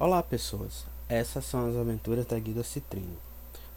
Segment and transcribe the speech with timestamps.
[0.00, 0.86] Olá, pessoas.
[1.08, 3.16] Essas são as aventuras da Guilda Citrino,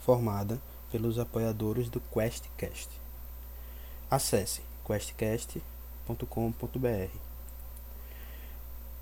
[0.01, 2.89] formada pelos apoiadores do QuestCast.
[4.07, 7.18] Acesse questcast.com.br.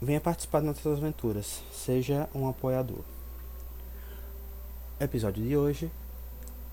[0.02, 3.04] Venha participar das nossas aventuras, seja um apoiador.
[4.97, 5.91] Episódio de hoje: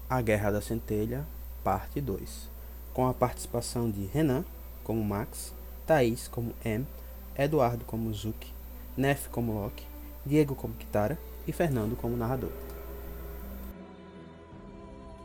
[0.08, 1.26] A Guerra da Centelha,
[1.64, 2.48] parte 2,
[2.94, 4.44] com a participação de Renan
[4.84, 5.52] como Max,
[5.84, 6.86] Thaís como M,
[7.36, 8.54] Eduardo como Zuki,
[8.96, 9.95] Nef como Loki
[10.27, 12.51] Diego como Kitara e Fernando como narrador.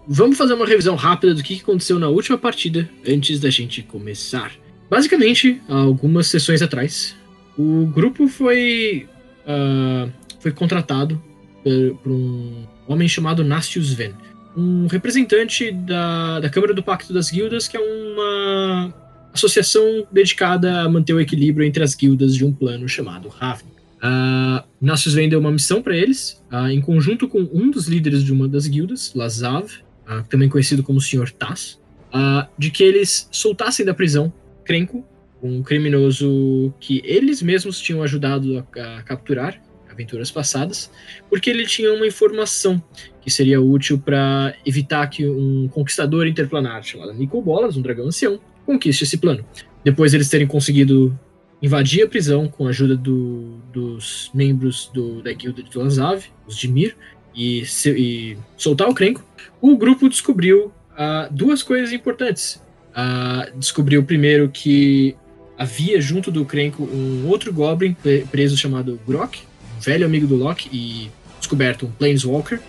[0.07, 4.51] Vamos fazer uma revisão rápida do que aconteceu na última partida antes da gente começar.
[4.89, 7.15] Basicamente, algumas sessões atrás,
[7.57, 9.07] o grupo foi
[9.45, 11.21] uh, foi contratado
[11.63, 14.13] por, por, um homem chamado Nastius Ven,
[14.57, 18.93] um representante da, da Câmara do Pacto das Guildas, que é uma
[19.33, 23.80] associação dedicada a manter o equilíbrio entre as guildas de um plano chamado Ravn.
[24.01, 28.33] Uh, Nassius vendeu uma missão para eles, uh, em conjunto com um dos líderes de
[28.33, 29.65] uma das guildas, Lazav,
[30.07, 31.31] uh, também conhecido como Sr.
[31.31, 34.33] Uh, de que eles soltassem da prisão
[34.65, 35.05] Krenko,
[35.41, 40.89] um criminoso que eles mesmos tinham ajudado a, a capturar aventuras passadas,
[41.29, 42.81] porque ele tinha uma informação
[43.21, 48.39] que seria útil para evitar que um conquistador interplanar chamado Nico Bolas, um dragão ancião,
[48.65, 49.45] conquiste esse plano.
[49.83, 51.17] Depois eles terem conseguido
[51.61, 56.57] invadir a prisão com a ajuda do, dos membros do, da guilda de Lazav, os
[56.57, 56.95] Dimir,
[57.35, 59.23] e, e soltar o Krenko,
[59.61, 62.61] o grupo descobriu uh, duas coisas importantes.
[62.91, 65.15] Uh, descobriu primeiro que
[65.57, 67.95] havia junto do Krenko um outro Goblin
[68.31, 69.39] preso chamado Grok,
[69.77, 72.59] um velho amigo do Loki, e descoberto um Planeswalker,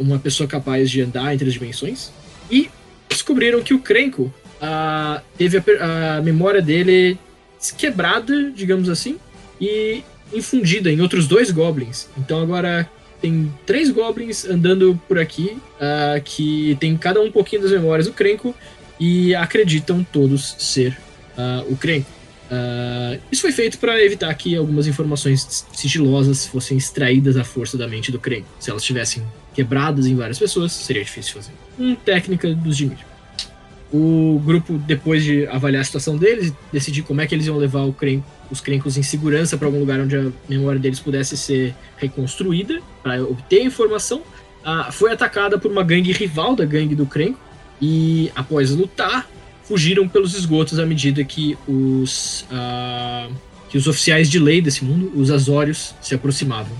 [0.00, 2.10] uma pessoa capaz de andar entre as dimensões.
[2.50, 2.70] E
[3.08, 7.18] descobriram que o Krenko uh, teve a, a memória dele
[7.72, 9.18] quebrada, digamos assim,
[9.60, 12.08] e infundida em outros dois goblins.
[12.18, 12.88] Então agora
[13.20, 18.12] tem três goblins andando por aqui, uh, que tem cada um, pouquinho das memórias do
[18.12, 18.54] Krenko
[19.00, 20.98] e acreditam todos ser
[21.38, 22.10] uh, o Krenko.
[22.44, 27.88] Uh, isso foi feito para evitar que algumas informações sigilosas fossem extraídas à força da
[27.88, 28.46] mente do Krenko.
[28.60, 29.24] Se elas estivessem
[29.54, 31.52] quebradas em várias pessoas, seria difícil fazer.
[31.78, 33.13] Uma técnica dos Dimir.
[33.96, 37.84] O grupo, depois de avaliar a situação deles, decidir como é que eles iam levar
[38.50, 43.22] os Krenkos em segurança para algum lugar onde a memória deles pudesse ser reconstruída, para
[43.22, 44.20] obter informação,
[44.90, 47.38] foi atacada por uma gangue rival da gangue do Krenko,
[47.80, 49.30] e após lutar,
[49.62, 52.44] fugiram pelos esgotos à medida que os,
[53.68, 56.76] que os oficiais de lei desse mundo, os Azórios, se aproximavam.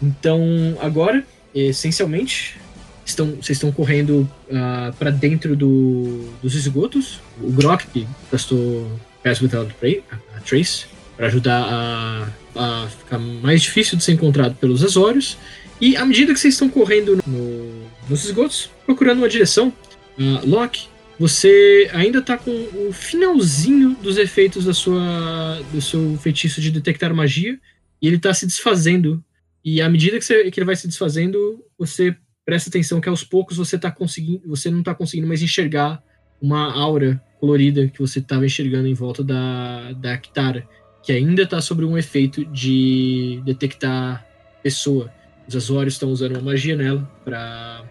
[0.00, 2.56] Então, agora, essencialmente,
[3.04, 7.20] estão, vocês estão correndo uh, ah, para dentro do, dos esgotos.
[7.40, 8.90] O Grok, gastou
[9.22, 9.74] Pass Without
[10.10, 10.86] a Trace,
[11.16, 15.36] para ajudar a, a, ficar mais difícil de ser encontrado pelos Azorios.
[15.80, 19.72] E à medida que vocês estão correndo no, nos esgotos, procurando uma direção,
[20.18, 26.60] uh, Loki, você ainda está com o finalzinho dos efeitos da sua, do seu feitiço
[26.60, 27.58] de detectar magia,
[28.00, 29.22] e ele está se desfazendo.
[29.64, 33.24] E à medida que, você, que ele vai se desfazendo, você presta atenção que aos
[33.24, 36.02] poucos você tá conseguindo, você não está conseguindo mais enxergar
[36.40, 40.66] uma aura colorida que você estava enxergando em volta da, da Kitara,
[41.02, 44.26] que ainda está sobre um efeito de detectar
[44.62, 45.12] pessoa.
[45.46, 47.84] Os Azorios estão usando uma magia nela para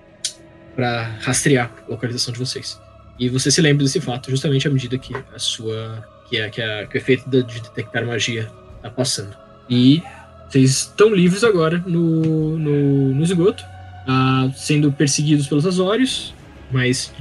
[0.73, 2.79] para rastrear a localização de vocês.
[3.19, 6.61] E você se lembra desse fato justamente à medida que a sua que, é, que,
[6.61, 9.35] é, que o efeito de detectar magia está passando.
[9.69, 10.01] E
[10.49, 13.63] vocês estão livres agora no, no, no esgoto
[14.07, 16.33] uh, sendo perseguidos pelos Azorius,
[16.71, 17.11] mas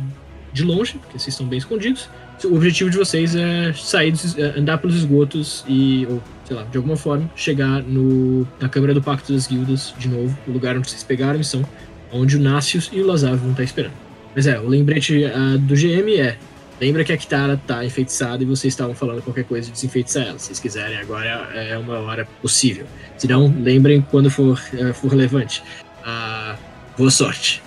[0.53, 2.09] de longe, porque vocês estão bem escondidos.
[2.45, 6.77] O objetivo de vocês é sair, é andar pelos esgotos e, ou, sei lá, de
[6.77, 10.89] alguma forma, chegar no, na Câmara do Pacto das Guildas de novo, o lugar onde
[10.89, 11.63] vocês pegaram a missão,
[12.11, 13.93] onde o Nácius e o Lazav vão estar esperando.
[14.35, 16.37] Mas é, o lembrete uh, do GM é:
[16.81, 20.39] lembra que a Kitara tá enfeitiçada e vocês estavam falando qualquer coisa de desenfeitiçar ela.
[20.39, 22.87] Se vocês quiserem, agora é uma hora possível.
[23.19, 25.62] Se não, lembrem quando for, uh, for relevante.
[26.00, 26.69] Uh,
[27.00, 27.62] Boa sorte.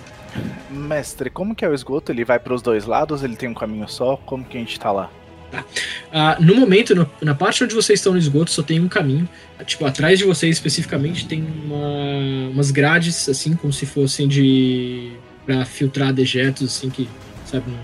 [0.70, 2.12] Mestre, como que é o esgoto?
[2.12, 3.24] Ele vai para os dois lados?
[3.24, 4.16] Ele tem um caminho só?
[4.16, 5.10] Como que a gente tá lá?
[5.50, 5.64] Tá.
[6.38, 9.28] Uh, no momento, no, na parte onde vocês estão no esgoto, só tem um caminho.
[9.66, 15.14] Tipo, atrás de vocês especificamente tem uma, umas grades, assim, como se fossem de.
[15.44, 17.08] para filtrar dejetos, assim, que,
[17.44, 17.78] sabe, não,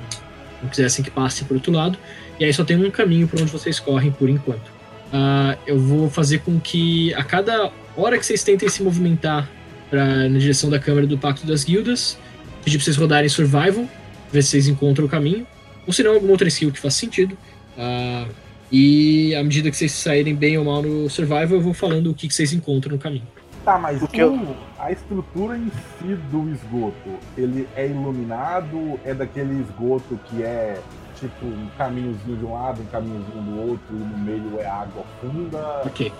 [0.63, 1.99] não quisessem que passe para outro lado.
[2.39, 4.69] E aí só tem um caminho para onde vocês correm por enquanto.
[5.13, 9.51] Uh, eu vou fazer com que a cada hora que vocês tentem se movimentar
[9.91, 12.17] pra, na direção da câmera do Pacto das Guildas.
[12.65, 13.87] Pedir pra vocês rodarem Survival,
[14.33, 15.47] ver se vocês encontram o caminho.
[15.87, 17.37] Ou se não, alguma outra skill que faz sentido.
[17.77, 18.31] Uh,
[18.71, 22.15] e à medida que vocês saírem bem ou mal no Survival, eu vou falando o
[22.15, 23.27] que, que vocês encontram no caminho.
[23.65, 24.57] Tá, mas o, eu...
[24.79, 28.99] a estrutura em si do esgoto, ele é iluminado?
[29.05, 30.81] É daquele esgoto que é
[31.19, 35.05] tipo um caminhozinho de um lado, um caminhozinho do outro, e no meio é água
[35.21, 35.83] funda?
[35.85, 36.11] Ok.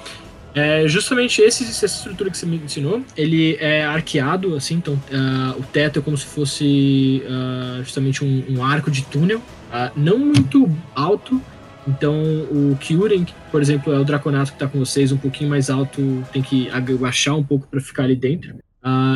[0.55, 5.59] É justamente esse, essa estrutura que você me ensinou, ele é arqueado, assim, então uh,
[5.59, 10.19] o teto é como se fosse uh, justamente um, um, arco de túnel, uh, não
[10.19, 11.41] muito alto,
[11.87, 12.21] então
[12.51, 16.25] o Kyuren, por exemplo, é o Draconato que está com vocês, um pouquinho mais alto,
[16.33, 18.57] tem que agachar um pouco para ficar ali dentro.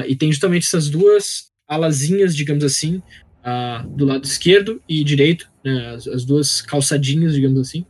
[0.06, 3.02] E tem justamente essas duas alazinhas, digamos assim,
[3.90, 7.84] do lado esquerdo e direito, né, as, as, duas calçadinhas, digamos assim.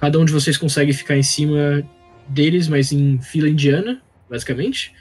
[0.00, 1.84] Cada um de vocês consegue ficar em cima
[2.28, 4.92] deles, mas em fila indiana, basicamente.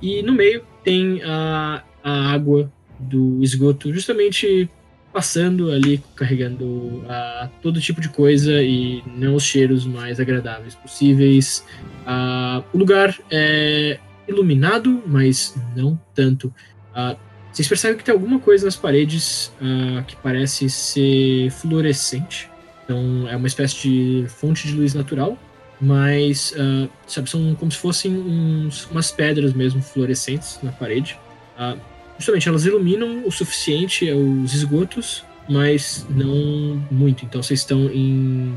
[0.00, 4.68] e no meio tem a, a água do esgoto, justamente
[5.12, 11.64] passando ali, carregando uh, todo tipo de coisa e não os cheiros mais agradáveis possíveis.
[12.02, 16.54] Uh, o lugar é iluminado, mas não tanto.
[16.92, 17.18] Uh,
[17.50, 19.52] vocês percebem que tem alguma coisa nas paredes
[20.06, 22.48] que parece ser fluorescente.
[22.84, 25.36] Então é uma espécie de fonte de luz natural,
[25.80, 26.54] mas
[27.06, 31.16] sabe, são como se fossem uns, umas pedras mesmo fluorescentes na parede
[32.18, 37.24] justamente elas iluminam o suficiente os esgotos, mas não muito.
[37.24, 38.56] Então vocês estão em.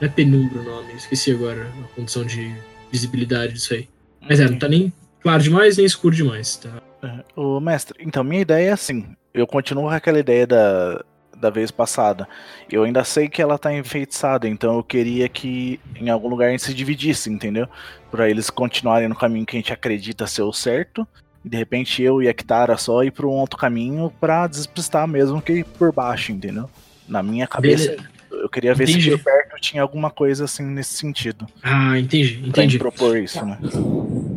[0.00, 2.54] Não é penumbra o nome, esqueci agora a condição de
[2.92, 3.88] visibilidade disso aí.
[4.20, 6.80] Mas é, não tá nem claro demais, nem escuro demais, tá?
[7.02, 9.06] É, mestre, então minha ideia é assim.
[9.32, 11.04] Eu continuo com aquela ideia da,
[11.40, 12.28] da vez passada.
[12.70, 16.50] Eu ainda sei que ela tá enfeitiçada, então eu queria que em algum lugar a
[16.50, 17.66] gente se dividisse, entendeu?
[18.10, 21.06] Para eles continuarem no caminho que a gente acredita ser o certo
[21.44, 25.08] e de repente eu e a Kitara só ir para um outro caminho para despistar
[25.08, 26.68] mesmo que por baixo, entendeu?
[27.08, 28.08] Na minha cabeça, Beleza.
[28.40, 29.10] Eu queria ver entendi.
[29.10, 31.46] se perto tinha alguma coisa assim nesse sentido.
[31.62, 32.78] Ah, entendi, entendi.
[32.78, 33.58] Pra propor isso, né?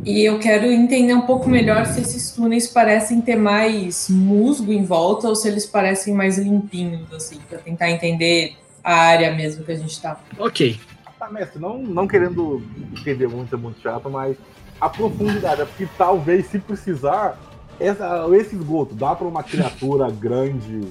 [0.06, 4.84] E eu quero entender um pouco melhor se esses túneis parecem ter mais musgo em
[4.84, 9.72] volta ou se eles parecem mais limpinhos, assim, para tentar entender a área mesmo que
[9.72, 10.20] a gente tá.
[10.38, 10.80] Ok.
[11.18, 12.62] Tá, mestre, não, não querendo
[12.92, 14.36] entender muito, é muito chato, mas
[14.82, 17.40] a profundidade, é porque talvez, se precisar,
[17.80, 20.82] essa, esse esgoto dá para uma criatura grande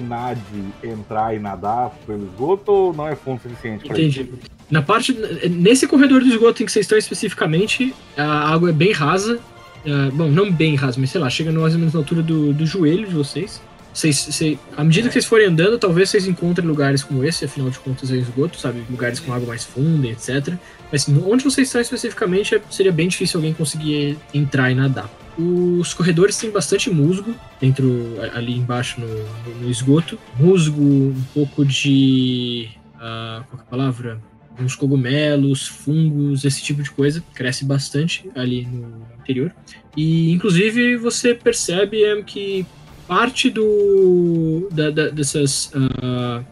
[0.00, 0.40] nade
[0.82, 4.28] entrar e nadar pelo esgoto ou não é fundo suficiente para isso?
[4.70, 5.12] Na parte,
[5.48, 9.38] nesse corredor do esgoto em que vocês estão especificamente, a água é bem rasa.
[9.84, 12.54] Uh, bom, não bem rasa, mas sei lá, chega mais ou menos na altura do,
[12.54, 13.60] do joelho de vocês.
[13.92, 17.70] Vocês, vocês, à medida que vocês forem andando, talvez vocês encontrem lugares como esse, afinal
[17.70, 18.82] de contas é esgoto, sabe?
[18.90, 20.54] Lugares com água mais funda, etc.
[20.90, 25.08] Mas onde vocês estão especificamente, é, seria bem difícil alguém conseguir entrar e nadar.
[25.36, 30.18] Os corredores têm bastante musgo dentro, ali embaixo no, no esgoto.
[30.38, 32.68] Musgo, um pouco de.
[32.94, 34.22] Uh, qual é a palavra?
[34.58, 37.22] Uns cogumelos, fungos, esse tipo de coisa.
[37.34, 39.52] Cresce bastante ali no interior.
[39.96, 42.64] E, inclusive, você percebe é, que
[43.08, 46.44] parte do da, da, dessas, uh,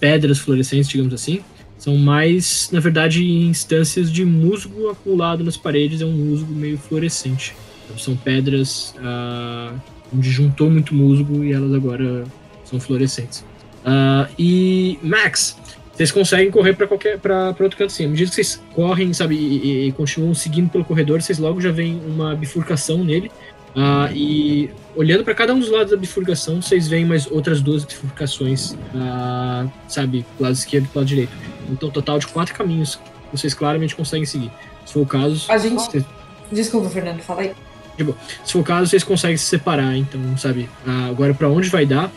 [0.00, 1.40] pedras fluorescentes, digamos assim,
[1.78, 7.54] são mais, na verdade, instâncias de musgo acumulado nas paredes, é um musgo meio fluorescente.
[7.86, 9.74] Então, são pedras uh,
[10.14, 12.24] onde juntou muito musgo e elas agora
[12.64, 13.40] são fluorescentes.
[13.84, 15.56] Uh, e Max,
[15.92, 18.04] vocês conseguem correr para qualquer para outro canto assim.
[18.04, 21.70] À medida que vocês correm, sabe, e, e, continuam seguindo pelo corredor, vocês logo já
[21.70, 23.30] veem uma bifurcação nele
[23.76, 27.84] Uh, e olhando para cada um dos lados da bifurcação, vocês veem mais outras duas
[27.84, 31.32] bifurcações, uh, sabe, do lado esquerdo e do lado direito.
[31.68, 34.50] Então, total de quatro caminhos que vocês claramente conseguem seguir.
[34.86, 35.52] Se for o caso.
[35.52, 35.74] A gente.
[35.74, 36.04] Vocês...
[36.50, 37.52] Desculpa, Fernando, fala aí.
[37.96, 39.96] Tipo, se for o caso, vocês conseguem se separar.
[39.96, 42.10] Então, sabe, uh, agora para onde vai dar,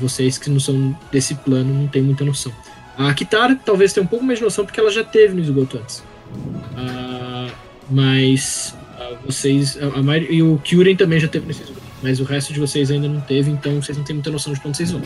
[0.00, 2.52] vocês que não são desse plano não tem muita noção.
[2.96, 5.78] A Kitara talvez tenha um pouco mais de noção porque ela já teve no esgoto
[5.78, 6.02] antes.
[7.90, 8.74] mas
[9.26, 9.76] vocês.
[9.82, 11.82] A, a maioria, e o Kyurem também já teve nesse esgoto.
[12.02, 14.60] Mas o resto de vocês ainda não teve, então vocês não têm muita noção de
[14.64, 15.02] onde vocês vão.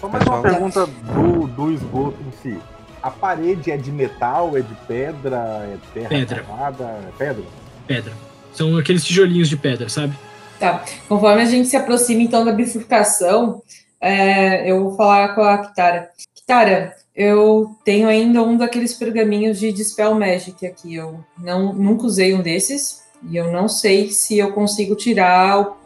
[0.00, 2.58] Só mais uma pergunta do, do esgoto em si.
[3.02, 6.42] A parede é de metal, é de pedra, é terra pedra.
[6.42, 7.44] Cavada, é pedra?
[7.86, 8.12] Pedra.
[8.54, 10.14] São aqueles tijolinhos de pedra, sabe?
[10.58, 10.84] Tá.
[11.08, 13.62] Conforme a gente se aproxima então da bifurcação,
[14.00, 16.10] é, eu vou falar com a Kitara.
[16.34, 20.94] Kitara, eu tenho ainda um daqueles pergaminhos de Dispel Magic aqui.
[20.94, 23.02] Eu não, nunca usei um desses.
[23.28, 25.76] E eu não sei se eu consigo tirar o,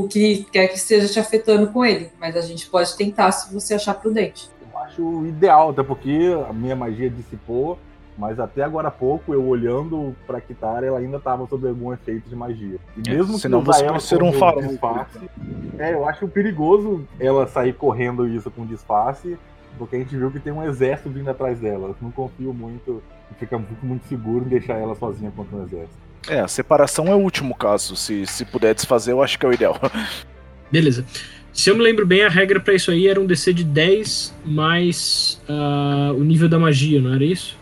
[0.00, 3.52] o que quer que esteja te afetando com ele, mas a gente pode tentar se
[3.52, 4.50] você achar prudente.
[4.60, 7.78] Eu acho ideal, até porque a minha magia dissipou,
[8.18, 12.28] mas até agora há pouco, eu olhando pra Kitara, ela ainda estava sob algum efeito
[12.28, 12.76] de magia.
[12.96, 14.60] E é, mesmo é, senão você vai ser um farol.
[14.60, 15.30] Disfarce,
[15.78, 19.38] é, eu acho perigoso ela sair correndo isso com disfarce,
[19.78, 21.90] porque a gente viu que tem um exército vindo atrás dela.
[21.90, 23.00] Eu não confio muito,
[23.38, 26.08] fica muito seguro em deixar ela sozinha contra um exército.
[26.28, 27.94] É, a separação é o último caso.
[27.94, 29.80] Se, se puder desfazer, eu acho que é o ideal.
[30.72, 31.04] Beleza.
[31.52, 34.34] Se eu me lembro bem, a regra pra isso aí era um DC de 10
[34.44, 37.57] mais ah, o nível da magia, não era isso?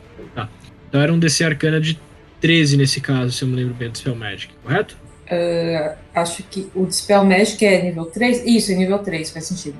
[0.89, 1.99] Então era um DC arcana de
[2.41, 4.97] 13 nesse caso, se eu me lembro bem do Spell Magic, correto?
[5.31, 8.45] Ah, acho que o Dispel Magic é nível 3?
[8.47, 9.77] Isso, é nível 3, faz sentido.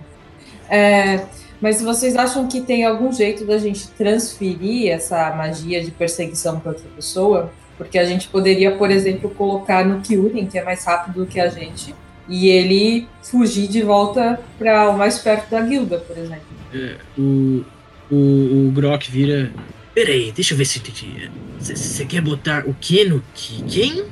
[0.69, 1.25] É,
[1.61, 6.73] mas vocês acham que tem algum jeito da gente transferir essa magia de perseguição para
[6.73, 7.53] outra pessoa?
[7.79, 11.39] Porque a gente poderia, por exemplo, colocar no Kyurem, que é mais rápido do que
[11.39, 11.95] a gente,
[12.29, 16.47] e ele fugir de volta para o mais perto da guilda, por exemplo.
[16.75, 17.65] É, o,
[18.11, 19.53] o, o Grok vira.
[19.97, 20.79] Peraí, deixa eu ver se.
[21.59, 23.63] Você quer botar o que no que?
[23.63, 24.05] Quem?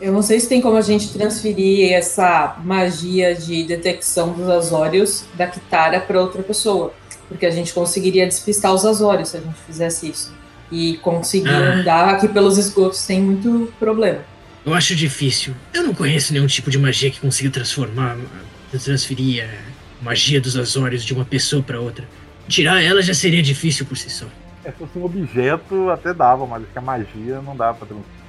[0.00, 5.26] Eu não sei se tem como a gente transferir essa magia de detecção dos Azórios
[5.34, 6.94] da Kitara para outra pessoa.
[7.28, 10.32] Porque a gente conseguiria despistar os Azórios se a gente fizesse isso.
[10.70, 11.74] E conseguir Ah.
[11.74, 14.24] andar aqui pelos esgotos sem muito problema.
[14.64, 15.54] Eu acho difícil.
[15.74, 18.16] Eu não conheço nenhum tipo de magia que consiga transformar,
[18.82, 22.08] transferir a magia dos Azórios de uma pessoa para outra.
[22.48, 24.24] Tirar ela já seria difícil por si só.
[24.64, 27.86] É, se fosse um objeto, até dava, mas acho que a magia não dá pra
[27.86, 28.22] transferir.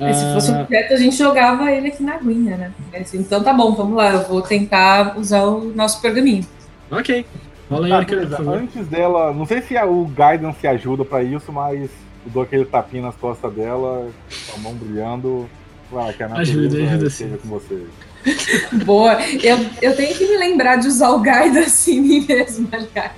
[0.00, 2.72] E se fosse um objeto, a gente jogava ele aqui na aguinha, né?
[2.92, 4.10] Mas, então tá bom, vamos lá.
[4.12, 6.44] Eu vou tentar usar o nosso pergaminho.
[6.90, 7.24] Ok.
[7.70, 8.36] Rola aí, Tá, Arcana, beleza.
[8.36, 8.58] por favor.
[8.60, 11.80] Antes dela, não sei se a- o Guidance ajuda pra isso, mas
[12.26, 14.08] eu dou aquele tapinha nas costas dela,
[14.50, 15.48] com a mão brilhando.
[15.90, 17.40] Claro, que a natureza Ajuda, ajuda esteja sim.
[17.42, 17.86] com você.
[18.84, 19.18] Boa.
[19.42, 23.12] Eu, eu tenho que me lembrar de usar o Guidance em mim mesmo, aliás.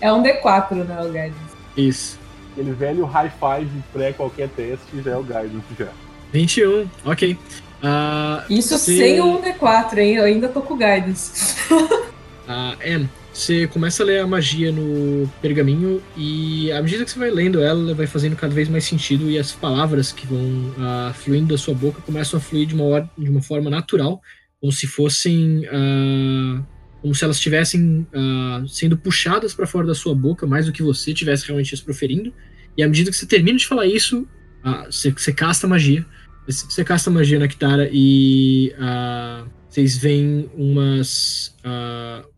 [0.00, 1.34] É um D4, né, o Guidance.
[1.76, 2.18] Isso.
[2.52, 5.88] Aquele velho high five pré qualquer teste já é o Guidance já.
[6.32, 7.36] 21, ok.
[7.82, 8.96] Ah, Isso Sim.
[8.96, 10.14] sem o 1D4, hein?
[10.14, 11.56] Eu ainda tô com o Guidance.
[12.46, 17.18] Ah, Anne, você começa a ler a magia no pergaminho e à medida que você
[17.18, 20.74] vai lendo ela, ela vai fazendo cada vez mais sentido e as palavras que vão
[20.78, 24.20] ah, fluindo da sua boca começam a fluir de uma, or- de uma forma natural,
[24.60, 25.66] como se fossem.
[25.72, 26.60] ah,
[27.04, 30.82] como se elas estivessem ah, sendo puxadas para fora da sua boca, mais do que
[30.82, 32.32] você estivesse realmente as proferindo.
[32.78, 34.26] E à medida que você termina de falar isso,
[34.62, 36.06] ah, você, você casta magia.
[36.46, 41.54] Você casta magia na Kitara e ah, vocês veem umas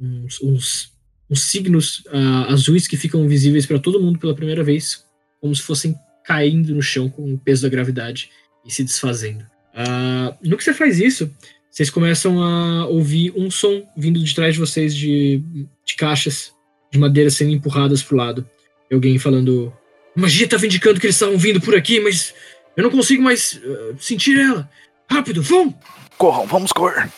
[0.01, 0.93] uns, uns,
[1.31, 2.03] uns signos
[2.49, 5.05] azuis que ficam visíveis para todo mundo pela primeira vez,
[5.41, 5.95] como se fossem
[6.25, 8.31] caindo no chão com o peso da gravidade
[8.67, 9.47] e se desfazendo.
[10.43, 11.31] No que você faz isso,
[11.77, 15.43] vocês começam a ouvir um som vindo de trás de vocês de,
[15.85, 16.55] de caixas
[16.91, 18.49] de madeira sendo empurradas pro lado.
[18.91, 19.71] E alguém falando:
[20.17, 22.33] "A magia estava indicando que eles estavam vindo por aqui, mas
[22.75, 24.67] eu não consigo mais ah, sentir ela.
[25.11, 25.79] Rápido, vão!"
[26.17, 27.11] Corram, vamos correr.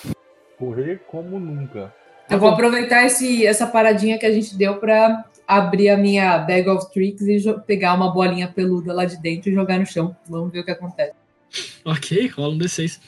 [0.59, 1.95] Correr como nunca.
[2.29, 6.69] Eu vou aproveitar esse, essa paradinha que a gente deu pra abrir a minha bag
[6.69, 10.17] of tricks e pegar uma bolinha peluda lá de dentro e jogar no chão.
[10.29, 11.13] Vamos ver o que acontece.
[11.85, 12.99] Ok, rola um D6.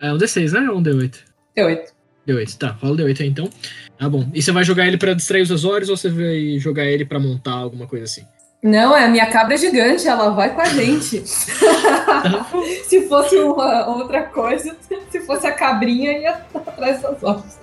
[0.00, 0.70] É um D6, né?
[0.70, 1.14] Ou um D8?
[1.56, 1.96] T8.
[2.26, 2.76] D8, tá.
[2.82, 3.48] Rola o D8 aí então.
[3.98, 4.28] Tá bom.
[4.34, 7.18] E você vai jogar ele pra distrair os Azores ou você vai jogar ele pra
[7.18, 8.24] montar alguma coisa assim?
[8.62, 11.22] Não, é a minha cabra gigante, ela vai com a gente.
[12.84, 14.76] se fosse uma outra coisa,
[15.10, 17.58] se fosse a cabrinha, ia atrás das ovos.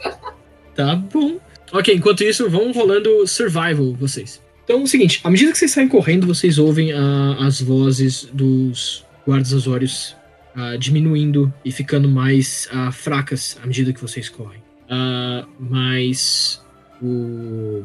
[0.75, 1.37] Tá bom.
[1.73, 4.41] Ok, enquanto isso, vão rolando survival vocês.
[4.63, 8.29] Então é o seguinte, à medida que vocês saem correndo, vocês ouvem ah, as vozes
[8.31, 10.15] dos guardas azórios
[10.55, 14.61] ah, diminuindo e ficando mais ah, fracas à medida que vocês correm.
[14.89, 16.63] Ah, mas
[17.01, 17.83] o.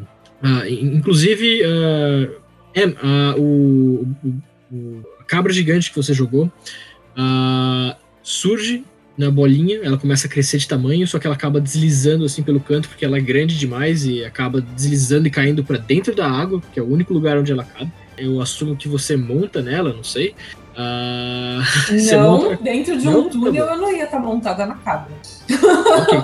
[0.68, 6.50] in- inclusive, ah, o, o- o- a cabra gigante que você jogou
[8.22, 8.84] surge
[9.16, 12.60] na bolinha, ela começa a crescer de tamanho, só que ela acaba deslizando assim pelo
[12.60, 16.62] canto porque ela é grande demais e acaba deslizando e caindo para dentro da água,
[16.72, 17.90] que é o único lugar onde ela cabe.
[18.16, 20.34] Eu assumo que você monta nela, não sei.
[20.80, 21.58] Ah,
[22.12, 23.20] Não, monta- dentro de Não?
[23.22, 25.12] um túnel eu não ia estar montada na cabra.
[25.98, 26.22] ok.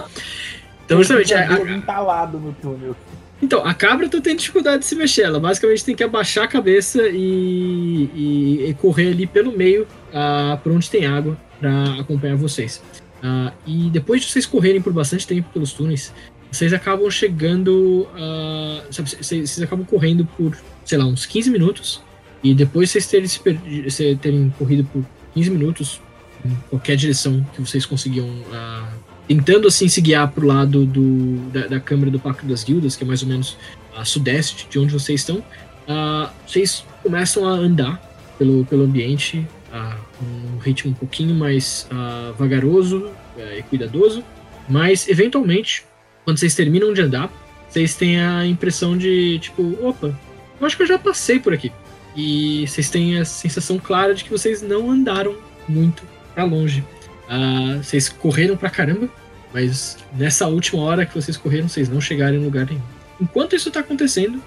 [0.85, 2.95] Então, justamente, a- a- Tem entalado no túnel.
[3.43, 5.23] Então, a cabra tá tendo dificuldade de se mexer.
[5.23, 10.57] Ela basicamente tem que abaixar a cabeça e, e- e correr ali pelo meio, ah,
[10.63, 12.81] por onde tem água, para acompanhar vocês.
[13.23, 16.13] Ah, e depois de vocês correrem por bastante tempo pelos túneis,
[16.51, 18.07] vocês acabam chegando.
[18.17, 22.01] ah, sabe, vocês, vocês acabam correndo por, sei lá, uns 15 minutos.
[22.45, 25.03] E depois de vocês terem, se- terem corrido por
[25.35, 26.01] 15 minutos,
[26.45, 28.87] em qualquer direção que vocês conseguiam ah,
[29.27, 33.03] tentando assim se guiar pro lado do, da, da Câmara do Pacto das Guildas, que
[33.03, 33.57] é mais ou menos
[33.97, 35.43] a sudeste de onde vocês estão,
[35.89, 37.99] ah, vocês começam a andar
[38.39, 44.23] pelo, pelo ambiente ah, um ritmo um pouquinho mais ah, vagaroso eh, e cuidadoso,
[44.69, 45.85] mas eventualmente,
[46.25, 47.33] quando vocês terminam de andar,
[47.69, 50.15] vocês têm a impressão de tipo, opa,
[50.61, 51.73] eu acho que eu já passei por aqui.
[52.17, 55.35] E vocês têm a sensação clara de que vocês não andaram
[55.69, 56.03] muito
[56.35, 56.85] pra longe.
[57.29, 59.09] Ah, vocês correram pra caramba,
[59.53, 62.83] mas nessa última hora que vocês correram, vocês não chegaram em lugar nenhum.
[63.21, 64.43] Enquanto isso tá acontecendo,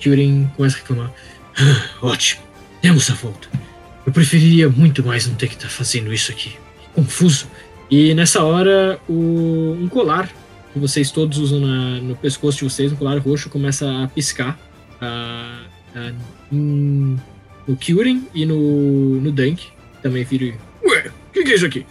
[0.00, 1.12] Kyurin começa a reclamar.
[1.58, 2.42] "Ah, ótimo,
[2.80, 3.48] temos a volta.
[4.04, 6.56] Eu preferiria muito mais não ter que estar fazendo isso aqui.
[6.94, 7.46] Confuso.
[7.90, 10.28] E nessa hora, o, um colar
[10.72, 14.58] que vocês todos usam na- no pescoço de vocês, um colar roxo, começa a piscar
[15.00, 15.60] ah,
[15.94, 16.12] ah,
[16.50, 17.18] em-
[17.66, 19.68] no Kyurin e no, no Dunk.
[20.02, 20.56] Também vira.
[20.84, 21.86] Ué, o que, que é isso aqui?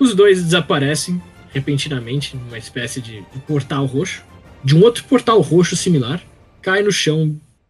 [0.00, 1.22] Os dois desaparecem
[1.52, 4.22] repentinamente numa espécie de, de portal roxo.
[4.64, 6.20] De um outro portal roxo similar,
[6.62, 7.28] cai no chão,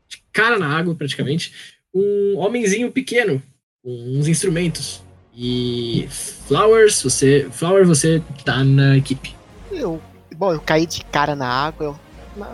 [0.08, 1.52] de cara na água praticamente,
[1.94, 3.42] um homenzinho pequeno
[3.82, 5.02] com uns instrumentos.
[5.36, 6.06] E
[6.46, 9.34] Flowers, você, Flower, você tá na equipe.
[9.72, 10.00] Eu,
[10.36, 12.00] bom, eu caí de cara na água, eu-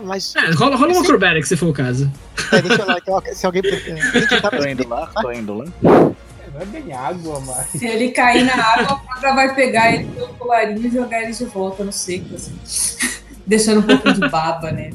[0.03, 2.11] mas É, rola, rola uma acrobatics se for o caso.
[2.51, 2.97] é, deixa eu lá,
[3.33, 5.65] se alguém que tá Tô indo lá, tô indo lá.
[5.81, 7.67] Não é bem água, mas.
[7.67, 11.31] Se ele cair na água, a cabra vai pegar ele pelo colarinho e jogar ele
[11.31, 12.53] de volta no seco, assim.
[13.47, 14.91] Deixando um pouco de baba, né?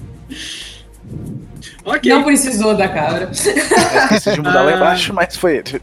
[1.85, 3.31] Ok, Não precisou da cabra.
[3.33, 4.77] Esqueci de mudar lá Ah.
[4.77, 5.81] embaixo, mas foi ele.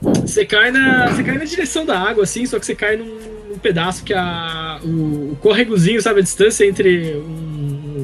[0.00, 3.18] você cai, na, você cai na direção da água, assim, só que você cai num,
[3.50, 7.61] num pedaço que a, o, o corregozinho, sabe, a distância entre um-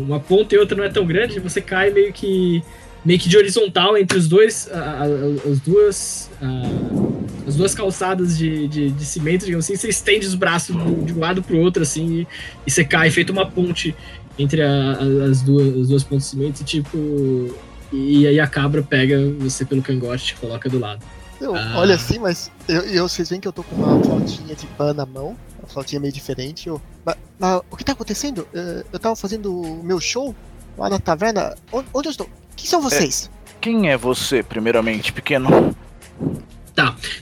[0.09, 2.63] uma ponta e outra não é tão grande, você cai meio que
[3.05, 8.37] meio que de horizontal entre os dois, a- a- as duas a- as duas calçadas
[8.37, 11.83] de, de, de cimento, digamos assim, você estende os braços de um lado pro outro,
[11.83, 12.27] assim, e,
[12.67, 13.95] e você cai, feito uma ponte
[14.39, 17.55] entre as, duas, as duas pontas de cimento, e tipo.
[17.91, 21.01] E aí a cabra pega você pelo cangote e te coloca do lado.
[21.41, 21.79] Eu Ah.
[21.79, 24.93] olho assim, mas eu, eu, vocês veem que eu tô com uma flautinha de pan
[24.93, 25.35] na mão,
[25.69, 26.69] uma flautinha meio diferente.
[26.69, 28.47] Eu, mas, mas o que tá acontecendo?
[28.55, 30.35] Eh, Eu tava fazendo o meu show
[30.77, 31.55] lá na taverna.
[31.73, 32.29] Onde, onde eu estou?
[32.57, 33.31] Quem são vocês?
[33.61, 35.75] Quem é você, primeiramente, pequeno?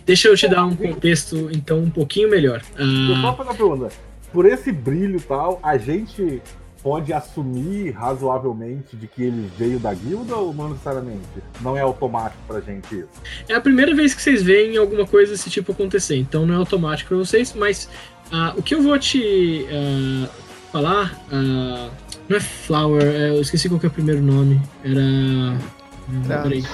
[0.05, 2.63] Deixa eu te dar um contexto, então, um pouquinho melhor.
[2.77, 3.89] Eu Ah, só fazer uma pergunta.
[4.33, 6.43] Por esse brilho e tal, a gente
[6.83, 11.23] pode assumir razoavelmente de que ele veio da guilda ou não necessariamente?
[11.63, 13.09] Não é automático pra gente isso?
[13.49, 16.59] é a primeira vez que vocês veem alguma coisa desse tipo acontecer, então não é
[16.59, 17.89] automático pra vocês, mas
[18.31, 20.29] ah, o que eu vou te ah,
[20.73, 21.21] falar.
[21.33, 21.91] ah,
[22.29, 24.61] não é Flower, é, eu esqueci qual que é o primeiro nome.
[24.85, 26.43] Era.
[26.43, 26.65] peraí.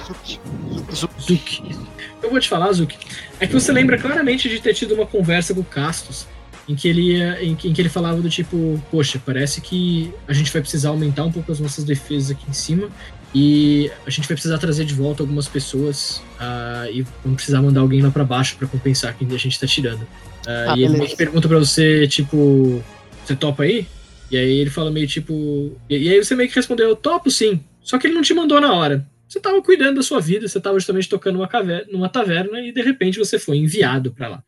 [1.21, 1.75] Zuki.
[2.21, 2.97] Eu vou te falar, Zuki,
[3.39, 6.25] é que você lembra claramente de ter tido uma conversa com o Castos,
[6.67, 10.13] em que ele ia, em, que, em que ele falava do tipo, poxa, parece que
[10.27, 12.89] a gente vai precisar aumentar um pouco as nossas defesas aqui em cima
[13.35, 17.81] e a gente vai precisar trazer de volta algumas pessoas ah, e vamos precisar mandar
[17.81, 20.07] alguém lá pra baixo pra compensar quem a gente tá tirando.
[20.47, 22.83] Ah, Ah, e ele meio que pergunta pra você, tipo,
[23.23, 23.87] você topa aí?
[24.31, 25.71] E aí ele fala meio tipo.
[25.89, 27.63] E, aí você meio que respondeu, eu topo sim.
[27.81, 29.05] Só que ele não te mandou na hora.
[29.27, 32.71] Você tava cuidando da sua vida, você tava justamente tocando uma caverna, numa taverna e
[32.71, 34.43] de repente você foi enviado pra lá.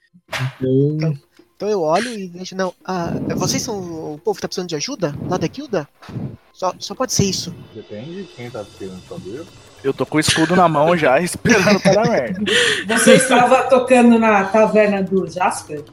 [0.60, 1.14] Então.
[1.56, 4.76] Então eu olho e vejo, não, ah, vocês são o povo que tá precisando de
[4.76, 5.16] ajuda?
[5.30, 5.88] Lá da guilda?
[6.54, 7.56] Só, só pode ser isso.
[7.74, 9.44] Depende de quem tá querendo saber.
[9.86, 12.42] Eu tô com o escudo na mão já, esperando para a merda.
[12.88, 15.84] Você estava tocando na taverna do Jasper?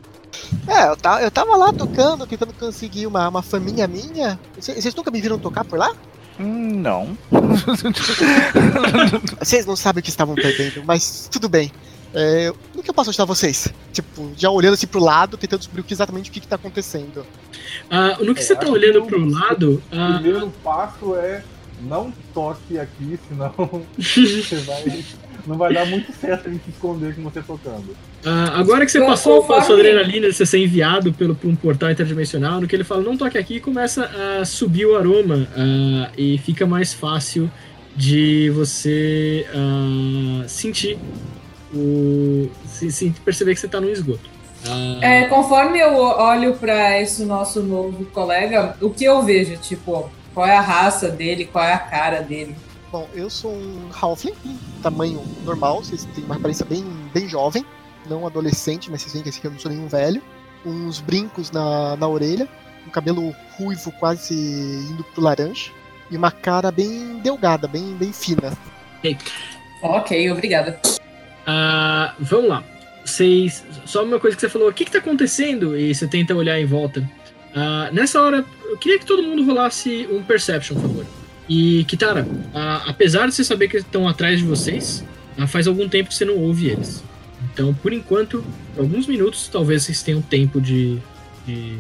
[0.67, 4.41] É, eu, ta, eu tava lá tocando, tentando conseguir uma, uma faminha minha.
[4.59, 5.93] Vocês nunca me viram tocar por lá?
[6.41, 7.17] Hum, não.
[9.39, 11.71] Vocês não sabem o que estavam perdendo, mas tudo bem.
[12.15, 13.69] É, no que eu posso ajudar vocês?
[13.93, 17.27] Tipo, já olhando assim pro lado, tentando descobrir o exatamente o que, que tá acontecendo.
[17.91, 19.83] ah, no que É, você tá olhando pro o- lado.
[19.91, 21.43] O ah, primeiro passo é
[21.89, 23.53] não toque aqui, senão
[23.99, 25.05] você vai.
[25.45, 27.97] Não vai dar muito certo a gente esconder com você tocando.
[28.25, 31.49] Ah, agora que você Con- passou a sua adrenalina de você ser enviado pelo, por
[31.51, 34.05] um portal interdimensional, no que ele fala, não toque aqui, começa
[34.41, 37.51] a subir o aroma ah, e fica mais fácil
[37.97, 40.97] de você ah, sentir
[41.75, 42.49] o.
[42.67, 44.31] Se, se- perceber que você tá no esgoto.
[45.01, 49.57] É, conforme eu olho para esse nosso novo colega, o que eu vejo?
[49.57, 52.55] Tipo, qual é a raça dele, qual é a cara dele?
[52.91, 54.35] Bom, eu sou um Halfling,
[54.83, 57.65] tamanho normal, vocês têm uma aparência bem, bem jovem,
[58.07, 60.23] não adolescente, mas vocês veem que esse aqui eu não sou nenhum velho.
[60.65, 62.49] Uns brincos na, na orelha,
[62.87, 65.71] um cabelo ruivo quase indo pro laranja,
[66.11, 68.53] e uma cara bem delgada, bem, bem fina.
[69.83, 70.79] Ok, obrigada.
[71.47, 72.65] Ah, vamos lá.
[73.05, 73.65] Vocês.
[73.85, 75.77] Só uma coisa que você falou, o que, que tá acontecendo?
[75.77, 77.09] E você tenta olhar em volta.
[77.55, 81.07] Ah, nessa hora, eu queria que todo mundo rolasse um Perception, por favor.
[81.49, 85.05] E, Kitara, ah, apesar de você saber que eles estão atrás de vocês,
[85.39, 87.03] ah, faz algum tempo que você não ouve eles.
[87.53, 90.99] Então, por enquanto, por alguns minutos, talvez vocês tenham tempo de.
[91.47, 91.77] de,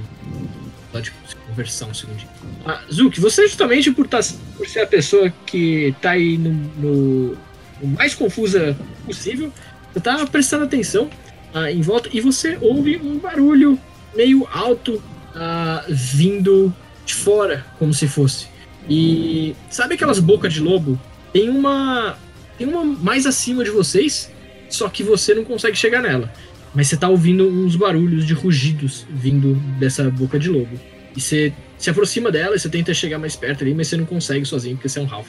[1.00, 1.12] de
[1.48, 2.28] conversar um segundinho.
[2.66, 4.20] Ah, Zuki, você justamente por, tá,
[4.56, 7.36] por ser a pessoa que tá aí no, no-
[7.80, 9.52] no mais confusa possível,
[9.92, 11.08] você tá prestando atenção
[11.54, 13.78] ah, em volta e você ouve um barulho
[14.14, 15.02] meio alto
[15.34, 18.46] ah, vindo de fora, como se fosse.
[18.88, 20.98] E sabe aquelas bocas de lobo?
[21.32, 22.16] Tem uma.
[22.58, 24.30] Tem uma mais acima de vocês,
[24.68, 26.32] só que você não consegue chegar nela.
[26.74, 30.78] Mas você tá ouvindo uns barulhos de rugidos vindo dessa boca de lobo.
[31.16, 34.06] E você se aproxima dela e você tenta chegar mais perto ali, mas você não
[34.06, 35.28] consegue sozinho, porque você é um Ralph.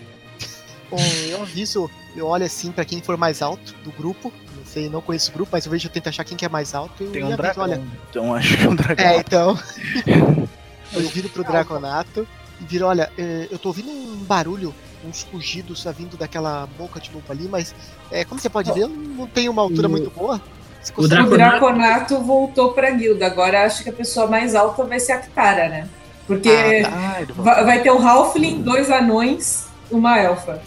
[0.90, 4.32] Bom, eu aviso, eu olho assim pra quem for mais alto do grupo.
[4.76, 6.50] Não sei, não conheço o grupo, mas eu vejo eu tento achar quem que é
[6.50, 7.04] mais alto.
[7.06, 7.64] Tem e um dragão.
[7.64, 7.82] olha.
[8.10, 9.06] Então acho que é um dragão.
[9.06, 9.60] É, então.
[10.94, 12.28] eu viro pro Draconato
[12.60, 14.74] e viro, olha, eh, eu tô ouvindo um barulho,
[15.06, 17.76] uns rugidos vindo daquela boca de lobo ali, mas
[18.12, 20.36] é, como você pode ver, eu não tenho uma altura O- muito boa.
[20.38, 23.28] O O consegue- Draconato- Draconato voltou pra guilda.
[23.28, 25.88] Agora acho que a pessoa mais alta vai ser a Kitara, né?
[26.26, 27.52] Porque Ah, tá.
[27.60, 30.62] Ah, vai ter um Halfling, dois anões, uma elfa.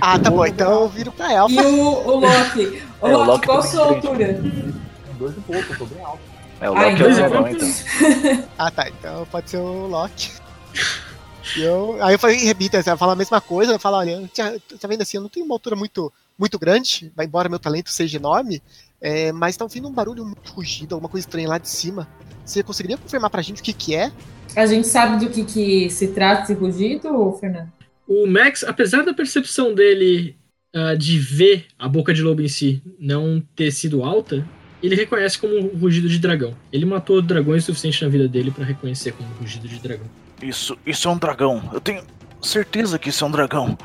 [0.00, 1.62] Ah, tá bom, então eu viro pra E Elfa.
[1.62, 2.82] o, o Loki.
[3.00, 4.32] O É, o Loki, Loki qual a tá sua altura?
[5.18, 6.20] Dois e pouco, eu tô bem alto.
[6.60, 7.84] É, o Ah, Loki é então o dois e dragão, poucos.
[7.84, 8.48] então.
[8.58, 10.30] Ah, tá, então pode ser o Loki.
[11.56, 14.88] E eu, aí eu falei, repita, você fala a mesma coisa, eu falo, olha, tá
[14.88, 18.62] vendo assim, eu não tenho uma altura muito, muito grande, embora meu talento seja enorme,
[19.00, 22.08] é, mas tá ouvindo um barulho muito rugido, alguma coisa estranha lá de cima.
[22.44, 24.10] Você conseguiria confirmar pra gente o que que é?
[24.56, 27.70] A gente sabe do que, que se trata esse rugido, Fernando?
[28.06, 30.36] O Max, apesar da percepção dele
[30.74, 34.46] ah, de ver a boca de lobo em si não ter sido alta,
[34.82, 36.54] ele reconhece como um rugido de dragão.
[36.72, 40.06] Ele matou dragões o suficiente na vida dele pra reconhecer como um rugido de dragão.
[40.42, 41.70] Isso, isso é um dragão.
[41.72, 42.02] Eu tenho
[42.42, 43.78] certeza que isso é um dragão.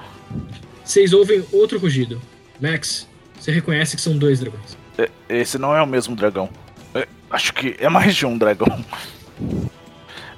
[0.83, 2.21] Vocês ouvem outro rugido.
[2.59, 3.07] Max,
[3.39, 4.77] você reconhece que são dois dragões.
[4.97, 6.49] É, Esse não é o mesmo dragão.
[6.93, 8.83] É, acho que é mais de um dragão.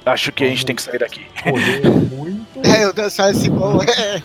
[0.06, 1.26] Acho que a gente tem que sair daqui.
[1.44, 2.41] Correr muito.
[2.64, 4.22] É, eu só assim, bom, é.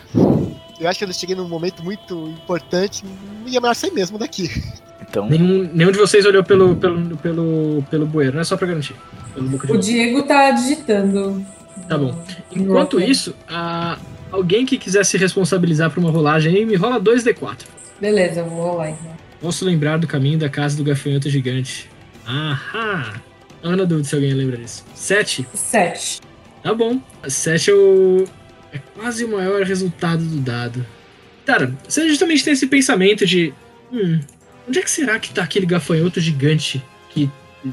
[0.79, 3.03] Eu acho que eu cheguei num momento muito importante,
[3.47, 4.51] e é melhor sair mesmo daqui.
[5.09, 8.67] Então, Nenhum, nenhum de vocês olhou pelo, pelo, pelo, pelo bueiro, não é só pra
[8.67, 8.95] garantir.
[9.35, 9.79] Pelo boca de O.
[9.79, 11.45] Diego tá digitando.
[11.89, 12.19] Tá bom.
[12.55, 13.99] Enquanto isso, ah,
[14.31, 17.61] alguém que quiser se responsabilizar por uma rolagem aí, me rola 2d4.
[18.01, 19.17] Beleza, eu vou rolar então.
[19.41, 21.89] Posso lembrar do caminho da casa do gafanhoto gigante.
[22.27, 23.15] Ahá!
[23.63, 24.85] Não na dúvida se alguém lembra disso.
[24.95, 25.47] 7.
[25.55, 26.21] Sete.
[26.67, 27.01] Tá bom.
[27.29, 28.25] 7 é o.
[28.73, 30.85] É quase o maior resultado do dado.
[31.45, 33.55] Cara, você justamente tem esse pensamento de.
[33.93, 34.19] Hum,
[34.69, 37.31] onde é que será que tá aquele gafanhoto gigante que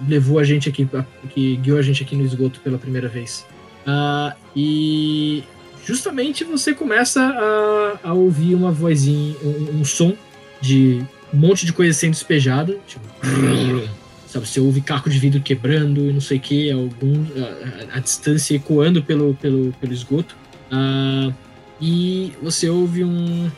[0.08, 0.88] levou a gente aqui,
[1.32, 3.43] que guiou a gente aqui no esgoto pela primeira vez?
[3.88, 5.43] Ah, e
[5.84, 10.15] justamente você começa a, a ouvir uma vozinha, um, um som
[10.62, 11.03] de
[11.34, 12.77] um monte de coisa sendo despejada.
[12.86, 13.08] Tipo,
[14.33, 17.97] sabe, você ouve caco de vidro quebrando e não sei o que, algum, a, a-
[17.97, 20.35] a distância ecoando pelo, pelo, pelo esgoto.
[20.71, 21.31] Ah,
[21.79, 23.49] e você ouve um.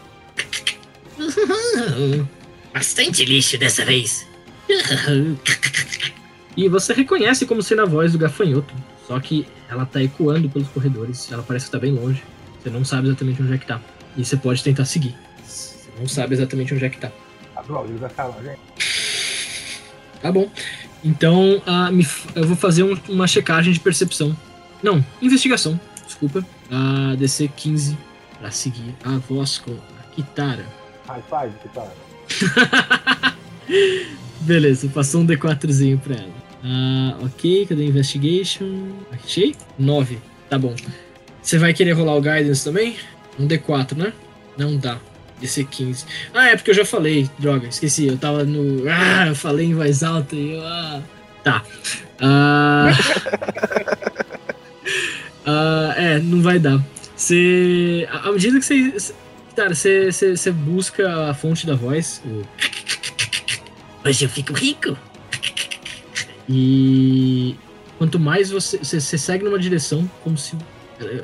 [2.74, 4.26] Bastante lixo dessa vez.
[6.58, 8.74] E você reconhece como sendo a voz do gafanhoto.
[9.06, 11.30] Só que ela tá ecoando pelos corredores.
[11.30, 12.24] Ela parece que tá bem longe.
[12.64, 13.82] Você não sabe exatamente onde é que tá.
[14.16, 15.14] E você pode tentar seguir.
[15.46, 17.12] Você não sabe exatamente onde é que tá.
[17.58, 18.58] A droga, ele vai falar, gente.
[20.26, 20.50] Tá bom.
[21.04, 24.36] Então, ah, me eu vou fazer um- uma checagem de percepção.
[24.82, 25.80] Não, investigação.
[26.04, 26.44] Desculpa.
[26.72, 27.96] A DC 15
[28.40, 30.66] pra seguir a voz com a Kitara.
[31.08, 33.36] High five, tá.
[34.42, 36.34] Beleza, passou um D4zinho pra ela.
[36.64, 38.94] Ah, ok, cadê a Investigation?
[39.12, 39.54] Achei?
[39.78, 40.18] 9.
[40.50, 40.74] Tá bom.
[41.40, 42.96] Você vai querer rolar o Guidance também?
[43.40, 44.12] Um D4, né?
[44.58, 44.98] Não dá.
[45.40, 46.06] DC 15.
[46.34, 47.30] Ah, é porque eu já falei.
[47.38, 48.08] Droga, esqueci.
[48.08, 48.90] Eu tava no.
[48.90, 50.66] Ah, eu falei em voz alta e eu.
[50.66, 51.02] Ah.
[51.44, 51.64] Tá.
[52.20, 52.92] Ah.
[55.48, 56.84] Ah, é, não vai dar.
[57.16, 58.08] Você.
[58.12, 59.14] À medida que você.
[59.56, 62.44] Cara, você, você, você busca a fonte da voz, o
[64.06, 64.98] Hoje eu fico rico.
[66.48, 67.56] E
[67.98, 70.56] quanto mais você, você, você segue numa direção, como se
[71.00, 71.24] eh,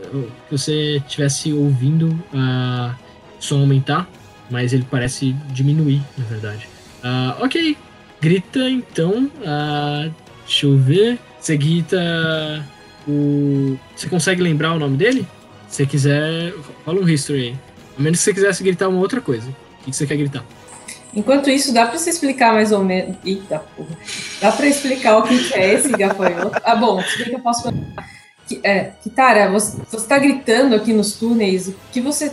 [0.50, 2.96] você estivesse ouvindo a
[3.42, 4.08] som aumentar,
[4.50, 6.68] mas ele parece diminuir, na verdade.
[7.04, 7.76] Ah, ok,
[8.22, 9.30] grita então.
[9.46, 10.10] ah,
[10.46, 11.20] deixa eu ver.
[11.40, 11.98] Você grita
[13.08, 13.78] o.
[13.96, 15.28] Você consegue lembrar o nome dele?
[15.68, 16.54] Se quiser,
[16.86, 17.56] fala um history aí.
[17.98, 19.50] A menos que você quisesse gritar uma outra coisa.
[19.82, 20.44] O que você quer gritar?
[21.14, 23.18] Enquanto isso, dá pra você explicar mais ou menos.
[23.26, 23.98] Eita porra.
[24.40, 26.62] Dá pra explicar o que é esse gafanhoto?
[26.64, 27.70] Ah, bom, se que eu posso.
[28.48, 31.68] Que, é, Kitara, você, você tá gritando aqui nos túneis.
[31.68, 32.32] O que você.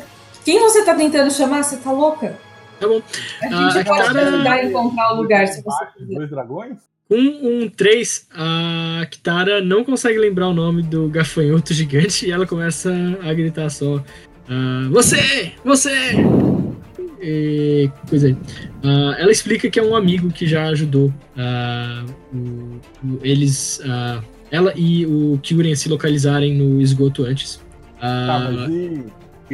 [0.48, 1.62] Quem você tá tentando chamar?
[1.62, 2.38] Você tá louca?
[2.80, 3.02] Tá bom.
[3.42, 6.14] A Ah, gente pode te Kitara- ajudar a encontrar o lugar se você quiser.
[6.14, 6.78] Dois dragões?
[7.06, 12.46] Com um 3, a Kitara não consegue lembrar o nome do gafanhoto gigante e ela
[12.46, 12.90] começa
[13.22, 14.02] a gritar só.
[14.48, 15.52] ah, você!
[15.66, 15.90] Você!
[17.20, 18.36] e coisa aí.
[18.82, 24.22] Ah, ela explica que é um amigo que já ajudou ah, o- o- eles, ah,
[24.50, 27.56] ela e o Kyurem se localizarem no esgoto antes.
[28.00, 28.06] Tá,
[28.46, 29.04] Ah, mas e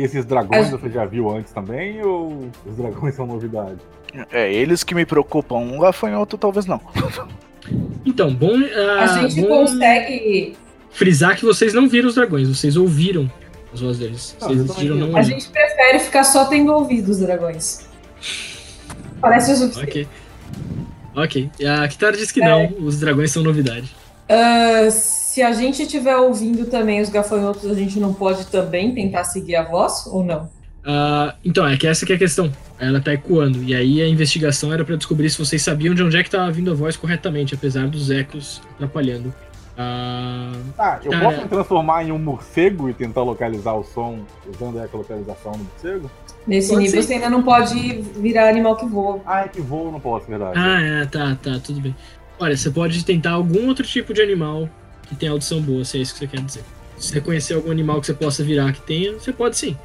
[0.02, 3.78] esses dragões você já viu antes também ou os dragões são novidade?
[4.32, 5.56] É eles que me preocupam.
[5.56, 6.80] Um gafanhoto talvez não.
[8.04, 10.56] Então, bom, ah, A gente bom consegue.
[10.90, 13.30] frisar que vocês não viram os dragões, vocês ouviram
[13.72, 14.36] as vozes deles.
[14.40, 17.88] Não, Vocês decidiram não A gente prefere ficar só tendo ouvido os dragões.
[19.20, 20.08] Parece o suficiente.
[21.16, 21.50] Ok.
[21.56, 21.66] Ok.
[21.82, 23.90] A Kitara diz que não, os dragões são novidade.
[24.28, 24.88] Ah,
[25.34, 29.56] se a gente estiver ouvindo também os gafanhotos, a gente não pode também tentar seguir
[29.56, 30.48] a voz ou não?
[30.86, 32.52] Ah, então, é que essa que é a questão.
[32.78, 33.60] Ela tá ecoando.
[33.64, 36.52] E aí a investigação era pra descobrir se vocês sabiam de onde é que tava
[36.52, 39.34] vindo a voz corretamente, apesar dos ecos atrapalhando.
[39.76, 41.24] Ah, Tá, eu Cara.
[41.24, 45.64] posso me transformar em um morcego e tentar localizar o som usando a localização do
[45.64, 46.08] morcego?
[46.46, 47.08] Nesse Pode nível ser.
[47.08, 49.20] você ainda não pode virar animal que voa.
[49.26, 50.56] Ah, é que eu não posso, verdade.
[50.56, 51.96] ah, é, tá, tá, tudo bem.
[52.38, 54.68] Olha, você pode tentar algum outro tipo de animal
[55.14, 56.64] que tenha audição boa, se é isso que você quer dizer.
[56.98, 59.76] Se você conhecer algum animal que você possa virar que tenha, você pode sim.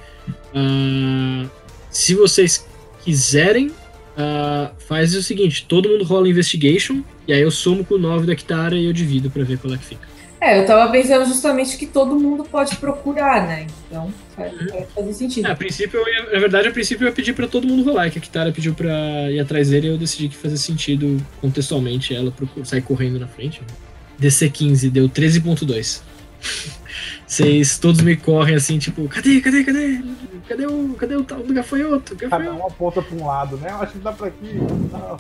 [0.54, 1.46] Ah,
[1.90, 2.66] se vocês
[3.04, 3.72] quiserem,
[4.18, 8.28] ah, faz o seguinte: todo mundo rola investigation, e aí eu somo com o 9
[8.28, 10.08] da Kitara e eu divido pra ver qual é que fica.
[10.42, 13.68] É, eu tava pensando justamente que todo mundo pode procurar, né?
[13.88, 15.48] Então faz, faz fazer sentido.
[15.48, 18.10] É, a princípio, eu na verdade, a princípio eu ia pedir pra todo mundo rolar,
[18.10, 22.16] que a Kitara pediu pra ir atrás dele e eu decidi que fazia sentido contextualmente
[22.16, 23.62] ela sair correndo na frente.
[23.62, 23.89] DC
[24.20, 26.02] 15 deu 13.2.
[27.26, 30.02] Vocês todos me correm assim, tipo, cadê, cadê, cadê?
[30.48, 32.16] Cadê o, cadê o tal do gafanhoto?
[32.16, 32.64] Cada gafanhoto?
[32.64, 33.70] um aponta pra um lado, né?
[33.70, 34.56] Eu acho que dá pra aqui.
[34.92, 35.18] Não.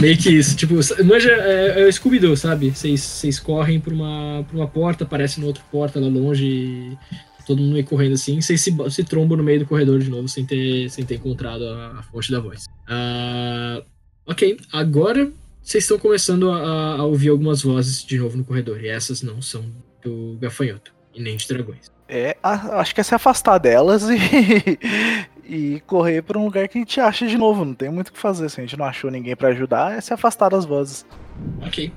[0.00, 2.70] Meio que isso, tipo, manja, é, é o Scooby-Doo, sabe?
[2.70, 6.98] Vocês correm pra uma, pra uma porta, aparece na outra porta lá longe, e
[7.46, 10.28] todo mundo meio correndo assim, vocês se, se trombam no meio do corredor de novo,
[10.28, 12.66] sem ter, sem ter encontrado a, a fonte da voz.
[12.88, 13.82] Ah,
[14.26, 15.30] ok, agora
[15.62, 19.40] vocês estão começando a, a ouvir algumas vozes de novo no corredor, e essas não
[19.40, 19.64] são
[20.02, 21.90] do gafanhoto, e nem de dragões.
[22.08, 24.16] É, a- acho que é se afastar delas e,
[25.48, 27.64] e correr pra um lugar que a gente acha de novo.
[27.64, 28.50] Não tem muito o que fazer.
[28.50, 31.06] Se a gente não achou ninguém pra ajudar, é se afastar das vozes.
[31.62, 31.90] Ok.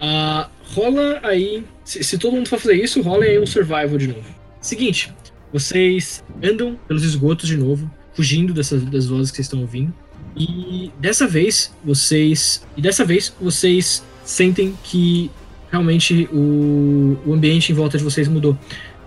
[0.00, 1.64] Ah, rola aí.
[1.84, 4.28] Se, se todo mundo for fazer isso, rola aí um survival de novo.
[4.60, 5.14] Seguinte,
[5.52, 9.94] vocês andam pelos esgotos de novo, fugindo dessas das vozes que vocês estão ouvindo.
[10.36, 12.64] E dessa vez, vocês.
[12.76, 15.30] E dessa vez, vocês sentem que
[15.70, 18.56] realmente o, o ambiente em volta de vocês mudou.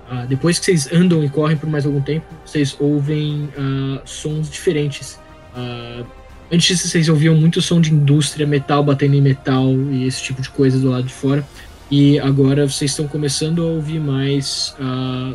[0.09, 4.49] Ah, depois que vocês andam e correm por mais algum tempo, vocês ouvem ah, sons
[4.49, 5.19] diferentes.
[5.53, 6.03] Ah,
[6.51, 10.49] Antes vocês ouviam muito som de indústria, metal batendo em metal e esse tipo de
[10.51, 11.43] coisa do lado de fora.
[11.89, 14.75] E agora vocês estão começando a ouvir mais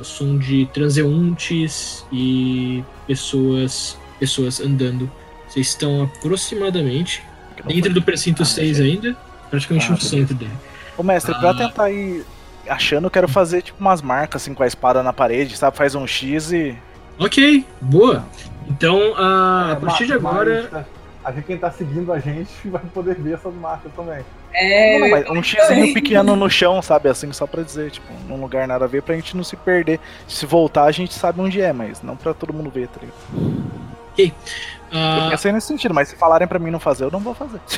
[0.04, 5.10] som de transeuntes e pessoas pessoas andando.
[5.50, 7.22] Vocês estão aproximadamente
[7.66, 8.92] dentro do precinto Ah, 6 achei.
[8.92, 9.16] ainda,
[9.50, 10.52] praticamente Ah, no centro dele.
[10.96, 11.54] Ô mestre, pra Ah.
[11.54, 12.24] tentar ir
[12.68, 15.76] achando, eu quero fazer tipo umas marcas assim com a espada na parede, sabe?
[15.76, 16.76] Faz um X e.
[17.18, 18.24] Ok, boa.
[18.68, 20.86] Então, ah, É, a partir de agora.
[21.22, 24.24] A gente, quem tá seguindo a gente vai poder ver essas marcas também.
[24.54, 27.08] É, Não, não, mas um xizinho pequeno no chão, sabe?
[27.08, 30.00] Assim, só pra dizer, tipo, num lugar nada a ver pra gente não se perder.
[30.26, 33.70] Se voltar, a gente sabe onde é, mas não pra todo mundo ver, tá ligado?
[34.18, 34.32] Eu
[34.92, 37.60] ah, pensei nesse sentido, mas se falarem pra mim não fazer, eu não vou fazer.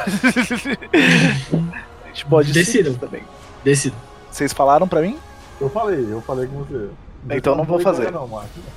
[2.05, 2.92] a gente pode Decidam.
[2.92, 3.22] seguir também.
[3.64, 3.96] decido.
[4.31, 5.18] Vocês falaram pra mim?
[5.61, 6.88] Eu falei, eu falei com você.
[7.31, 8.11] Então não vou fazer.
[8.11, 8.27] Não.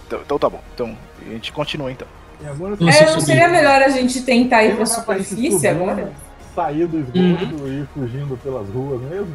[0.06, 0.62] Então, então tá bom.
[0.74, 0.96] Então
[1.26, 2.08] a gente continua então.
[2.42, 3.26] E agora Vamos É, não subir.
[3.26, 6.12] seria melhor a gente tentar ir pra gente superfície agora?
[6.54, 9.34] Sair do esgoto e ir fugindo pelas ruas mesmo?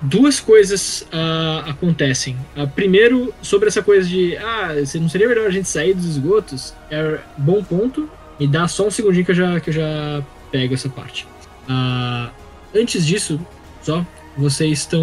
[0.00, 2.36] duas coisas ah, acontecem.
[2.54, 6.04] Ah, primeiro, sobre essa coisa de ah, se não seria melhor a gente sair dos
[6.04, 8.08] esgotos, é bom ponto.
[8.38, 11.26] Me dá só um segundinho que eu já, que eu já pego essa parte.
[11.68, 12.30] Ah,
[12.74, 13.40] antes disso,
[13.82, 14.04] só,
[14.36, 15.02] vocês estão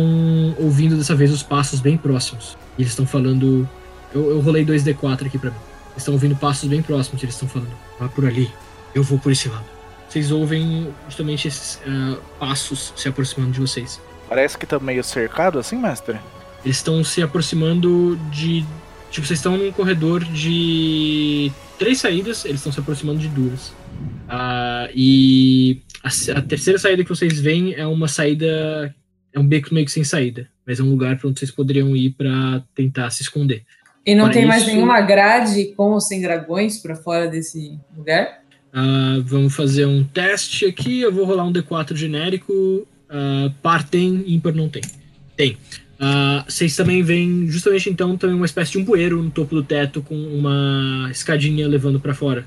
[0.59, 2.57] ouvindo dessa vez os passos bem próximos.
[2.77, 3.67] Eles estão falando.
[4.13, 5.57] Eu, eu rolei 2D4 aqui pra mim.
[5.91, 7.21] Eles estão ouvindo passos bem próximos.
[7.23, 8.51] Eles estão falando: vá por ali,
[8.93, 9.65] eu vou por esse lado.
[10.09, 14.01] Vocês ouvem justamente esses ah, passos se aproximando de vocês.
[14.27, 16.19] Parece que tá meio cercado assim, mestre.
[16.63, 18.65] Eles estão se aproximando de.
[19.09, 23.73] Tipo, vocês estão num corredor de três saídas, eles estão se aproximando de duas.
[24.29, 28.93] Ah, e a, a terceira saída que vocês veem é uma saída.
[29.33, 30.47] É um beco meio que sem saída.
[30.63, 33.63] Mas é um lugar para onde vocês poderiam ir para tentar se esconder.
[34.05, 38.41] E não tem mais isso- nenhuma grade com ou sem dragões pra fora desse lugar?
[38.71, 41.01] Ah, vamos fazer um teste aqui.
[41.01, 42.87] Eu vou rolar um D4 genérico.
[43.09, 44.83] Ah, par tem, ímpar não tem.
[45.35, 45.57] Tem.
[46.03, 49.63] Ah, vocês também veem, justamente então, também uma espécie de um bueiro no topo do
[49.63, 52.43] teto com uma escadinha levando pra fora.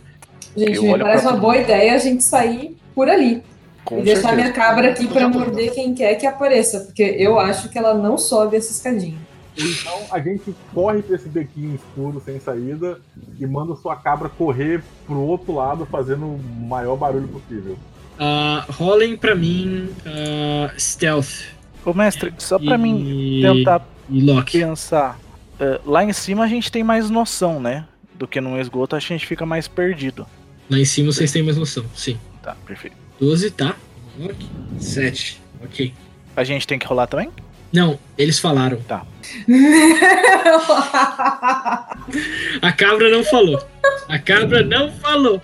[0.56, 3.42] Gente, Eu me parece uma boa ideia a gente sair por ali.
[3.84, 4.36] Com e deixar certeza.
[4.42, 5.28] minha cabra aqui tô.
[5.28, 6.80] morder quem quer que apareça.
[6.80, 9.18] Porque eu acho que ela não sobe essa escadinha.
[9.56, 12.98] Então a gente corre pra esse bequinho escuro sem saída
[13.38, 17.76] e manda sua cabra correr pro outro lado fazendo o maior barulho possível.
[18.18, 21.53] Ah, rolem pra mim ah, Stealth.
[21.84, 25.18] Ô, mestre, só pra e, mim tentar E pensar.
[25.60, 27.84] eh, lá em cima a gente tem mais noção, né?
[28.14, 30.26] Do que no esgoto, a gente fica mais perdido.
[30.70, 31.84] Lá em cima vocês têm mais noção.
[31.94, 32.18] Sim.
[32.42, 32.96] Tá, perfeito.
[33.20, 33.74] 12, tá.
[34.18, 34.46] Ok.
[34.78, 35.42] 7.
[35.62, 35.92] Ok.
[36.36, 37.30] A gente tem que rolar também?
[37.72, 38.78] Não, eles falaram.
[38.86, 39.02] Tá.
[42.62, 43.60] A cabra não falou.
[44.08, 45.40] A cabra não falou.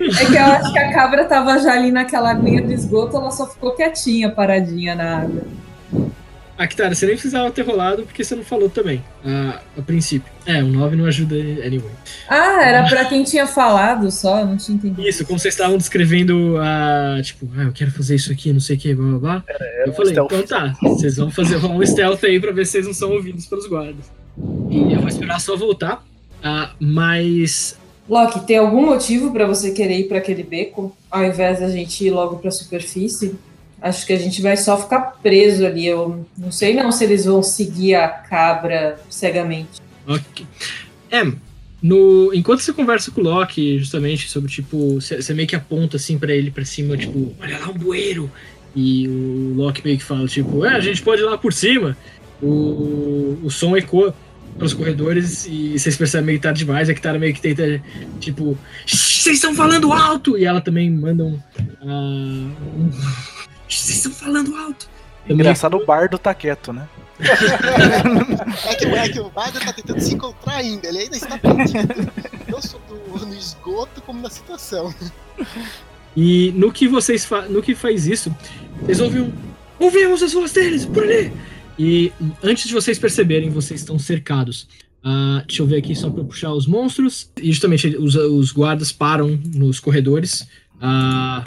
[0.00, 3.32] É que eu acho que a cabra tava já ali naquela aguinha do esgoto, ela
[3.32, 5.42] só ficou quietinha, paradinha na água.
[6.60, 9.00] Ah, Kitara, você nem precisava ter rolado porque você não falou também.
[9.24, 10.28] Ah, a princípio.
[10.44, 11.92] É, o 9 não ajuda anyway.
[12.28, 15.08] Ah, era pra quem tinha falado só, não tinha entendido.
[15.08, 17.20] Isso, como vocês estavam descrevendo a.
[17.22, 19.44] Tipo, ah, eu quero fazer isso aqui, não sei o que, blá blá blá.
[19.86, 20.32] eu um falei, stealth.
[20.32, 23.46] então tá, vocês vão fazer um stealth aí pra ver se vocês não são ouvidos
[23.46, 24.10] pelos guardas.
[24.68, 26.04] E eu vou esperar só voltar.
[26.42, 27.78] Ah, mas.
[28.08, 32.04] Loki, tem algum motivo pra você querer ir pra aquele beco, ao invés da gente
[32.04, 33.36] ir logo pra superfície?
[33.80, 35.86] Acho que a gente vai só ficar preso ali.
[35.86, 39.80] Eu não sei não se eles vão seguir a cabra cegamente.
[40.06, 40.46] Ok.
[41.10, 41.24] É,
[41.80, 46.18] no, enquanto você conversa com o Loki, justamente, sobre, tipo, você meio que aponta assim
[46.18, 48.30] pra ele pra cima, tipo, olha lá um bueiro.
[48.74, 51.96] E o Loki meio que fala, tipo, é, a gente pode ir lá por cima.
[52.42, 54.14] O, o som ecoa
[54.56, 56.88] pelos corredores e vocês percebem meio tarde demais.
[56.88, 57.80] A Kitara meio que tenta,
[58.20, 60.36] tipo, "Shh, vocês estão falando alto!
[60.36, 61.38] E ela também manda um.
[61.82, 63.37] ah, um "Shh,
[63.76, 64.88] vocês estão falando alto!
[65.28, 66.88] Engraçado, o bardo tá quieto, né?
[67.20, 72.12] É que, é que o Bardo tá tentando se encontrar ainda, ele ainda está perdido.
[72.48, 74.94] Não só do- no esgoto, como na situação.
[76.16, 78.34] E no que vocês fa no que faz isso,
[78.82, 79.32] vocês ouvem um.
[79.78, 81.32] Ouvimos as vozes deles por ali!
[81.78, 84.66] E antes de vocês perceberem, vocês estão cercados.
[85.04, 87.30] Ah, deixa eu ver aqui só para puxar os monstros.
[87.40, 90.46] E justamente os, os guardas param nos corredores.
[90.80, 91.44] Ah,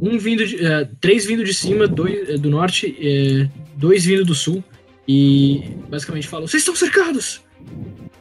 [0.00, 4.24] um vindo de, eh, três vindo de cima, dois eh, do norte, eh, dois vindo
[4.24, 4.62] do sul.
[5.06, 7.42] E basicamente falam: vocês estão cercados!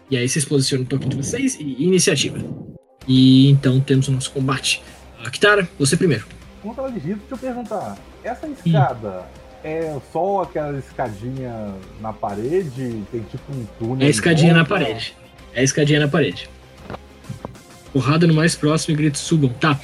[0.09, 2.39] E aí vocês posicionam o token de vocês e iniciativa.
[3.07, 4.81] E então temos o nosso combate.
[5.23, 6.25] Ah, Kitara, você primeiro.
[6.61, 7.97] Como ela digita, deixa eu perguntar.
[8.23, 9.25] Essa escada
[9.63, 13.03] é só aquela escadinha na parede?
[13.11, 14.07] Tem tipo um túnel?
[14.07, 15.15] É escadinha na parede.
[15.53, 16.49] É a escadinha na parede.
[17.91, 19.49] Porrada no mais próximo e gritos subam.
[19.53, 19.79] Tá.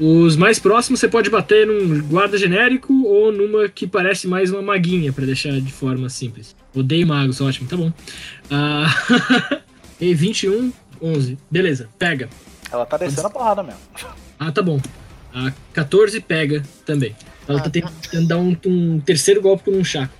[0.00, 4.60] Os mais próximos você pode bater num guarda genérico ou numa que parece mais uma
[4.60, 6.56] maguinha, pra deixar de forma simples.
[6.74, 7.92] Odeio magos, ótimo, tá bom.
[8.50, 8.86] Ah,
[10.00, 11.38] e 21, 11.
[11.50, 12.28] Beleza, pega.
[12.72, 13.78] Ela tá descendo a porrada mesmo.
[14.38, 14.80] Ah, tá bom.
[15.32, 17.14] A 14 pega também.
[17.46, 20.12] Ela tá Ah, tentando dar um, um terceiro golpe com um chaco.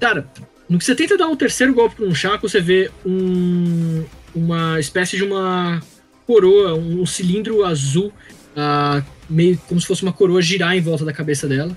[0.00, 0.26] Cara,
[0.68, 4.04] no que você tenta dar um terceiro golpe com um chaco, você vê um,
[4.34, 5.80] uma espécie de uma
[6.26, 8.12] coroa, um, cilindro azul,
[8.56, 11.76] ah, meio como se fosse uma coroa girar em volta da cabeça dela,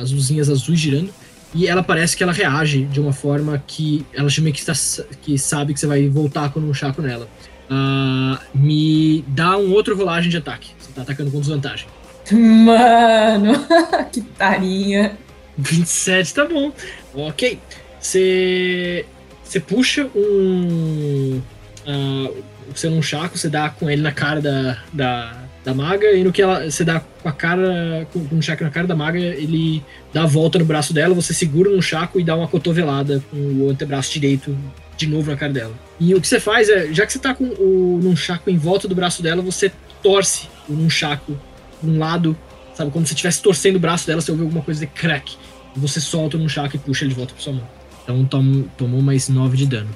[0.00, 1.10] as luzinhas azuis girando.
[1.54, 4.74] E ela parece que ela reage de uma forma que ela meio que, está,
[5.22, 7.26] que sabe que você vai voltar com um chaco nela.
[7.70, 10.70] Ah, me dá um outro rolagem de ataque.
[10.78, 11.86] Você tá atacando com desvantagem.
[12.30, 13.54] Mano,
[14.12, 15.16] que tarinha.
[15.56, 16.72] 27, tá bom.
[17.14, 17.58] Ok.
[17.98, 19.06] Você.
[19.42, 21.40] Você puxa um.
[21.86, 26.24] Uh, você num chaco, você dá com ele na cara da, da, da maga, e
[26.24, 26.70] no que ela.
[26.70, 28.06] Você dá com a cara.
[28.12, 31.14] Com, com um chaco na cara da maga, ele dá a volta no braço dela,
[31.14, 34.56] você segura num chaco e dá uma cotovelada com o antebraço direito
[34.96, 35.74] de novo na cara dela.
[36.00, 38.56] E o que você faz é, já que você tá com o num chaco em
[38.56, 39.70] volta do braço dela, você
[40.02, 41.38] torce num chaco
[41.84, 42.36] um lado,
[42.74, 42.90] sabe?
[42.90, 45.36] Como se estivesse torcendo o braço dela, você ouve alguma coisa de crack.
[45.76, 47.68] Você solta num chaco e puxa ele de volta pra sua mão.
[48.02, 49.90] Então tom, tomou mais 9 de dano.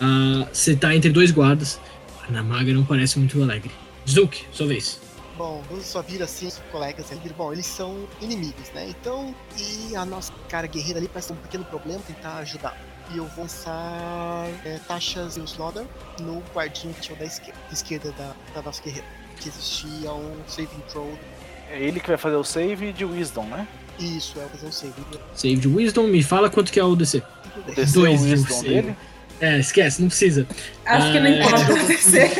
[0.00, 1.80] Ah, você tá entre dois guardas.
[2.28, 3.70] A Namaga não parece muito alegre.
[4.10, 5.00] Zuk, sua vez.
[5.36, 8.86] Bom, quando só vira assim, os colegas ali, bom, eles são inimigos, né?
[8.90, 12.76] Então, e a nossa cara guerreira ali parece um pequeno problema, tentar ajudar.
[13.12, 15.84] E eu vou lançar é, taxas e slaughter
[16.20, 19.06] no guardinho que tinha da esquerda, esquerda da, da nossa guerreira.
[19.40, 21.10] Que existia um saving throw.
[21.70, 23.66] É ele que vai fazer o save de Wisdom, né?
[23.98, 25.04] Isso, é fazer um saving.
[25.34, 27.22] Save de Wisdom, me fala quanto que é o DC.
[27.66, 28.68] O DC Dois o de Wisdom save.
[28.68, 28.96] dele.
[29.40, 30.46] É, esquece, não precisa.
[30.84, 32.30] Acho que não Ah, importa acontecer.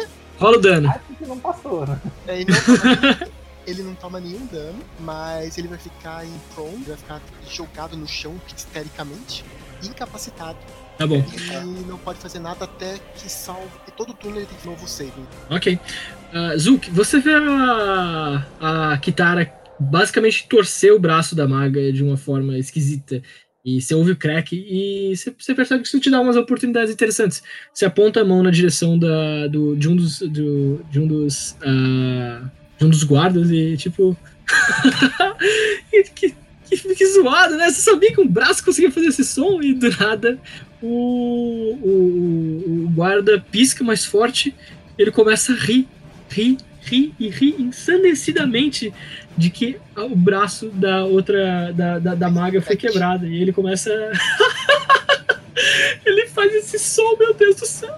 [0.40, 0.88] Rola o dano.
[0.88, 2.00] Acho que não passou, né?
[2.26, 3.18] É, ele, não toma,
[3.66, 8.08] ele não toma nenhum dano, mas ele vai ficar em prone, vai ficar jogado no
[8.08, 9.44] chão histericamente,
[9.84, 10.56] incapacitado.
[10.96, 11.16] Tá bom.
[11.16, 13.68] E não pode fazer nada até que salve.
[13.86, 15.12] E todo turno ele tem que novo save.
[15.50, 15.74] Ok.
[15.74, 22.58] Uh, você vê a, a Kitara basicamente torcer o braço da maga de uma forma
[22.58, 23.22] esquisita.
[23.64, 26.92] E você ouve o crack e você, você percebe que isso te dá umas oportunidades
[26.92, 27.42] interessantes.
[27.72, 31.56] Você aponta a mão na direção da, do, de um dos, do, de um dos,
[31.62, 34.16] uh, de um dos guardas e tipo.
[35.90, 36.34] que,
[36.70, 37.70] que, que, zoado, né?
[37.70, 40.38] Você sabia que um braço conseguia fazer esse som e do nada
[40.82, 44.54] o, o, o guarda pisca mais forte,
[44.98, 45.86] ele começa a rir,
[46.28, 48.92] rir, rir e rir ensandecidamente
[49.36, 53.26] de que o braço da outra, da, da, da maga foi quebrado.
[53.26, 53.90] E ele começa.
[56.04, 57.96] ele faz esse som, meu Deus do céu.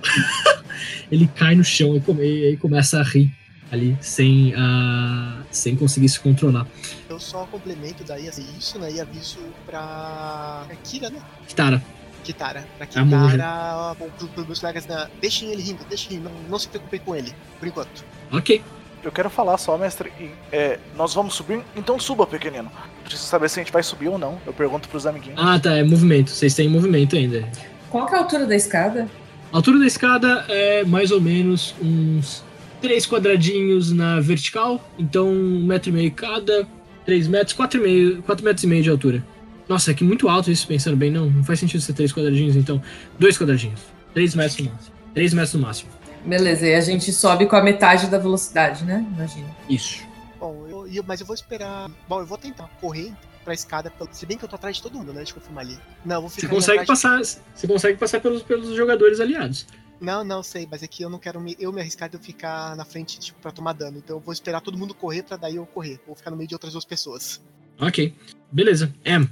[1.10, 3.30] ele cai no chão e, come, e começa a rir
[3.70, 6.66] ali, sem, uh, sem conseguir se controlar.
[7.08, 8.92] Eu só complemento daí assim, isso, né?
[8.92, 11.20] E aviso pra Kira, né?
[11.48, 11.82] Kitara.
[12.22, 12.64] Kitara.
[12.76, 15.08] Pra Kitara, pro, pros meus colegas, né?
[15.20, 18.04] deixem ele rindo, deixem não, não se preocupem com ele, por enquanto.
[18.30, 18.62] Ok.
[19.02, 20.12] Eu quero falar só, mestre.
[20.52, 22.70] É, nós vamos subir, então suba, pequenino.
[23.02, 24.38] Preciso saber se a gente vai subir ou não.
[24.46, 25.38] Eu pergunto pros amiguinhos.
[25.42, 25.76] Ah, tá.
[25.76, 26.30] É movimento.
[26.30, 27.48] Vocês têm movimento ainda.
[27.90, 29.08] Qual que é a altura da escada?
[29.52, 32.44] A altura da escada é mais ou menos uns
[32.80, 34.80] três quadradinhos na vertical.
[34.98, 36.66] Então, um metro e meio cada.
[37.04, 39.24] Três metros, quatro, e meio, quatro metros e meio de altura.
[39.68, 41.10] Nossa, é que muito alto isso, pensando bem.
[41.10, 42.80] Não, não faz sentido ser três quadradinhos, então.
[43.18, 43.80] Dois quadradinhos.
[44.14, 44.92] Três metros no máximo.
[45.12, 45.90] Três metros no máximo.
[46.24, 49.04] Beleza, e a gente sobe com a metade da velocidade, né?
[49.14, 49.48] Imagina.
[49.68, 50.06] Isso.
[50.38, 51.90] Bom, eu, eu, mas eu vou esperar.
[52.08, 53.12] Bom, eu vou tentar correr
[53.44, 55.18] pra escada, se bem que eu tô atrás de todo mundo, né?
[55.18, 55.78] Deixa eu confirmar ali.
[56.04, 56.48] Não, eu vou ficar.
[56.48, 57.38] Você consegue passar, de...
[57.54, 59.66] você consegue passar pelos, pelos jogadores aliados.
[60.00, 62.20] Não, não sei, mas é que eu não quero me, eu me arriscar de eu
[62.20, 63.98] ficar na frente, tipo, pra tomar dano.
[63.98, 66.00] Então eu vou esperar todo mundo correr pra daí eu correr.
[66.06, 67.40] Vou ficar no meio de outras duas pessoas.
[67.80, 68.12] Ok.
[68.50, 68.92] Beleza.
[69.04, 69.28] M.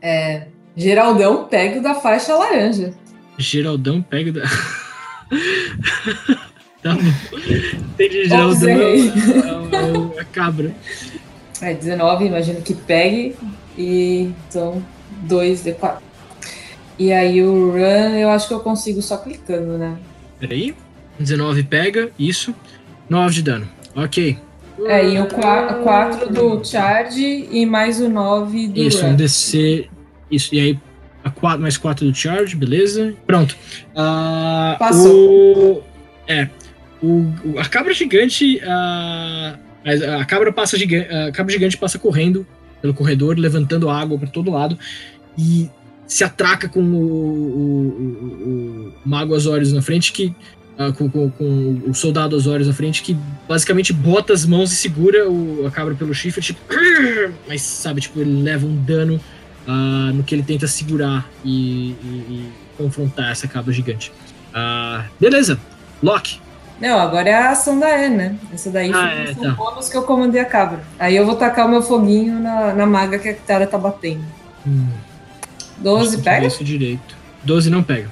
[0.00, 0.46] É.
[0.76, 2.94] Geraldão pega o da faixa laranja.
[3.36, 4.42] Geraldão pega o da.
[6.82, 7.00] tá bom.
[7.94, 8.68] Entendi, Geraldão.
[8.68, 10.74] É, é, é cabra.
[11.60, 13.36] É, 19, imagino que pegue.
[13.78, 14.82] E então,
[15.22, 16.02] 2 de 4.
[16.98, 19.96] E aí o run eu acho que eu consigo só clicando, né?
[20.38, 20.74] Peraí.
[21.18, 22.54] 19 pega, isso.
[23.08, 23.68] 9 de dano.
[23.94, 24.38] Ok.
[24.86, 29.10] É, e o 4 do charge e mais o 9 do Isso, run.
[29.10, 29.86] um DC.
[30.30, 30.78] Isso, e aí
[31.22, 33.14] a 4 mais 4 do charge, beleza.
[33.26, 33.56] Pronto.
[33.92, 35.78] Uh, Passou.
[35.78, 35.82] O,
[36.26, 36.48] é.
[37.02, 38.58] O, a cabra gigante.
[38.58, 39.70] Uh,
[40.20, 42.46] a cabra passa gigante, a cabra gigante passa correndo
[42.82, 44.78] pelo corredor, levantando água para todo lado.
[45.38, 45.70] E
[46.06, 50.34] se atraca com o, o, o, o Mago Azorius na frente, que
[50.78, 53.16] uh, com, com, com, o soldado Azorius na frente, que
[53.48, 56.60] basicamente bota as mãos e segura o, a cabra pelo chifre, tipo,
[57.46, 59.20] mas sabe, tipo, ele leva um dano
[59.66, 64.12] uh, no que ele tenta segurar e, e, e confrontar essa cabra gigante.
[64.54, 65.58] Uh, beleza,
[66.02, 66.40] Loki.
[66.80, 68.36] Não, agora é a ação da E, né?
[68.54, 69.50] Essa daí Ah, é, um tá.
[69.50, 70.80] bônus que eu comandei a cabra.
[70.98, 74.24] Aí eu vou tacar o meu foguinho na, na maga que a Kitara tá batendo.
[74.66, 74.88] Hum,
[75.78, 76.46] 12 acho que pega?
[76.46, 77.14] Isso direito.
[77.44, 78.10] 12 não pega.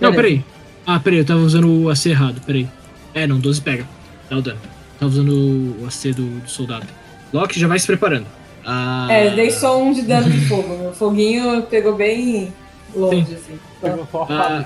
[0.00, 0.16] Não, Beleza.
[0.16, 0.44] peraí.
[0.86, 2.68] Ah, peraí, eu tava usando o AC errado, peraí.
[3.12, 3.84] É, não, 12 pega.
[4.30, 4.60] Dá o dano.
[4.98, 5.32] Tava usando
[5.80, 6.86] o AC do, do soldado.
[7.32, 8.26] Loki já vai se preparando.
[8.70, 10.76] Ah, É, dei só um de dano de fogo.
[10.76, 12.52] Meu foguinho pegou bem
[12.94, 13.58] longe, assim.
[13.80, 14.64] Pegou só Ah.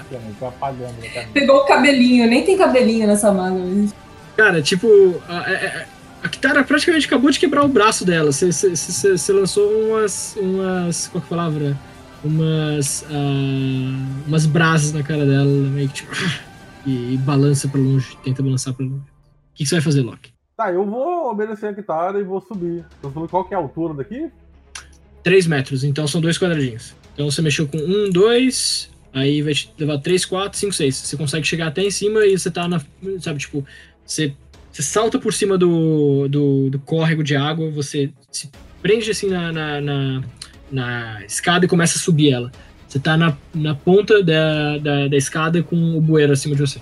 [0.49, 0.93] apagando.
[1.01, 1.29] né, cara?
[1.33, 3.55] Pegou o cabelinho, nem tem cabelinho nessa maga.
[3.57, 3.95] mas-
[4.37, 4.89] Cara, tipo,
[5.29, 5.87] a, é- é-
[6.25, 8.33] a Kitara praticamente acabou de quebrar o braço dela.
[8.33, 10.37] Você- lançou umas.
[10.37, 11.07] umas.
[11.07, 11.79] qual que é a palavra?
[12.25, 13.05] Umas.
[13.09, 16.11] ah, umas brasas na cara dela, meio que tipo.
[16.85, 18.97] E, e balança pra longe, tenta balançar pra longe.
[18.97, 20.32] O que, que você vai fazer, Loki?
[20.57, 22.85] Tá, eu vou obedecer a Kitara e vou subir.
[23.01, 24.31] Você falou qual que é a altura daqui?
[25.23, 26.95] 3 metros, então são dois quadradinhos.
[27.15, 30.97] Então você mexeu com um, dois, aí vai te levar 3, 4, 5, 6.
[30.97, 32.81] Você consegue chegar até em cima e você tá na.
[33.21, 33.65] Sabe, tipo,
[34.05, 34.35] você,
[34.71, 38.51] você salta por cima do, do, do córrego de água, você se
[38.83, 40.23] prende assim na, na, na,
[40.71, 42.51] na escada e começa a subir ela.
[42.89, 46.81] Você tá na, na ponta da, da, da escada com o bueiro acima de você.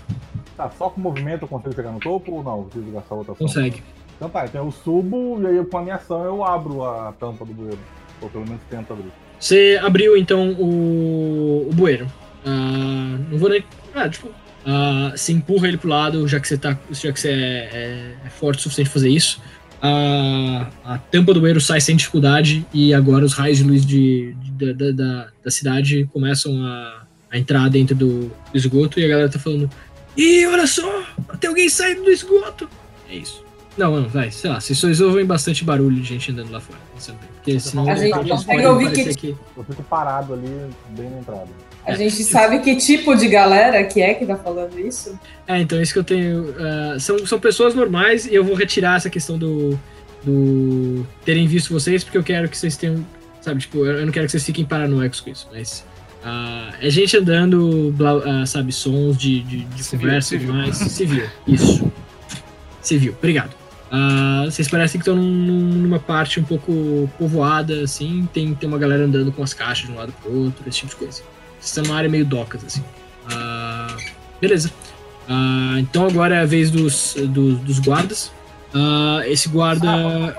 [0.60, 2.64] Tá, só com movimento eu consigo chegar no topo ou não?
[2.64, 3.46] Preciso gastar outra ação?
[3.46, 3.82] Consegue.
[4.16, 7.46] Então tá, então eu subo e aí com a minha ação eu abro a tampa
[7.46, 7.78] do bueiro.
[8.20, 9.10] Ou pelo menos tento abrir.
[9.38, 12.06] Você abriu então o, o bueiro.
[12.44, 13.64] Ah, não vou nem.
[13.94, 14.28] Ah, tipo.
[14.66, 16.76] ah, você empurra ele pro lado, já que você tá.
[16.90, 19.40] Já que você é, é- é forte o suficiente pra fazer isso.
[19.80, 24.34] Ah, a tampa do bueiro sai sem dificuldade e agora os raios de luz de,
[24.58, 29.08] de- da, da, da cidade começam a, a entrar dentro do, do esgoto e a
[29.08, 29.70] galera tá falando.
[30.20, 31.02] Ih, olha só!
[31.40, 32.68] Tem alguém saindo do esgoto!
[33.08, 33.42] É isso.
[33.78, 36.78] Não, não, vai, sei lá, vocês só ouvem bastante barulho de gente andando lá fora.
[37.08, 40.48] é Porque senão A gente consegue ouvir que- Eu fico parado ali,
[40.90, 41.48] bem na entrada.
[41.86, 45.18] A gente sabe que tipo de galera que é que tá falando isso?
[45.46, 46.54] É, então isso que eu tenho.
[46.58, 49.78] ah, são, são pessoas normais e eu vou retirar essa questão do.
[50.22, 53.04] do terem visto vocês, porque eu quero que vocês tenham.
[53.40, 55.82] Sabe, tipo, eu eu não quero que vocês fiquem paranoicos com isso, mas.
[56.24, 58.12] Ah, é gente andando, blá,
[58.42, 60.62] ah, sabe, sons de, de, de Civil, conversa e tudo civil.
[60.62, 60.76] mais.
[60.92, 61.92] Civil, isso.
[62.82, 63.50] Civil, obrigado.
[63.92, 68.28] Ah, vocês parecem que estão num- numa parte um pouco povoada, assim.
[68.32, 70.90] Tem, tem uma galera andando com as caixas de um lado pro outro, esse tipo
[70.90, 71.22] de coisa.
[71.58, 72.82] Vocês estão numa área meio docas, assim.
[73.32, 73.96] Ah,
[74.40, 74.70] beleza.
[75.28, 78.30] Ah, então agora é a vez dos, dos, dos guardas.
[78.72, 80.34] Ah, esse guarda.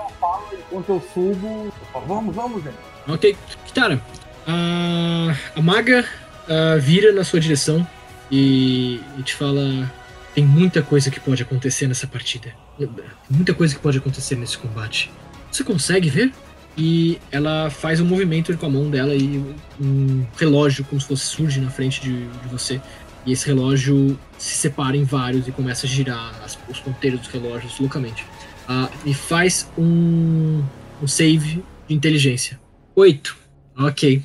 [0.68, 2.74] Enquanto eu subo, eu falo, vamos, vamos, gente.
[3.06, 3.36] Ok.
[3.66, 4.00] Kitara,
[4.46, 6.04] a, a maga
[6.48, 7.86] ah, vira na sua direção
[8.30, 9.90] e, e te fala:
[10.34, 12.52] tem muita coisa que pode acontecer nessa partida.
[12.78, 12.88] Tem
[13.30, 15.10] muita coisa que pode acontecer nesse combate.
[15.50, 16.32] Você consegue ver?
[16.76, 19.44] E ela faz um movimento com a mão dela e
[19.78, 22.80] um relógio, como se fosse, surge na frente de, de você.
[23.26, 27.28] E esse relógio se separa em vários e começa a girar as- os ponteiros dos
[27.28, 28.24] relógios loucamente.
[28.66, 30.64] Ah, e faz um,
[31.02, 32.58] um save de inteligência.
[32.96, 33.36] 8.
[33.76, 34.22] Ok.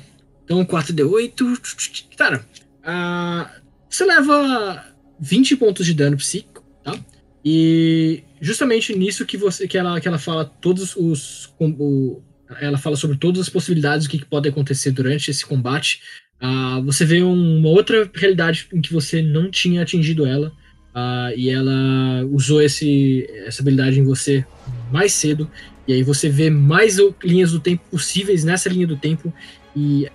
[0.48, 2.06] Então 4D8.
[2.16, 2.42] Cara,
[2.82, 3.50] ah,
[3.88, 4.84] você leva
[5.20, 6.98] 20 pontos de dano psíquico, tá?
[7.44, 11.52] E justamente nisso que você que ela, que ela fala todos os.
[11.60, 12.22] o-
[12.60, 16.00] ela fala sobre todas as possibilidades do que, que pode acontecer durante esse combate.
[16.40, 20.50] Ah, você vê um- uma outra realidade em que você não tinha atingido ela.
[20.94, 24.44] ah, e ela usou esse, essa habilidade em você
[24.90, 25.48] mais cedo.
[25.86, 29.32] E aí você vê mais linhas do tempo possíveis nessa linha do tempo.
[29.76, 30.08] E,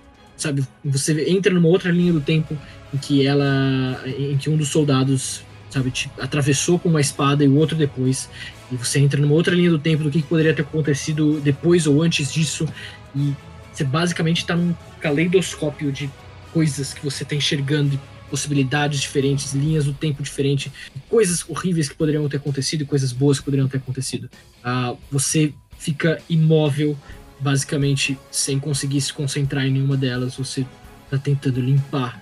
[0.44, 2.56] sabe, você entra numa outra linha do tempo
[2.92, 4.02] em que ela.
[4.06, 8.28] em que um dos soldados, sabe, te atravessou com uma espada e o outro depois.
[8.70, 12.02] E você entra numa outra linha do tempo do que poderia ter acontecido depois ou
[12.02, 12.68] antes disso.
[13.16, 13.34] E
[13.72, 16.10] você basicamente está num caleidoscópio de
[16.52, 17.98] coisas que você está enxergando,
[18.30, 20.70] possibilidades diferentes, linhas do tempo diferente,
[21.08, 24.30] coisas horríveis que poderiam ter acontecido e coisas boas que poderiam ter acontecido.
[24.62, 26.96] Ah, você fica imóvel,
[27.44, 30.36] basicamente sem conseguir se concentrar em nenhuma delas.
[30.36, 30.64] Você
[31.04, 32.18] está tentando limpar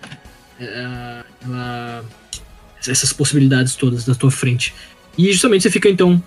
[0.61, 2.05] eh, ela-
[2.87, 4.75] essas possibilidades todas da tua frente.
[5.17, 6.23] E justamente você fica então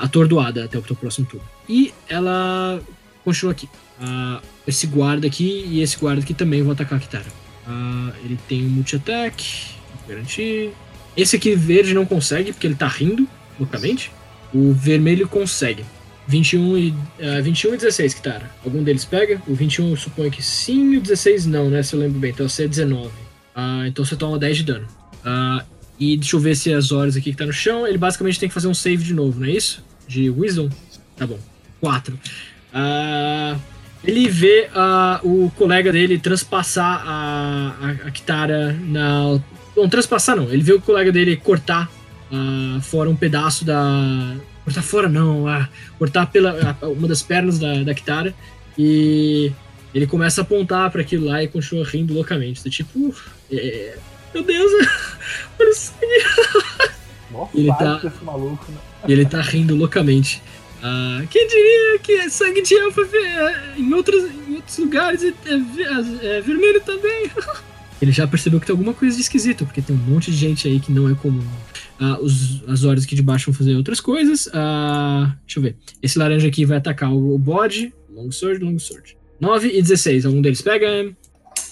[0.00, 1.46] atordoada até o teu próximo turno.
[1.68, 2.80] E ela
[3.24, 3.68] continua aqui.
[4.00, 7.26] Ah, esse guarda aqui e esse guarda aqui também vão atacar a Kitara.
[7.66, 9.44] Ah, ele tem um multi-attack,
[10.08, 10.70] garantir.
[11.16, 14.10] Esse aqui verde não consegue, porque ele tá rindo loucamente.
[14.52, 15.84] O vermelho consegue.
[16.26, 18.50] 21 e, ah, 21 e 16, Kitara.
[18.64, 19.40] Algum deles pega?
[19.46, 21.82] O 21 eu suponho que sim, e o 16 não, né?
[21.82, 22.30] Se eu lembro bem.
[22.30, 23.10] Então você é 19.
[23.54, 24.88] Ah, então você toma 10 de dano.
[25.24, 25.64] Ah,
[25.98, 27.86] e deixa eu ver se as horas aqui que tá no chão.
[27.86, 29.84] Ele basicamente tem que fazer um save de novo, não é isso?
[30.08, 30.68] De Wisdom?
[31.16, 31.38] Tá bom.
[31.80, 32.18] 4.
[32.72, 33.56] Ah,
[34.02, 39.40] ele vê ah, o colega dele transpassar a, a, a Kitara na.
[39.76, 40.50] Não, transpassar não.
[40.50, 41.90] Ele vê o colega dele cortar
[42.32, 44.36] ah, fora um pedaço da.
[44.64, 48.34] Cortar fora não, ah, cortar pela a- uma das pernas da, da Kitara.
[48.78, 49.52] E
[49.94, 52.62] ele começa a apontar para aquilo lá e continua rindo loucamente.
[52.64, 53.96] Do tipo, "Uf, é,
[54.32, 54.70] meu Deus,
[55.60, 56.24] olha isso aí."
[57.30, 58.78] Nossa, Ele tá- maluco, né?
[59.06, 60.42] E ele tá rindo loucamente.
[60.82, 64.78] Ah, quem diria que é sangue de elfo é ve- é, em, outros, em outros
[64.78, 67.30] lugares é, é é vermelho também?
[68.02, 70.66] ele já percebeu que tem alguma coisa de esquisito, porque tem um monte de gente
[70.68, 71.44] aí que não é comum.
[72.00, 74.48] Ah, os, as horas aqui de baixo vão fazer outras coisas.
[74.52, 75.76] Ah, deixa eu ver.
[76.02, 77.92] Esse laranja aqui vai atacar o bode.
[78.10, 79.16] Long sword, long sword.
[79.40, 80.26] 9 e 16.
[80.26, 81.12] Algum deles pega?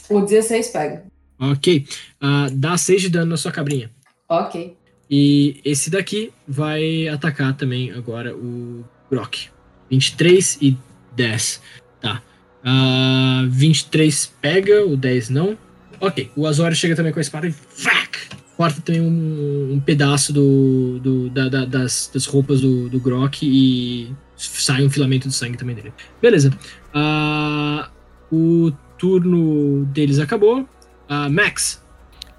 [0.08, 1.04] O 16 pega.
[1.38, 1.86] Ok.
[2.20, 3.90] Ah, dá 6 de dano na sua cabrinha.
[4.28, 4.76] Ok.
[5.10, 9.48] E esse daqui vai atacar também agora o Brock.
[9.90, 10.76] 23 e
[11.14, 11.60] 10.
[12.00, 12.22] Tá.
[12.64, 15.58] Ah, 23 pega, o 10 não.
[16.00, 18.01] Ok, o Azorius chega também com a espada e frac,
[18.62, 23.40] corta também um, um pedaço do, do- da- da- das, das roupas do, do Grok
[23.44, 25.92] e sai um filamento de sangue também dele.
[26.20, 26.52] Beleza.
[26.94, 27.88] Ah,
[28.30, 30.64] o turno deles acabou.
[31.08, 31.82] Ah, Max,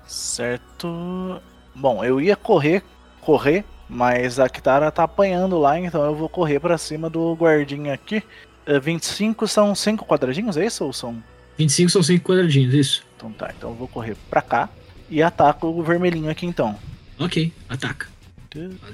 [0.07, 1.41] Certo.
[1.75, 2.81] Bom, eu ia correr,
[3.19, 7.93] correr, mas a Kitara tá apanhando lá, então eu vou correr pra cima do guardinha
[7.93, 8.23] aqui.
[8.65, 10.85] Eh, 25 são 5 quadradinhos, é isso?
[10.85, 11.21] Ou são.
[11.57, 13.03] 25 são 5 quadradinhos, isso.
[13.17, 14.69] Então tá, então eu vou correr pra cá
[15.13, 16.77] e ataco o vermelhinho aqui então.
[17.19, 18.07] Ok, ataca.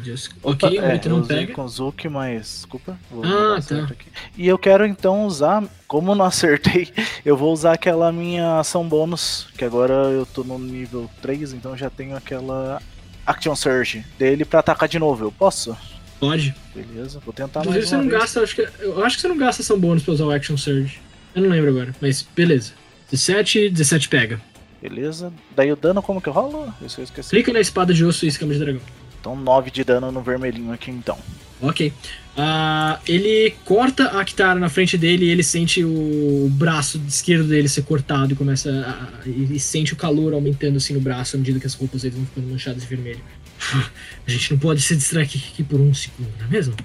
[0.06, 0.32] Just...
[0.42, 1.54] Opa, Ok, o é, 8 eu não pega.
[1.54, 2.44] com Zuki, mas.
[2.62, 2.98] Desculpa.
[3.12, 3.76] Vou Ah, tá.
[3.92, 4.06] aqui.
[4.38, 5.62] E eu quero então usar.
[5.86, 6.88] Como não acertei,
[7.26, 9.48] eu vou usar aquela minha ação bônus.
[9.58, 12.82] Que agora eu tô no nível 3, então já tenho aquela
[13.26, 15.26] Action Surge dele pra atacar de novo.
[15.26, 15.76] Eu posso?
[16.22, 16.56] Pode.
[16.74, 18.14] Beleza, vou tentar Inclusive, mais você não vez.
[18.22, 20.56] gasta, acho que, eu acho que você não gasta ação bônus pra usar o Action
[20.56, 21.00] Surge.
[21.36, 22.72] Eu não lembro agora, mas beleza.
[23.12, 24.42] 17, 17 pega.
[24.82, 25.34] Beleza.
[25.56, 26.76] Daí o dano como que rola?
[26.82, 27.30] Isso eu esqueci.
[27.30, 28.82] Clica na espada de osso e escama de dragão.
[29.20, 31.18] Então 9 de dano no vermelhinho aqui então.
[31.62, 31.92] Ok.
[32.38, 37.68] Ah, ele corta a Kitara na frente dele e ele sente o braço esquerdo dele
[37.68, 41.60] ser cortado e começa a, e sente o calor aumentando assim no braço à medida
[41.60, 43.20] que as roupas dele vão ficando manchadas de vermelho.
[44.26, 46.76] A gente não pode se distrair aqui, por um segundo, não é mesmo?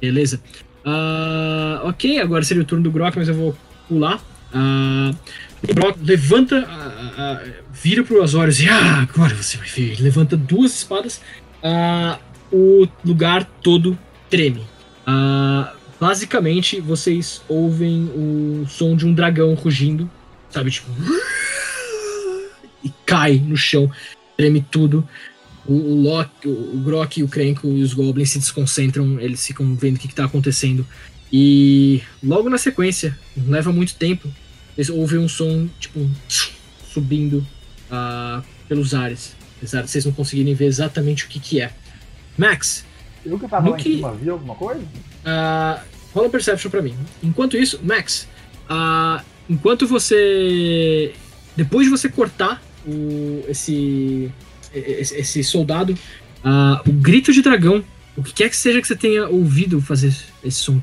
[0.00, 0.40] Beleza.
[0.82, 3.54] Ah, ok, agora seria o turno do Grok, mas eu vou
[3.86, 4.24] pular.
[4.54, 5.10] Ah,
[5.72, 7.42] Grok levanta, ah, ah,
[7.72, 9.92] vira pro Azorius e ah, agora você vai ver.
[9.92, 11.20] Ele levanta duas espadas.
[11.62, 12.18] Ah,
[12.52, 13.98] o lugar todo
[14.28, 14.62] treme.
[15.06, 20.10] Ah, basicamente, vocês ouvem o som de um dragão rugindo,
[20.50, 20.70] sabe?
[20.70, 20.90] Tipo.
[22.84, 23.90] E cai no chão,
[24.36, 25.08] treme tudo.
[25.64, 29.96] O, o Loki, o Grok, o Krenko e os Goblins se desconcentram, eles ficam vendo
[29.96, 30.86] o que, está acontecendo.
[31.32, 34.30] E logo na sequência, não leva muito tempo,
[34.76, 36.08] eles ouvem um som, tipo,
[36.92, 37.46] subindo
[37.90, 39.34] ah, pelos ares.
[39.58, 41.72] Apesar de vocês não conseguirem ver exatamente o que, que é.
[42.36, 42.84] Max,
[43.24, 44.82] Eu que tava lá que- em cima, vi alguma coisa?
[45.24, 46.94] ah, rola Perception pra mim.
[47.22, 48.28] Enquanto isso, Max,
[48.68, 51.12] ah, enquanto você.
[51.56, 54.30] Depois de você cortar o, esse,
[54.74, 55.96] esse, esse soldado,
[56.44, 57.82] ah, o grito de dragão,
[58.16, 60.14] o que quer que seja que você tenha ouvido fazer
[60.44, 60.82] esse som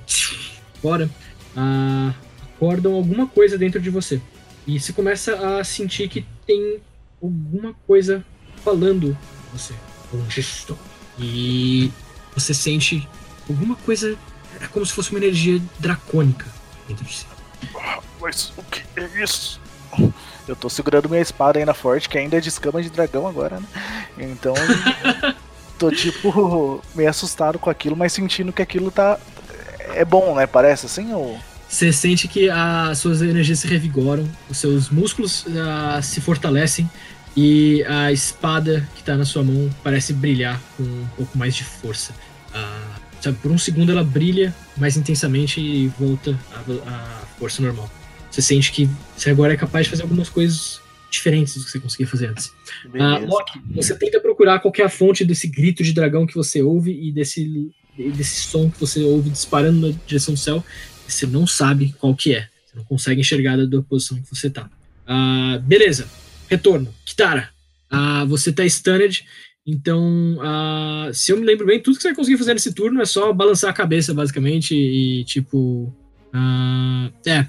[0.81, 1.09] fora,
[1.55, 2.13] ah,
[2.61, 4.21] acordam alguma coisa dentro de você.
[4.67, 6.79] E você começa a sentir que tem
[7.21, 8.23] alguma coisa
[8.63, 9.17] falando
[9.49, 9.73] com você.
[10.13, 10.77] Onde estou?
[11.17, 11.91] E
[12.35, 13.07] você sente
[13.49, 14.15] alguma coisa.
[14.61, 16.45] É como se fosse uma energia dracônica
[16.87, 17.25] dentro de si.
[18.21, 19.59] Mas o que é isso?
[20.47, 23.59] Eu tô segurando minha espada ainda forte, que ainda é de escama de dragão agora,
[23.59, 23.67] né?
[24.19, 24.53] Então.
[25.79, 29.17] tô tipo meio assustado com aquilo, mas sentindo que aquilo tá.
[29.95, 30.45] É bom, né?
[30.45, 31.11] Parece assim?
[31.11, 31.39] Ou...
[31.71, 36.87] Você sente que as suas energias se revigoram, os seus músculos ah, se fortalecem
[37.35, 41.63] e a espada que tá na sua mão parece brilhar com um pouco mais de
[41.63, 42.13] força.
[42.53, 47.89] Ah, sabe, por um segundo ela brilha mais intensamente e volta à, força normal.
[48.29, 51.79] Você sente que você agora é capaz de fazer algumas coisas diferentes do que você
[51.79, 52.51] conseguia fazer antes.
[52.91, 53.25] Beleza.
[53.25, 56.91] Loki, você tenta procurar qual é a fonte desse grito de dragão que você ouve
[56.91, 60.61] e desse, desse som que você ouve disparando na direção do céu.
[61.11, 62.47] Você não sabe qual que é.
[62.65, 64.69] Você não consegue enxergar da, posição que você tá.
[65.05, 66.07] Ah, beleza.
[66.49, 66.93] Retorno.
[67.05, 67.49] Kitara.
[67.89, 69.25] Ah, você tá stunned.
[69.67, 73.01] Então, ah, se eu me lembro bem, tudo que você vai conseguir fazer nesse turno
[73.01, 75.93] é só balançar a cabeça, basicamente, e tipo.
[77.25, 77.45] é.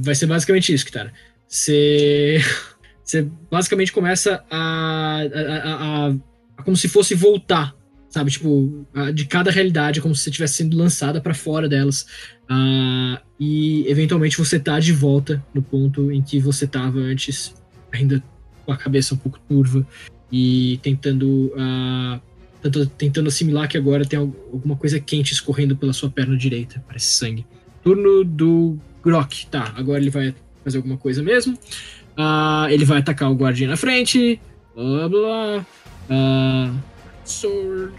[0.00, 1.12] Vai ser basicamente isso, Kitara.
[1.48, 2.38] Você.
[3.04, 6.14] Você basicamente começa a, a- a-
[6.58, 7.76] a como se fosse voltar,
[8.14, 8.30] sabe?
[8.30, 12.06] Tipo, de cada realidade, é como se você estivesse sendo lançada pra fora delas.
[12.48, 17.52] Ah, e eventualmente você tá de volta no ponto em que você tava antes,
[17.92, 18.22] ainda
[18.64, 19.84] com a cabeça um pouco turva
[20.30, 22.20] e tentando, ah,
[22.96, 27.06] tentando, assimilar que agora tem al- alguma coisa quente escorrendo pela sua perna direita, parece
[27.06, 27.44] sangue.
[27.82, 31.58] Turno do Grok, tá, agora ele vai fazer alguma coisa mesmo.
[32.16, 34.40] Ah, ele vai atacar o guardião na frente.
[34.74, 35.66] Blá blá.
[36.08, 36.72] Ah,
[37.28, 37.94] sword.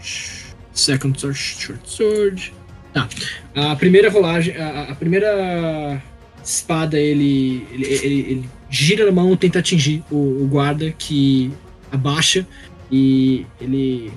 [0.72, 2.52] Second sword, short sword.
[2.92, 3.08] Tá.
[3.54, 4.56] A primeira rolagem.
[4.56, 6.02] A, a primeira
[6.44, 11.52] espada ele, ele, ele, ele gira na mão, tenta atingir o, o guarda que
[11.90, 12.46] abaixa
[12.90, 14.12] e ele.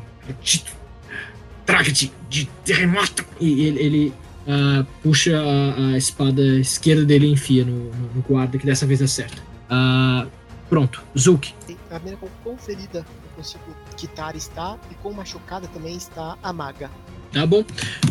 [1.66, 3.24] Traga de, de terremoto!
[3.40, 4.14] E ele, ele
[4.48, 8.88] ah, puxa a, a espada esquerda dele e enfia no, no, no guarda, que dessa
[8.88, 9.42] vez acerta.
[9.70, 10.26] Ah,
[10.68, 11.54] pronto, Zulk.
[11.92, 13.64] A maneira com quão ferida eu consigo
[13.96, 16.90] quitar está e quão machucada também está a maga.
[17.32, 17.64] Tá bom?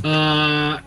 [0.03, 0.83] Ah,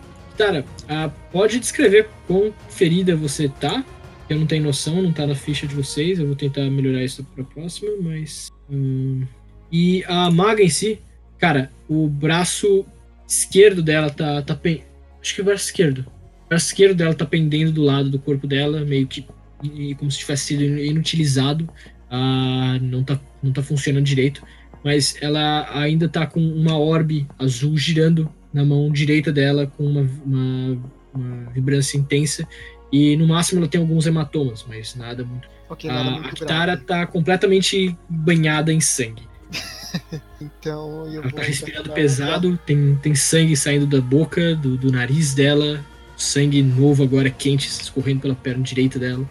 [0.88, 3.84] ah, pode descrever quão ferida você tá.
[4.28, 6.18] Eu não tenho noção, não tá na ficha de vocês.
[6.18, 8.50] Eu vou tentar melhorar isso pra próxima, mas.
[8.70, 9.24] hum,
[9.70, 11.00] E a maga em si,
[11.38, 12.84] cara, o braço
[13.28, 14.42] esquerdo dela tá.
[14.42, 14.82] tá pen...
[15.20, 16.04] Acho que o braço esquerdo.
[16.46, 19.24] O braço esquerdo dela tá pendendo do lado do corpo dela, meio que
[19.62, 21.68] e- como se tivesse sido inutilizado.
[22.14, 24.42] Ah, não, tá, não tá funcionando direito.
[24.84, 30.10] Mas ela ainda tá com uma orbe azul girando na mão direita dela com uma,
[30.24, 30.78] uma,
[31.14, 32.46] uma vibrância intensa.
[32.92, 35.48] E no máximo ela tem alguns hematomas, mas nada muito.
[35.70, 36.84] Ok, nada A, a muito Kitara grave.
[36.84, 39.22] tá completamente banhada em sangue.
[40.40, 45.34] Então eu Ela tá respirando pesado, tem, tem sangue saindo da boca, do, do nariz
[45.34, 45.84] dela.
[46.16, 49.28] Sangue novo agora quente escorrendo pela perna direita dela.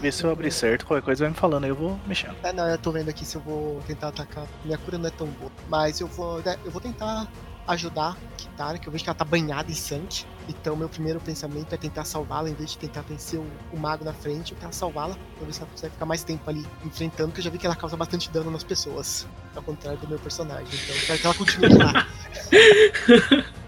[0.00, 2.34] Vê se eu abrir certo, qualquer coisa vai me falando, aí eu vou mexendo.
[2.42, 4.46] É, não, eu tô vendo aqui se eu vou tentar atacar.
[4.64, 5.52] Minha cura não é tão boa.
[5.68, 6.40] Mas eu vou.
[6.40, 7.28] né, Eu vou tentar
[7.68, 10.24] ajudar a Kitara, que eu vejo que ela tá banhada em sangue.
[10.48, 14.04] Então, meu primeiro pensamento é tentar salvá-la, em vez de tentar vencer o, o mago
[14.04, 17.28] na frente, eu tentar salvá-la, pra ver se ela consegue ficar mais tempo ali enfrentando,
[17.28, 19.28] porque eu já vi que ela causa bastante dano nas pessoas.
[19.54, 20.66] Ao contrário do meu personagem.
[20.66, 22.06] Então, eu quero que ela continue lá.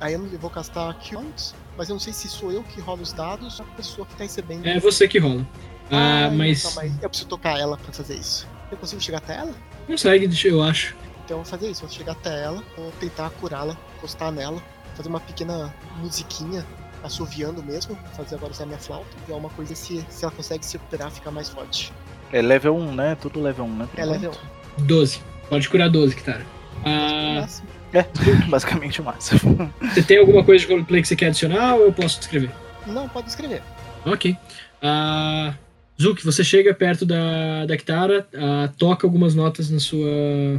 [0.00, 3.12] Aí eu vou castar Cures, mas eu não sei se sou eu que rolo os
[3.12, 4.66] dados ou a pessoa que tá recebendo.
[4.66, 5.46] É você que rola.
[5.90, 6.62] Ah, então mas.
[6.74, 8.46] tá, Eu preciso tocar ela pra fazer isso.
[8.70, 9.52] Eu consigo chegar até ela?
[9.86, 10.94] Consegue, deixa- eu acho.
[11.24, 14.60] Então eu vou fazer isso, vou chegar até ela, vou tentar curá-la, encostar nela,
[14.96, 16.64] fazer uma pequena musiquinha,
[17.02, 20.74] assoviando mesmo, fazer agora usar minha flauta, ver uma coisa se, se ela consegue se
[20.74, 21.92] recuperar, ficar mais forte.
[22.32, 23.14] É level 1, né?
[23.20, 23.88] Tudo level 1, né?
[23.90, 24.84] por É level enquanto.
[24.86, 25.20] 12.
[25.48, 26.46] Pode curar 12, Kitara.
[26.84, 27.68] Ah, máximo.
[27.92, 28.04] É,
[28.48, 29.72] basicamente o máximo.
[29.80, 32.50] você tem alguma coisa de roleplay que você quer adicionar ou eu posso descrever?
[32.86, 33.62] Não, pode escrever.
[34.04, 34.36] Ok.
[34.80, 35.54] Ah,
[36.00, 40.08] Zuki, você chega perto da, da Kitara, ah, toca algumas notas na sua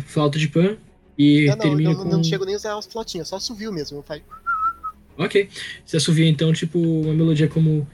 [0.06, 0.78] flauta de pan
[1.18, 2.10] e Não, não, termina não, com...
[2.10, 3.98] não chego nem a usar as flautinhas, só subiu mesmo.
[3.98, 4.24] Eu falei,
[5.18, 5.50] Ok.
[5.86, 7.88] Você assovia então, tipo, uma melodia como.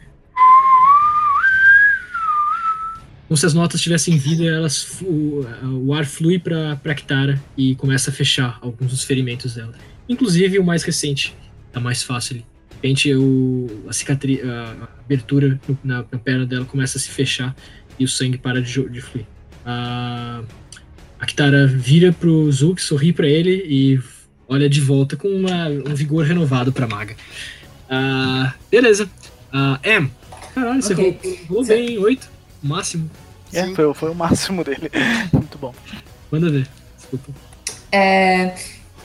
[3.30, 5.46] Como se as notas tivessem vida, elas, o,
[5.86, 9.74] o ar flui pra, pra Kitara e começa a fechar alguns dos ferimentos dela.
[10.10, 11.36] Inclusive o mais recente,
[11.72, 12.46] tá mais fácil ali.
[12.72, 17.10] De repente o, a cicatriz, a a abertura na, na perna dela começa a se
[17.10, 17.56] fechar
[18.00, 19.26] e o sangue para de, de fluir.
[19.66, 20.42] A,
[21.20, 24.00] a Kitara vira pro Zulk, sorri pra ele e
[24.48, 27.16] olha de volta com uma- um vigor renovado pra maga.
[27.88, 29.08] Ah, beleza.
[29.54, 30.10] Ah, Em.
[30.56, 31.20] Caralho, você Ok.
[31.22, 32.00] rolou, rolou bem,
[32.64, 32.68] 8.
[32.68, 33.10] Máximo.
[33.54, 33.76] É, Sim.
[33.76, 34.92] foi, foi o máximo dele.
[35.34, 35.74] Muito bom.
[36.32, 36.68] Manda ver.
[36.98, 37.32] Desculpa.
[37.92, 38.54] É,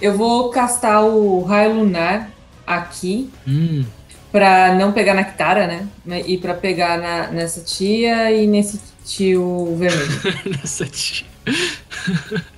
[0.00, 2.30] eu vou castar o raio lunar
[2.66, 3.84] aqui Hum,
[4.30, 5.66] pra não pegar na Kitara,
[6.06, 6.22] né?
[6.26, 10.20] E pra pegar na- nessa tia e nesse tio vermelho.
[10.60, 11.26] nessa tia.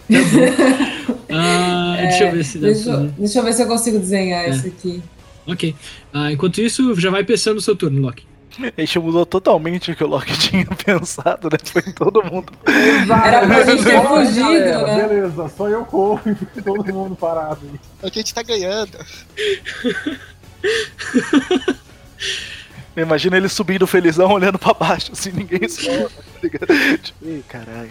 [1.28, 1.34] Tá.
[1.38, 3.98] Ah, deixa eu ver se dá Deixa, pra eu- deixa eu ver se eu consigo
[3.98, 4.50] desenhar É.
[4.50, 5.02] isso aqui.
[5.46, 5.74] Ok.
[6.12, 8.24] Ah, enquanto isso, já vai pensando no seu turno, Loki.
[8.58, 11.58] A gente mudou totalmente o que o Loki tinha pensado, né?
[11.62, 12.52] Foi todo mundo.
[12.66, 13.26] Exato.
[13.26, 15.08] Era pra gente ter fugido, galera, né?
[15.08, 16.20] Beleza, só eu corro
[16.56, 17.60] e todo mundo parado
[18.02, 18.96] é que a gente tá ganhando.
[22.96, 26.98] Imagina ele subindo felizão, olhando pra baixo, assim, ninguém sobe, tá ligado?
[26.98, 27.90] Tipo, Ih, caralho.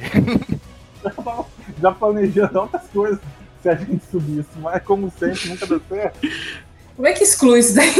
[1.80, 3.20] Já planejando outras coisas
[3.62, 6.28] se a gente subisse, mas como sempre, nunca deu certo.
[6.96, 7.94] Como é que exclui isso daí?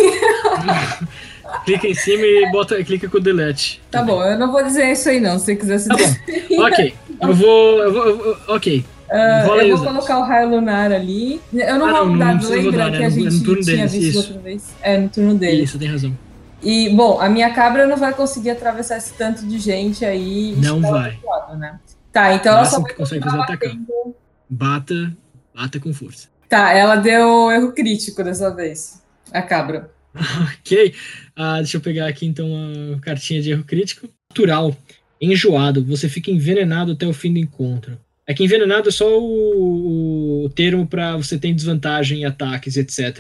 [1.66, 3.82] Clica em cima e bota, clica com o delete.
[3.92, 6.64] Tá bom, eu não vou dizer isso aí não, se você quiser se Tá bom.
[6.64, 6.94] Ok.
[7.22, 7.80] Eu vou.
[7.84, 8.86] Eu vou, eu vou- ok.
[9.10, 11.40] Aí eu vou colocar o raio lunar ali.
[11.54, 12.98] Eu não Ah, vou mudar, lembra né?
[12.98, 14.18] que a gente tinha deles, visto isso.
[14.18, 14.76] outra vez?
[14.82, 15.64] É, no turno dele.
[15.64, 16.18] Isso, tem razão.
[16.64, 20.56] E, bom, a minha cabra não vai conseguir atravessar esse tanto de gente aí.
[20.58, 21.20] Não chegar vai.
[21.24, 21.80] lado, né?
[22.12, 23.70] Tá, então ela só vai que consegue fazer atacar.
[23.70, 24.16] batendo.
[24.50, 25.18] Bata.
[25.56, 26.28] Bata com força.
[26.50, 29.02] Tá, ela deu erro crítico dessa vez.
[29.32, 29.92] A cabra.
[30.60, 30.94] Ok.
[31.36, 32.48] Ah, deixa eu pegar aqui então
[32.96, 34.08] a cartinha de erro crítico.
[34.32, 34.76] Natural.
[35.22, 35.84] Enjoado.
[35.86, 37.98] Você fica envenenado até o fim do encontro.
[38.28, 43.20] É que envenenado é só o, o termo pra você ter desvantagem em ataques, etc.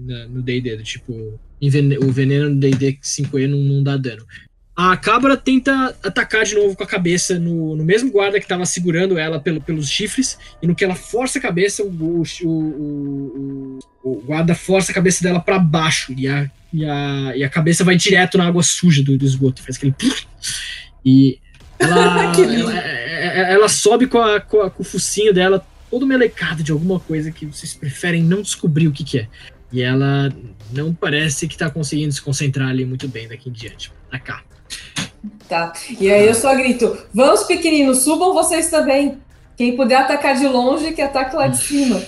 [0.00, 0.76] na- no D&D.
[0.76, 4.26] do Tipo, envene- o veneno no D&D 5e não, não dá dano.
[4.90, 8.66] A cabra tenta atacar de novo com a cabeça no, no mesmo guarda que estava
[8.66, 13.78] segurando ela pelo- pelos chifres, e no que ela força a cabeça, o, o, o,
[14.02, 17.84] o- guarda força a cabeça dela para baixo, e a, e, a, e a cabeça
[17.84, 19.94] vai direto na água suja do, do esgoto, faz aquele.
[21.04, 21.38] E
[21.78, 26.62] ela, ela, é- ela sobe com, a, com, a- com o focinho dela, todo melecado
[26.62, 29.28] de alguma coisa que vocês preferem não descobrir o que, que é.
[29.70, 30.32] E ela
[30.72, 33.92] não parece que tá conseguindo se concentrar ali muito bem daqui em diante.
[34.10, 34.42] Pra cá.
[35.48, 35.72] Tá.
[36.00, 39.18] E aí eu só grito: vamos, pequeninos, subam vocês também.
[39.56, 42.02] Quem puder atacar de longe, que ataque lá de cima.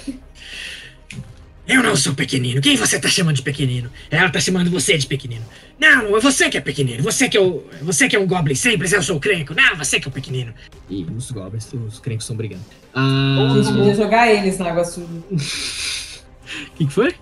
[1.67, 2.61] Eu não sou pequenino.
[2.61, 3.91] Quem você tá chamando de pequenino?
[4.11, 5.45] Ela tá chamando você de pequenino.
[5.79, 7.03] Não, é você que é pequenino.
[7.03, 9.55] Você que é o, você que é um goblin simples, eu sou o crenco.
[9.55, 10.53] Não, você que é o pequenino.
[10.91, 12.63] E os goblins, os crencos estão brigando.
[12.93, 15.07] A Ah, gente podia jogar eles na água suja.
[15.31, 15.37] o
[16.77, 17.15] que, que foi?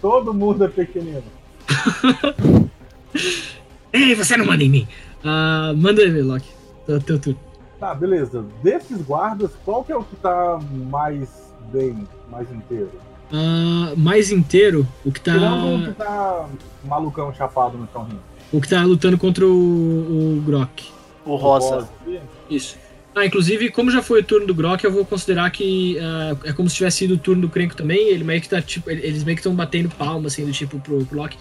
[0.00, 1.24] Todo mundo é pequenino.
[3.92, 4.88] Ei, você não manda em mim.
[5.24, 6.48] Ah, manda aí, Loki.
[6.86, 7.40] Teu, teu turno.
[7.78, 8.44] Tá, beleza.
[8.62, 10.58] Desses guardas, qual que é o que tá
[10.90, 12.90] mais bem, mais inteiro?
[13.32, 15.32] Ah, mais inteiro, o que tá.
[15.32, 16.48] Tirando o que tá
[16.84, 18.20] malucão chapado no chão rindo.
[18.52, 20.90] O que tá lutando contra o, o Grok.
[21.24, 21.88] O rosa.
[22.50, 22.76] Isso.
[23.14, 26.52] Ah, inclusive, como já foi o turno do Grok, eu vou considerar que ah, é
[26.52, 28.08] como se tivesse sido o turno do Krenko também.
[28.08, 30.80] Ele meio que tá, tipo, ele- eles meio que estão batendo palma, assim, do tipo
[30.80, 31.36] pro, pro Loki.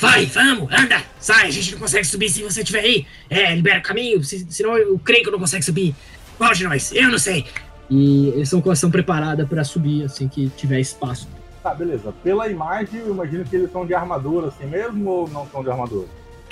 [0.00, 3.04] Vai, vamos, anda, sai, a gente não consegue subir se você estiver aí.
[3.28, 5.92] É, libera o caminho, se, senão o Krenko não consegue subir.
[6.36, 6.92] Qual de nós?
[6.92, 7.44] Eu não sei.
[7.90, 11.26] E eles estão com a ação preparada pra subir assim que tiver espaço.
[11.64, 12.14] Tá, beleza.
[12.22, 15.70] Pela imagem, eu imagino que eles são de armadura assim mesmo ou não são de
[15.70, 16.06] armadura?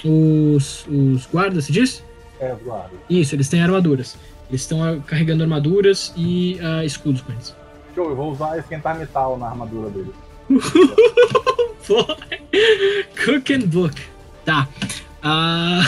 [0.04, 2.02] Os, os guardas, se diz?
[2.40, 2.90] É, guarda.
[3.08, 4.16] Isso, eles têm armaduras.
[4.48, 7.54] Eles estão ah, carregando armaduras e ah, escudos com eles.
[7.94, 10.14] Show, eu vou usar esquentar metal na armadura deles.
[13.24, 14.00] Cook and Book.
[14.44, 14.68] Tá.
[15.22, 15.80] Ah,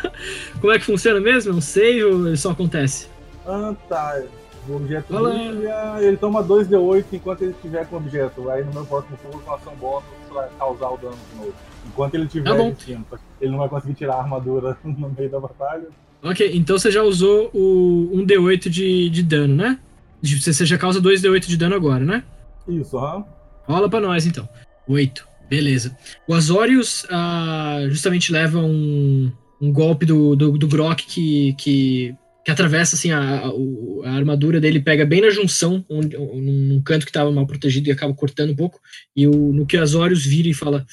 [0.60, 1.52] como é que funciona mesmo?
[1.52, 3.08] É um save ou só acontece?
[3.46, 4.22] Ah, tá.
[4.68, 8.50] O objeto brilha, ele toma 2d8 enquanto ele estiver com o objeto.
[8.50, 11.54] Aí no meu próximo turno, com ação bônus, vai causar o dano de novo.
[11.86, 13.04] Enquanto ele estiver Tá cima.
[13.40, 15.88] Ele não vai conseguir tirar a armadura no meio da batalha.
[16.24, 19.78] Ok, então você já usou o um D8 de, de dano, né?
[20.22, 22.24] Você você já causa 2 D8 de dano agora, né?
[22.66, 23.26] Isso, aham.
[23.66, 24.48] Rola pra nós então.
[24.88, 25.26] 8.
[25.50, 25.94] Beleza.
[26.26, 32.50] O Azorius ah, justamente leva um, um golpe do, do, do Grok que, que, que
[32.50, 33.44] atravessa assim, a,
[34.04, 37.88] a, armadura dele, pega bem na junção, onde, num num canto que estava mal protegido
[37.88, 38.80] e acaba cortando um pouco.
[39.14, 40.86] E o, no que o Azorius vira e fala: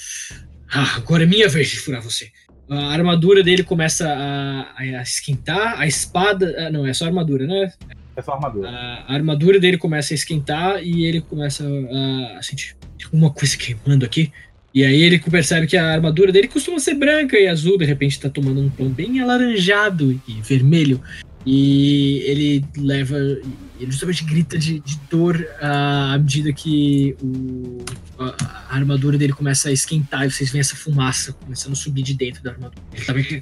[0.69, 2.29] Ah, agora é minha vez de furar você.
[2.71, 6.55] A armadura dele começa a, a esquentar, a espada.
[6.57, 7.69] ah, não, é só a armadura, né?
[8.15, 8.69] É só armadura.
[8.69, 14.05] a armadura dele começa a esquentar e ele começa a, a sentir alguma coisa queimando
[14.05, 14.31] aqui.
[14.73, 18.17] E aí ele percebe que a armadura dele costuma ser branca e azul, de repente
[18.17, 21.01] tá tomando um tom bem alaranjado e vermelho.
[21.45, 23.15] E ele leva.
[23.17, 27.83] Ele justamente grita de, de dor ah, à medida que o,
[28.19, 28.35] a,
[28.69, 32.13] a armadura dele começa a esquentar e vocês veem essa fumaça começando a subir de
[32.13, 32.83] dentro da armadura.
[32.93, 33.41] Ele tá bem.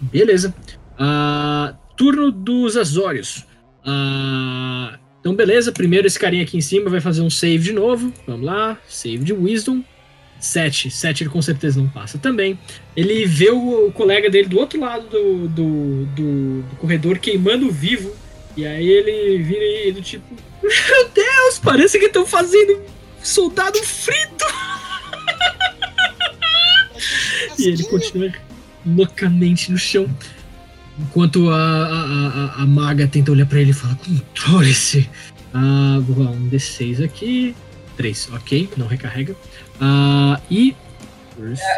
[0.00, 0.54] Beleza.
[0.98, 3.46] Ah, turno dos Azórios.
[3.84, 5.70] Ah, então, beleza.
[5.70, 8.12] Primeiro esse carinha aqui em cima vai fazer um save de novo.
[8.26, 8.76] Vamos lá.
[8.88, 9.84] Save de Wisdom.
[10.46, 10.90] 7.
[10.90, 12.58] 7 ele com certeza não passa também.
[12.96, 17.70] Ele vê o, o colega dele do outro lado do, do, do- do corredor queimando
[17.70, 18.14] vivo.
[18.56, 20.24] E aí ele vira e do tipo:
[20.62, 22.80] Meu Deus, parece que estão fazendo
[23.22, 24.44] soldado frito.
[27.58, 28.32] E ele continua
[28.84, 30.08] loucamente no chão.
[30.98, 32.28] Enquanto a, a,
[32.60, 35.08] a, a maga tenta olhar pra ele e fala: Controle-se.
[35.52, 37.54] Ah, vou rolar um D6 aqui.
[37.96, 39.34] 3, ok, não recarrega.
[39.80, 40.76] Ah, e.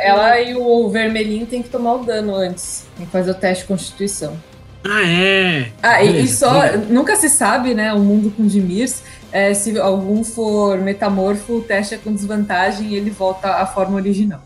[0.03, 2.87] Ela e o vermelhinho tem que tomar o dano antes.
[2.97, 4.37] Tem que fazer o teste de constituição.
[4.85, 5.73] Ah, é!
[5.83, 6.61] Ah, e, e só.
[6.61, 6.79] beleza.
[6.89, 7.93] Nunca se sabe, né?
[7.93, 9.03] O mundo com Dimirs.
[9.33, 13.97] é, se algum for metamorfo, o teste é com desvantagem e ele volta à forma
[13.97, 14.43] original.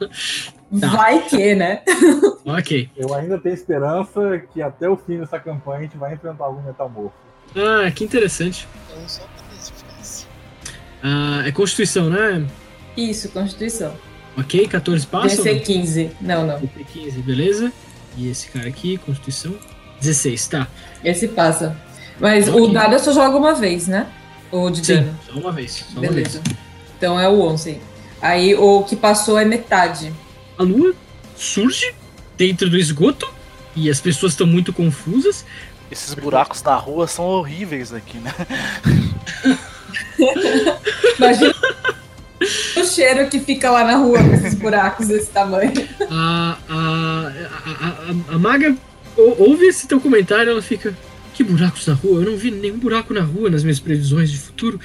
[0.80, 0.86] Tá.
[0.86, 1.82] Vai que, né?
[2.46, 2.88] Ok.
[2.96, 6.62] Eu ainda tenho esperança que até o fim dessa campanha a gente vai enfrentar algum
[6.62, 7.12] metamorfo.
[7.56, 8.68] Ah, que interessante.
[8.88, 9.39] Então, só pra classificação.
[11.02, 12.44] Ah, é Constituição, né?
[12.96, 13.94] Isso, constituição.
[14.36, 15.28] Ok, 14 passa?
[15.40, 15.52] ou não?
[15.54, 16.10] DC 15.
[16.20, 16.58] Não, não.
[16.60, 17.72] DC 15, beleza.
[18.16, 19.54] E esse cara aqui, Constituição.
[20.00, 20.68] 16, tá.
[21.04, 21.76] Esse passa.
[22.18, 22.60] Mas Ok.
[22.60, 24.06] o dado eu só joga uma vez, né?
[24.50, 25.18] O de Sim, dano.
[25.26, 25.72] só uma vez.
[25.72, 26.40] Só uma Beleza.
[26.42, 26.56] vez.
[26.98, 27.80] Então é o 11.
[28.20, 30.12] Aí o que passou é metade.
[30.58, 30.94] A lua
[31.36, 31.94] surge
[32.36, 33.26] dentro do esgoto
[33.76, 35.44] e as pessoas estão muito confusas.
[35.90, 38.34] Esses buracos na rua são horríveis aqui, né?
[41.18, 41.54] Imagina
[42.76, 45.72] o cheiro que fica lá na rua com esses buracos desse tamanho.
[46.10, 47.32] A, a,
[48.30, 48.74] a, a, maga
[49.16, 50.96] ou- ouve esse teu comentário ela fica.
[51.34, 52.20] Que buracos na rua?
[52.20, 54.80] Eu não vi nenhum buraco na rua nas minhas previsões de futuro.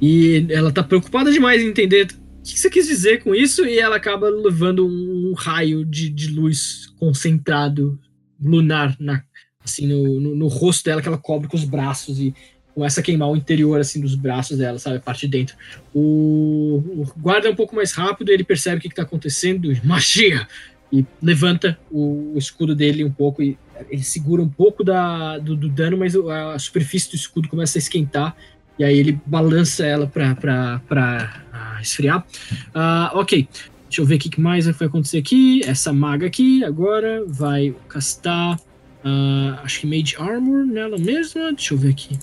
[0.00, 3.64] E ela tá preocupada demais em entender o que você quis dizer com isso.
[3.64, 7.98] E ela acaba levando um, raio de, de luz concentrado,
[8.40, 9.22] lunar, na,
[9.64, 12.34] assim, no, no, no rosto dela, que ela cobre com os braços e
[12.76, 14.98] começa a queimar o interior assim dos braços dela, sabe?
[14.98, 15.56] A parte de dentro.
[15.94, 20.46] O, o guarda é um pouco mais rápido, ele percebe o que, está acontecendo, magia!
[20.92, 23.58] E levanta o, o escudo dele um pouco e
[23.88, 27.80] ele segura um pouco da, do, do dano, mas a superfície do escudo começa a
[27.80, 28.36] esquentar.
[28.78, 32.26] E aí ele balança ela pra, pra, pra ah, esfriar.
[32.74, 33.48] Ah, ok.
[33.88, 35.62] Deixa eu ver o que mais vai acontecer aqui.
[35.64, 38.60] Essa maga aqui agora vai castar.
[39.02, 41.52] ah, acho que Mage Armor nela mesma.
[41.52, 42.16] Deixa eu ver aqui.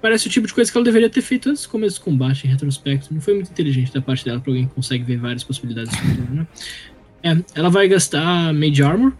[0.00, 2.46] Parece o tipo de coisa que ela deveria ter feito antes do começo do combate,
[2.46, 3.12] em retrospecto.
[3.12, 5.98] Não foi muito inteligente da parte dela pra alguém que consegue ver várias possibilidades do
[5.98, 6.46] futuro, né?
[7.22, 9.12] É, ela vai gastar Mage Armor.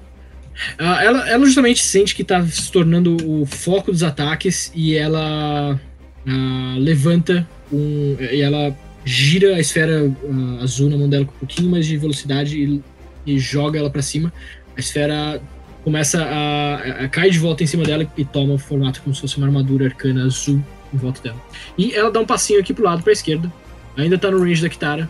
[0.78, 5.80] Ah, ela, ela justamente sente que tá se tornando o foco dos ataques e ela
[6.26, 8.16] ah, levanta um.
[8.20, 11.96] E ela gira a esfera ah, azul na mão dela com um pouquinho mais de
[11.96, 12.82] velocidade e,
[13.26, 14.32] e joga ela pra cima.
[14.76, 15.40] A esfera
[15.84, 19.14] começa a, a, a cair de volta em cima dela e toma o formato como
[19.14, 20.62] se fosse uma armadura arcana azul
[20.92, 21.36] em volta dela.
[21.76, 23.52] E ela dá um passinho aqui pro lado, pra esquerda.
[23.96, 25.08] Ainda tá no range da Kitara,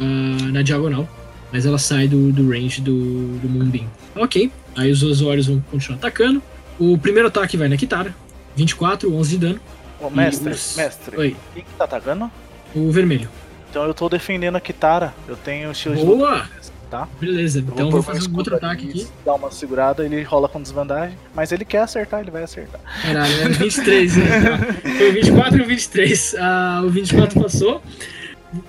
[0.00, 0.02] ah,
[0.52, 1.08] na diagonal.
[1.52, 3.86] Mas ela sai do, do range do, do Moonbeam.
[4.16, 6.42] Ok, aí os Osórios vão continuar atacando.
[6.78, 8.14] O primeiro ataque vai na Kitara.
[8.56, 9.60] 24, 11 de dano.
[10.00, 12.30] Ô, mestre, os- mestre, Oi, quem que tá atacando?
[12.74, 13.28] o vermelho.
[13.70, 15.14] Então eu tô defendendo a Kitara.
[15.28, 16.48] Eu tenho estilo de Boa!
[16.96, 17.08] Tá?
[17.20, 19.12] Beleza, então eu pôr vou fazer um outro ataque aqui, aqui.
[19.24, 21.16] Dá uma segurada, ele rola com desvantagem.
[21.34, 22.80] Mas ele quer acertar, ele vai acertar.
[23.02, 24.24] Caralho, era 23, né?
[24.24, 24.72] Tá.
[24.96, 26.34] Foi o 24 e o 23.
[26.38, 27.82] Ah, o 24 passou.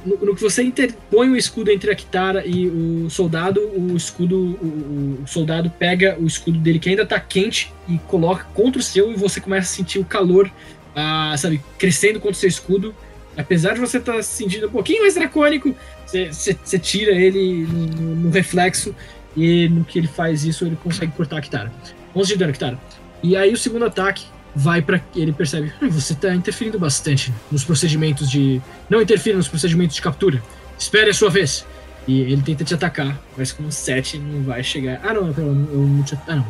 [0.05, 4.57] No, no que você interpõe o escudo entre a Kitara e o soldado, o escudo.
[4.61, 8.83] O, o soldado pega o escudo dele que ainda tá quente e coloca contra o
[8.83, 10.51] seu e você começa a sentir o calor,
[10.95, 12.93] ah, sabe, crescendo contra o seu escudo.
[13.37, 15.75] Apesar de você estar tá se sentindo um pouquinho mais dracônico,
[16.05, 18.95] você, tira ele no, no- reflexo
[19.35, 21.71] e no que ele faz isso, ele consegue cortar a Kitara.
[22.15, 22.79] 11 de dano, Kitara.
[23.21, 24.25] E aí o segundo ataque
[24.55, 24.99] vai pra.
[25.15, 28.59] Ele percebe, "Hum, você tá interferindo bastante nos procedimentos de.
[28.89, 30.41] Não interfira nos procedimentos de captura.
[30.79, 31.63] Espere a sua vez.
[32.07, 34.99] E ele tenta te atacar, mas com 7 não vai chegar.
[35.03, 36.47] Ah não, eu não te- Ah não.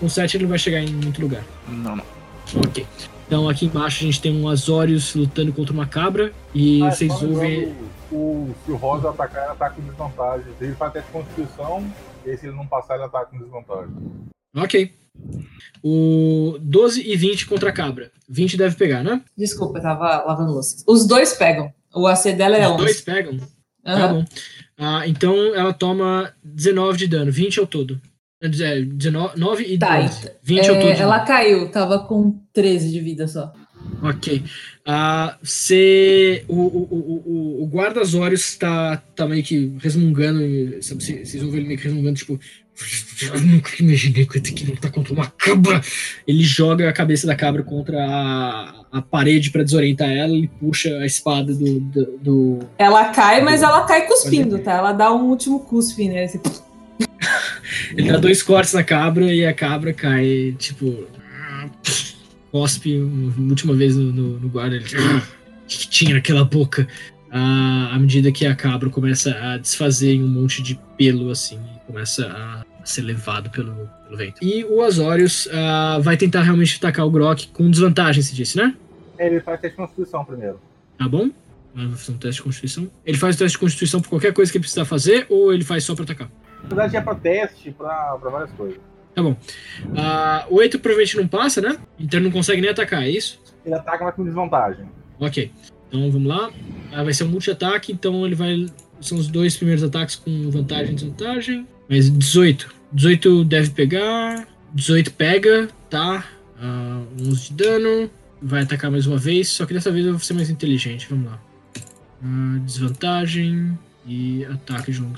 [0.00, 1.42] Com 7 ele não vai chegar em muito lugar.
[1.68, 2.04] Não, não.
[2.56, 2.84] Ok.
[3.26, 6.32] Então aqui embaixo a gente tem um Azorius lutando contra uma cabra.
[6.54, 7.74] E Ah, vocês só ouvem.
[8.12, 10.46] O, se o Rosa atacar, ele ataca com desvantagem.
[10.58, 11.92] Se ele faz teste de constituição,
[12.24, 13.94] e se ele não passar, ele ataca com desvantagem.
[14.56, 14.92] Ok.
[15.82, 18.10] O 12 e 20 contra a cabra.
[18.28, 19.22] 20 deve pegar, né?
[19.36, 20.84] Desculpa, eu tava lavando louça.
[20.86, 21.72] Os dois pegam.
[21.94, 22.76] O AC dela é Os 11.
[22.84, 23.36] dois pegam.
[23.38, 24.12] Tá Aham.
[24.14, 24.24] bom.
[24.78, 28.00] Ah, então ela toma 19 de dano, 20 ao todo.
[28.46, 30.30] É, 19 e Tá, 12.
[30.42, 30.94] 20 ao É, todo.
[30.96, 33.52] de ela caiu, tava com 13 de vida só.
[34.02, 34.42] Ok.
[34.86, 36.44] Ah, você.
[36.48, 40.40] O, o, o, o, guarda Azorius tá, tá meio que resmungando.
[40.82, 42.38] Sabe, vocês vocês ouvem ele meio que resmungando, tipo.
[43.22, 45.80] Eu nunca imaginei que eu ter que lutar contra uma cabra.
[46.26, 50.32] Ele joga a cabeça da cabra contra a, a parede pra desorientar ela.
[50.34, 54.72] Ele puxa a espada do- do- do, Ela cai, mas ela cai cuspindo, tá?
[54.72, 56.24] Ela dá um último cuspe, né?
[56.24, 56.40] Assim,
[57.96, 61.06] Ele dá dois cortes na cabra e a cabra cai, tipo.
[62.50, 64.76] Cospe uma última vez no, no, no guarda.
[64.76, 64.84] Ele.
[64.86, 66.86] Que, tinha naquela boca?
[67.30, 71.58] Ah, à medida que a cabra começa a desfazer em um monte de pelo, assim,
[71.74, 74.36] e começa a ser levado pelo, pelo vento.
[74.42, 78.74] E o Azorius ah, vai tentar realmente atacar o Grok com desvantagem, se disse, né?
[79.18, 80.60] Ele faz teste de constituição primeiro.
[80.98, 81.30] Tá bom?
[81.74, 82.90] Vai fazer um teste de constituição.
[83.04, 85.64] Ele faz o teste de constituição por qualquer coisa que ele precisar fazer ou ele
[85.64, 86.30] faz só pra atacar?
[86.64, 88.78] Na verdade, é pra teste, pra, pra várias coisas.
[89.14, 89.36] Tá bom.
[89.96, 91.76] Ah, o 8 provavelmente não passa, né?
[91.98, 93.40] Então ele não consegue nem atacar, é isso?
[93.64, 94.86] Ele ataca, mas com desvantagem.
[95.20, 95.52] Ok.
[95.88, 96.50] Então vamos lá.
[96.92, 98.66] Ah, vai ser um multi-ataque, então ele vai.
[99.00, 101.66] São os dois primeiros ataques com vantagem e desvantagem.
[101.88, 102.74] Mas 18.
[102.92, 104.48] 18 deve pegar.
[104.72, 106.24] 18 pega, tá?
[106.58, 108.10] Ah, 11 de dano.
[108.42, 111.06] Vai atacar mais uma vez, só que dessa vez eu vou ser mais inteligente.
[111.08, 111.40] Vamos lá.
[112.22, 115.16] Ah, desvantagem e ataque de longo.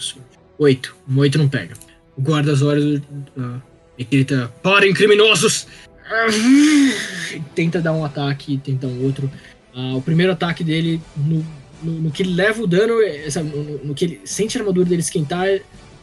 [0.59, 0.97] 8.
[1.09, 1.75] Um 8 não pega.
[2.17, 2.85] O guarda as horas.
[3.37, 3.61] Uh,
[3.99, 5.67] ele grita: Parem, criminosos!
[6.09, 6.27] Ah,
[7.35, 9.31] e tenta dar um ataque e tenta um outro.
[9.75, 11.45] Ah, o primeiro ataque dele, no,
[11.83, 14.61] no, no que ele leva o dano, é, sabe, no, no- que ele sente a
[14.61, 15.49] armadura dele esquentar,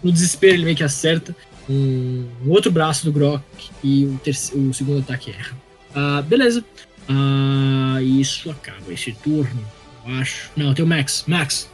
[0.03, 1.35] no desespero ele meio que acerta
[1.69, 3.41] um, um outro braço do Grok
[3.83, 5.57] e o, terce- o segundo ataque erra.
[5.95, 6.63] Ah, beleza.
[7.07, 9.63] Ah, isso acaba esse turno,
[10.05, 10.51] eu acho.
[10.55, 11.23] Não, tem o Max.
[11.27, 11.69] Max.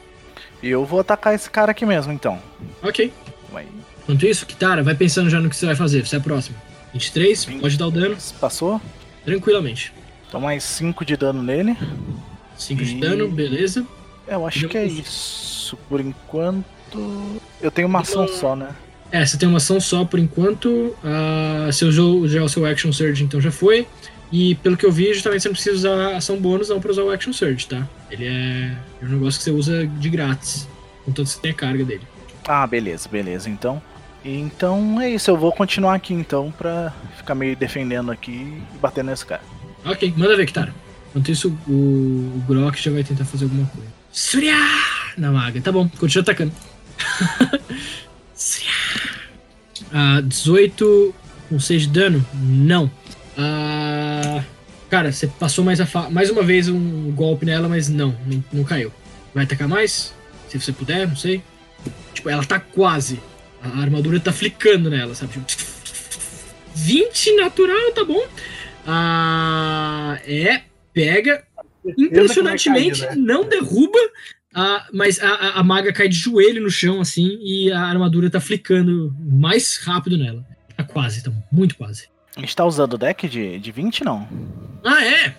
[0.61, 2.39] E eu vou atacar esse cara aqui mesmo, então.
[2.83, 3.11] Ok.
[3.51, 3.65] Vai.
[4.03, 6.05] Enquanto isso, Kitara, vai pensando já no que você vai fazer.
[6.05, 6.57] Você é a próxima.
[6.93, 7.61] 23, Vinte.
[7.61, 8.81] pode dar o dano Passou?
[9.23, 9.93] tranquilamente.
[10.27, 11.77] Então mais 5 de dano nele.
[12.57, 13.85] 5 de E- dano, beleza.
[14.27, 15.77] Eu acho que é isso.
[15.87, 17.39] Por enquanto.
[17.61, 18.69] Eu tenho uma ação Uma- só, né?
[19.11, 20.95] É, você tem uma ação só por enquanto.
[21.03, 23.87] Ah, você usou já o seu Action Surge, então já foi.
[24.31, 27.03] E pelo que eu vi, justamente você não precisa usar ação bônus não pra usar
[27.03, 27.87] o Action Surge, tá?
[28.11, 30.67] Ele é, é um negócio que você usa de grátis.
[31.03, 32.03] Contanto que você tem a carga dele.
[32.47, 33.49] Ah, beleza, beleza.
[33.49, 33.81] Então.
[34.23, 35.31] Então é isso.
[35.31, 39.41] Eu vou continuar aqui então pra ficar meio defendendo aqui e batendo nesse cara.
[39.85, 40.73] Ok, manda ver, Kitara.
[41.09, 43.89] Enquanto isso, o, o Grok já vai tentar fazer alguma coisa.
[44.11, 44.55] Surya!
[45.17, 45.59] Na maga.
[45.61, 46.51] Tá bom, continua atacando.
[48.35, 48.71] Surya!
[49.91, 51.15] Ah, 18
[51.49, 52.25] com 6 de dano?
[52.33, 52.91] Não.
[53.41, 54.43] Ah,
[54.89, 55.79] cara, você passou mais,
[56.11, 58.91] mais uma vez um golpe nela, mas não, não, não caiu.
[59.33, 60.13] Vai atacar mais?
[60.49, 61.41] Se você puder, não sei.
[62.13, 63.21] Tipo, ela tá quase.
[63.61, 65.31] A armadura tá flicando nela, sabe?
[65.45, 65.63] Tipo,
[66.75, 68.21] 20 natural, tá bom.
[68.85, 70.63] Ah, é,
[70.93, 71.43] pega.
[71.97, 73.23] Impressionantemente, cair, né?
[73.25, 73.97] não derruba.
[74.53, 78.29] ah, mas a, a- a maga cai de joelho no chão, assim, e a armadura
[78.29, 80.45] tá flicando mais rápido nela.
[80.75, 82.07] Tá quase, tá muito quase.
[82.39, 84.25] A gente tá usando o deck de, de 20, não?
[84.85, 85.35] Ah, é?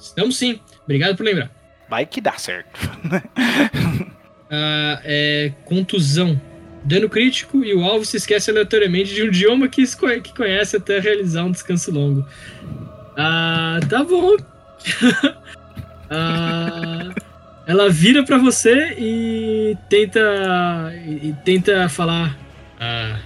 [0.00, 0.60] Estamos sim.
[0.84, 1.50] Obrigado por lembrar.
[1.90, 2.78] Vai que dá certo.
[4.54, 6.38] Ah, é contusão.
[6.84, 9.82] Dano crítico e o alvo se esquece aleatoriamente de um idioma que,
[10.20, 12.22] que conhece até realizar um descanso longo.
[13.16, 14.36] Ah, tá bom.
[16.14, 17.08] Ah,
[17.66, 20.20] ela vira pra você e tenta
[21.06, 22.36] e, e tenta falar.
[22.78, 23.18] ah,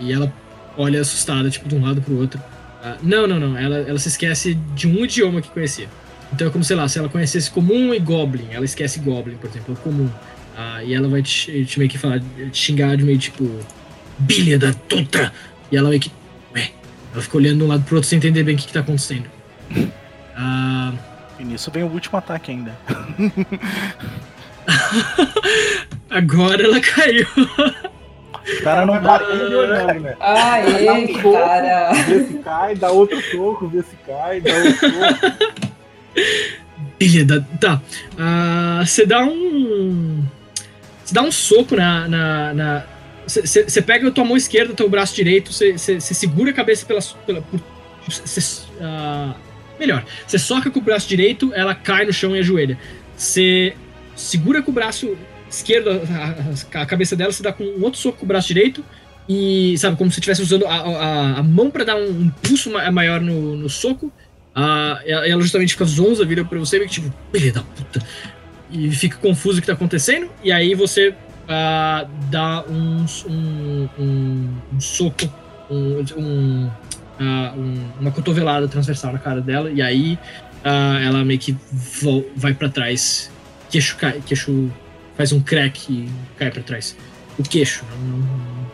[0.00, 0.32] e ela
[0.76, 2.40] olha assustada, tipo, de um lado pro outro.
[2.82, 3.56] Ah, não, não, não.
[3.56, 5.88] Ela, ela se esquece de um idioma que conhecia.
[6.32, 9.48] Então é como, sei lá, se ela conhecesse comum e goblin, ela esquece goblin, por
[9.48, 10.10] exemplo, é comum.
[10.56, 13.48] Ah, e ela vai te, te meio que falar, te xingar de meio tipo.
[14.18, 15.32] Bilha da tuta!
[15.70, 16.10] E ela meio que.
[16.54, 16.70] Ué.
[17.12, 18.80] Ela fica olhando de um lado pro outro sem entender bem o que, que tá
[18.80, 19.26] acontecendo.
[20.36, 20.92] Ah,
[21.38, 22.76] E nisso vem o último ataque ainda.
[26.10, 27.24] agora ela caiu.
[28.46, 29.08] O cara não vai dá.
[29.18, 30.16] batendo e olhando, né?
[30.18, 31.92] Dá Aê, um soco, cara.
[31.92, 35.64] vê se cai, dá outro soco, vê se cai, dá outro soco.
[37.26, 37.40] Da.
[37.60, 37.82] Tá.
[38.18, 40.24] Ah, Você dá um.
[41.04, 42.08] Você dá um soco na.
[42.08, 42.84] na, na
[43.26, 47.00] você pega a tua mão esquerda, teu braço direito, você segura a cabeça pela.
[47.26, 47.60] pela por,
[48.10, 49.34] cê, ah,
[49.78, 50.04] melhor.
[50.26, 52.78] Você soca com o braço direito, ela cai no chão e ajoelha.
[53.16, 53.74] Você
[54.14, 55.16] segura com o braço
[55.56, 58.84] esquerdo a, a, cabeça dela, você dá com um outro soco com o braço direito.
[59.28, 62.90] E, sabe, como se estivesse usando a, a, a mão para dar um impulso ma-
[62.90, 64.12] maior no, no soco.
[64.54, 68.02] Ah, ela justamente fica zonza, vira pra você e tipo, filha da puta.
[68.70, 70.30] E fica confuso o que tá acontecendo.
[70.42, 71.14] E aí você
[71.48, 75.32] ah, dá um, um, um, um soco,
[75.70, 76.70] um, um,
[77.18, 79.70] ah, um- uma cotovelada transversal na cara dela.
[79.70, 80.18] E aí
[80.62, 81.56] ah, ela meio que
[82.36, 83.30] vai pra trás.
[83.70, 83.96] Queixo
[84.26, 84.70] queixo
[85.16, 86.08] faz um crack e
[86.38, 86.96] cai pra trás.
[87.38, 88.70] O queixo, não, não,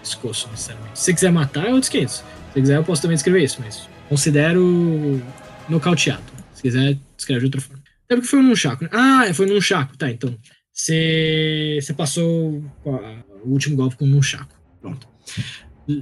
[0.00, 0.98] pescoço, necessariamente.
[0.98, 2.14] Se você quiser matar, é outros 500.
[2.14, 2.22] Se
[2.52, 5.22] você quiser, eu posso também escrever isso, mas considero
[5.68, 6.22] nocauteado.
[6.54, 7.82] Se quiser, escreve de outra forma.
[8.04, 8.90] Até porque foi num chaco, né?
[8.92, 9.96] Ah, foi num chaco.
[9.96, 10.36] Tá, então.
[10.72, 14.54] Você passou o último golpe com um chaco.
[14.80, 15.06] Pronto.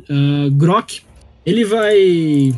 [0.09, 1.03] Ah, Grok,
[1.45, 2.55] ele vai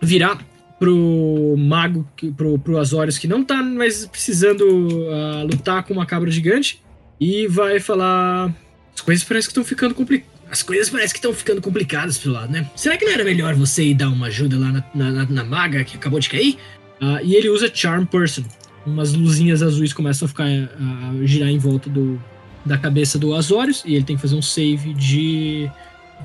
[0.00, 0.38] virar
[0.84, 2.06] pro mago,
[2.36, 4.64] pro, pro Azorius, que não tá mais precisando
[5.10, 6.82] ah, lutar com uma cabra gigante,
[7.18, 8.54] e vai falar:
[8.94, 10.34] As coisas parecem que estão ficando complicadas.
[10.50, 12.70] As coisas parecem que estão ficando complicadas pelo lado, né?
[12.76, 15.44] Será que não era melhor você ir dar uma ajuda lá na, na, na- na
[15.44, 16.58] maga que acabou de cair?
[17.00, 18.44] Ah, e ele usa Charm Person.
[18.86, 22.22] Umas luzinhas azuis começam a ficar ah, a girar em volta do,
[22.64, 25.68] da cabeça do Azorius, e ele tem que fazer um save de,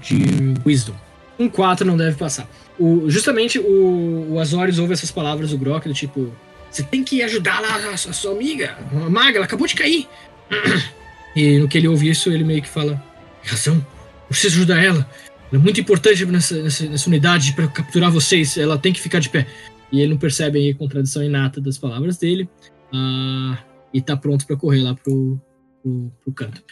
[0.01, 0.93] de Wisdom.
[1.39, 2.47] Um 4 não deve passar.
[2.80, 6.32] O, justamente o, o ouve essas palavras do Grok, do tipo:
[6.71, 9.75] Você tem que ajudar lá a sua, a sua amiga, a maga, ela acabou de
[9.75, 10.07] cair.
[11.36, 13.01] E no que ele ouve isso, ele meio que fala:
[13.43, 13.86] razão,
[14.27, 15.09] preciso ajudar ela.
[15.51, 19.19] Ela é muito importante nessa, nessa, nessa unidade para capturar vocês, ela tem que ficar
[19.19, 19.47] de pé.
[19.91, 22.49] E ele não percebe aí a contradição inata das palavras dele.
[22.93, 23.57] ah,
[23.93, 25.39] e tá pronto para correr lá pro,
[25.82, 26.63] pro, pro canto.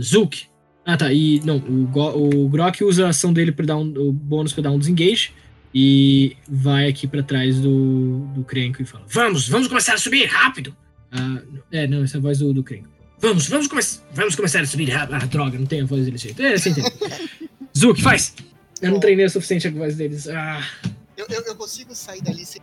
[0.00, 0.46] Zulk.
[0.86, 1.12] Ah, tá.
[1.12, 4.52] E não, o, Go- o Grok usa a ação dele para dar um, o bônus
[4.52, 5.32] para dar um desengage.
[5.74, 10.24] E vai aqui para trás do, do Krenko e fala: Vamos, vamos começar a subir
[10.26, 10.74] rápido!
[11.12, 12.88] Ah, é, não, essa é a voz do, do Krenko.
[13.18, 13.82] Vamos, vamos, come
[14.14, 15.14] vamos começar a subir rápido.
[15.16, 16.40] Ah, droga, não tem a voz dele jeito.
[16.40, 16.90] É, você entende.
[17.76, 18.34] Zulk, faz!
[18.80, 20.28] Eu não treinei o suficiente a voz deles.
[20.28, 20.62] Ah.
[21.16, 22.62] Eu, eu, eu consigo sair dali sem.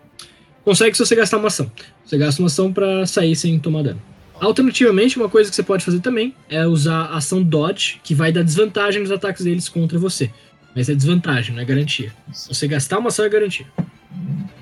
[0.64, 1.70] Consegue se você gastar uma ação.
[2.06, 4.02] Você gasta uma ação pra sair sem tomar dano.
[4.40, 8.32] Alternativamente, uma coisa que você pode fazer também é usar a ação Dodge, que vai
[8.32, 10.30] dar desvantagem nos ataques deles contra você.
[10.76, 12.12] Mas é desvantagem, não é garantia.
[12.32, 13.66] Se você gastar uma ação, é garantia.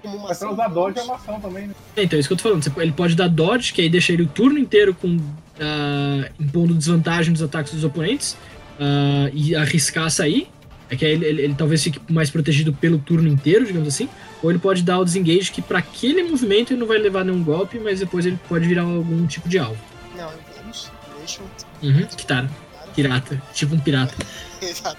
[0.04, 0.54] Uma ação.
[0.54, 1.74] usar Dodge é uma ação também, né?
[1.96, 2.64] É, então, é isso que eu tô falando.
[2.64, 5.18] Você- ele pode dar Dodge, que aí deixa ele o turno inteiro com
[5.60, 8.36] ah, impondo desvantagem nos ataques dos oponentes
[8.80, 10.48] ah, e arriscar sair.
[10.92, 14.10] É que ele, ele- ele talvez fique mais protegido pelo turno inteiro, digamos assim.
[14.44, 17.42] Ou ele pode dar o desengage, que pra aquele movimento ele não vai levar nenhum
[17.42, 19.78] golpe, mas depois ele pode virar algum tipo de alvo.
[20.18, 20.92] Não, vamos.
[21.18, 21.40] Deixa
[21.82, 21.90] eu.
[21.90, 22.50] Uhum, Kitara.
[22.94, 23.42] Pirata.
[23.54, 24.14] Tipo um pirata.
[24.62, 24.98] Exato.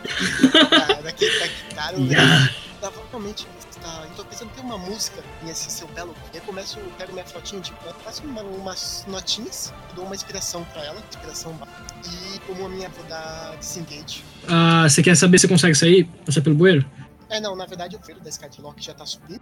[0.50, 2.50] Da, cara, eu Ya.
[2.80, 3.46] Provavelmente
[3.82, 6.14] tá, eu tô pensando em ter uma música nesse seu belo.
[6.32, 10.64] Eu começo, eu pego minha flotinha de planta, faço uma- umas notinhas, dou uma inspiração
[10.72, 11.58] pra ela, inspiração
[12.04, 14.22] e como a minha vou dar disengage.
[14.48, 16.04] Ah, você quer saber se consegue sair?
[16.24, 16.84] Passar pelo bueiro?
[17.28, 19.40] É, não, na verdade o veio da Skylock já tá subindo.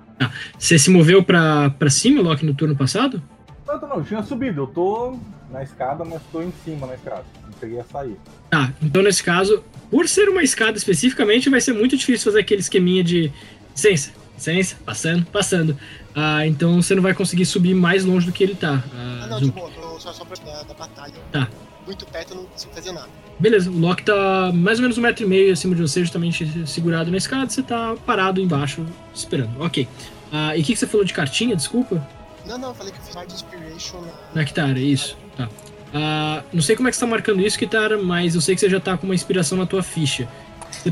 [0.58, 3.20] Você se moveu pra, pra cima, Loki, no turno passado?
[3.66, 4.62] Tanto não, eu tinha subido.
[4.62, 5.18] Eu tô
[5.50, 7.24] na escada, mas tô em cima na escada.
[7.44, 8.16] Não cheguei a sair.
[8.48, 12.60] Tá, então nesse caso, por ser uma escada especificamente, vai ser muito difícil fazer aquele
[12.60, 13.32] esqueminha de
[13.74, 15.76] licença, licença, passando, passando.
[16.14, 18.82] Ah, então você não vai conseguir subir mais longe do que ele tá.
[18.94, 21.14] Ah, Ah, não, de boa, tô só, só pra da, da batalha.
[21.30, 21.48] Tá.
[21.86, 23.08] Muito perto eu não consigo fazer nada.
[23.38, 26.66] Beleza, o Loki tá mais ou menos um metro e meio acima de você, justamente
[26.66, 28.84] segurado na escada, você tá parado embaixo,
[29.14, 29.60] esperando.
[29.62, 29.86] Ok.
[30.32, 32.06] Ah, e o que, que você falou de cartinha, desculpa?
[32.46, 34.12] Não, não, eu falei que eu fiz Hard Inspiration na.
[34.40, 35.16] Na Kitara, isso.
[35.36, 35.48] Tá.
[35.92, 38.60] Ah, não sei como é que você tá marcando isso, Kitara, mas eu sei que
[38.60, 40.28] você já tá com uma inspiração na tua ficha.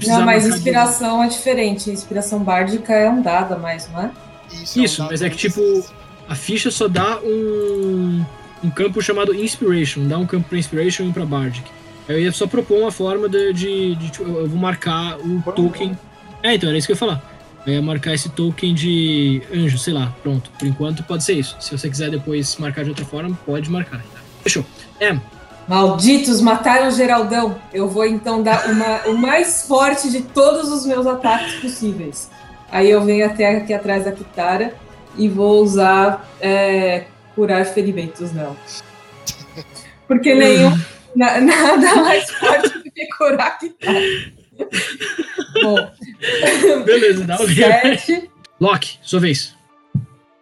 [0.06, 1.90] Não, mas marcar de- inspiração é diferente.
[1.90, 4.10] Inspiração bárdica é um dado a mais, não é?
[4.52, 5.90] Isso, Isso, é um mas é que, tipo, D6.
[6.28, 8.24] A ficha só dá um,
[8.62, 11.64] um campo chamado Inspiration, dá um campo pra Inspiration e um pra Bardic.
[12.08, 13.52] Eu ia só propor uma forma de.
[13.52, 15.96] de- de, tipo, eu vou marcar o um token.
[16.42, 17.22] É, então, era isso que eu ia falar.
[17.66, 20.50] Eu ia marcar esse token de anjo, sei lá, pronto.
[20.58, 21.56] Por enquanto pode ser isso.
[21.60, 23.98] Se você quiser depois marcar de outra forma, pode marcar.
[23.98, 24.20] tá?
[24.42, 24.64] Fechou.
[25.00, 25.18] É,
[25.68, 27.60] Malditos, mataram o Geraldão.
[27.72, 32.30] Eu vou então dar uma, o mais forte de todos os meus ataques possíveis.
[32.70, 34.74] Aí eu venho até aqui atrás da Kitara
[35.16, 37.04] e vou usar é,
[37.34, 38.56] curar ferimentos nela.
[40.06, 40.70] Porque nenhum.
[41.14, 44.00] na- nada mais forte do que curar a Kitara.
[45.62, 45.76] Bom,
[46.84, 47.64] beleza, dá o livro.
[47.64, 48.30] sete.
[48.60, 49.54] Loki, sua vez.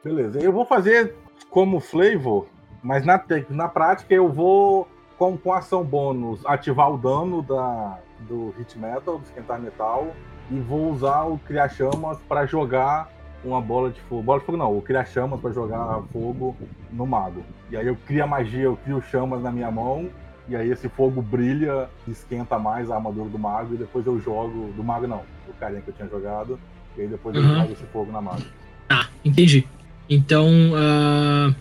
[0.04, 0.38] Beleza.
[0.38, 1.14] Eu vou fazer
[1.50, 2.46] como flavor,
[2.82, 3.20] mas na,
[3.50, 7.98] na prática eu vou, com, com ação bônus, ativar o dano da,
[8.28, 10.08] do Hit Metal, do Esquentar Metal,
[10.50, 13.10] e vou usar o Criar Chamas para jogar
[13.44, 14.22] uma bola de fogo.
[14.22, 16.56] Bola de fogo não, o Criar Chamas para jogar fogo
[16.92, 17.42] no mago.
[17.70, 20.08] E aí eu crio a magia, eu crio chamas na minha mão,
[20.48, 24.72] e aí esse fogo brilha, esquenta mais a armadura do mago, e depois eu jogo.
[24.76, 26.58] Do mago não, do carinha que eu tinha jogado,
[26.96, 27.60] e aí depois eu Uhum.
[27.60, 28.42] jogo esse fogo na mago.
[28.88, 29.66] Tá, entendi.
[30.08, 31.52] Então, ah,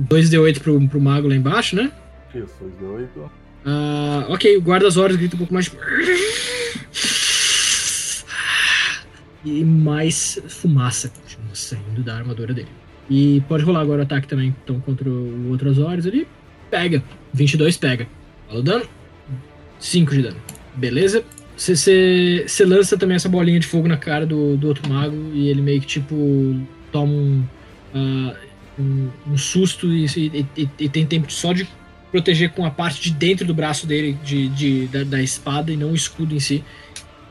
[0.00, 1.92] 2d8 pro, pro mago lá embaixo, né?
[2.34, 3.30] Isso, 2 de 8.
[3.64, 5.70] Ah, ok, o guarda as horas grita um pouco mais.
[9.44, 12.68] E mais fumaça continua saindo da armadura dele.
[13.10, 14.54] E pode rolar agora o ataque também.
[14.62, 16.26] Então, contra o outro Azores ele
[16.70, 17.02] pega.
[17.34, 18.06] 22 pega.
[18.46, 18.84] Fala o dano.
[19.80, 20.36] 5 de dano.
[20.76, 21.24] Beleza?
[21.56, 25.60] Você lança também essa bolinha de fogo na cara do, do outro mago e ele
[25.60, 26.56] meio que tipo
[26.90, 27.44] toma um,
[27.94, 28.34] ah,
[28.78, 31.68] um, um susto e, e- e- e tem tempo só de
[32.12, 35.76] proteger com a parte de dentro do braço dele de, de- da, da espada e
[35.76, 36.62] não o escudo em si.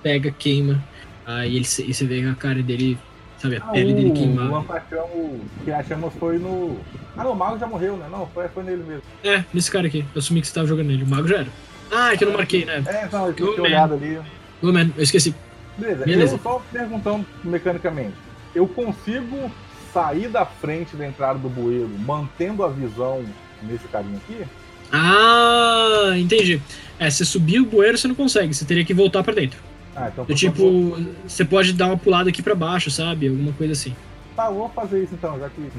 [0.03, 0.83] Pega, queima.
[1.25, 2.97] Aí ele, e você vê a cara dele,
[3.37, 4.49] sabe, a Ah, pele dele queimar.
[4.49, 6.77] Lampachão, o que achamos foi no.
[7.15, 8.07] Ah, não, o Mago já morreu, né?
[8.11, 9.03] Não, foi, foi nele mesmo.
[9.23, 10.03] É, nesse cara aqui.
[10.15, 11.03] Eu assumi que você tava jogando nele.
[11.03, 11.47] O mago já era.
[11.91, 12.83] Ah, é que eu não marquei, né?
[12.87, 14.19] É, não, eu tinha olhado ali.
[14.61, 15.35] Ô, man, eu esqueci.
[15.77, 16.35] Beleza, Beleza.
[16.35, 18.15] eu só perguntando mecanicamente.
[18.55, 19.51] Eu consigo
[19.93, 23.23] sair da frente da entrada do bueiro, mantendo a visão
[23.61, 24.43] nesse carinha aqui?
[24.91, 26.61] Ah, entendi.
[26.99, 29.59] É, você subir o bueiro você não consegue, você teria que voltar pra dentro.
[29.95, 30.97] Ah, então Do tipo,
[31.27, 33.27] você pode dar uma pulada aqui pra baixo, sabe?
[33.27, 33.95] Alguma coisa assim.
[34.35, 35.73] Tá, eu vou fazer isso então, já que o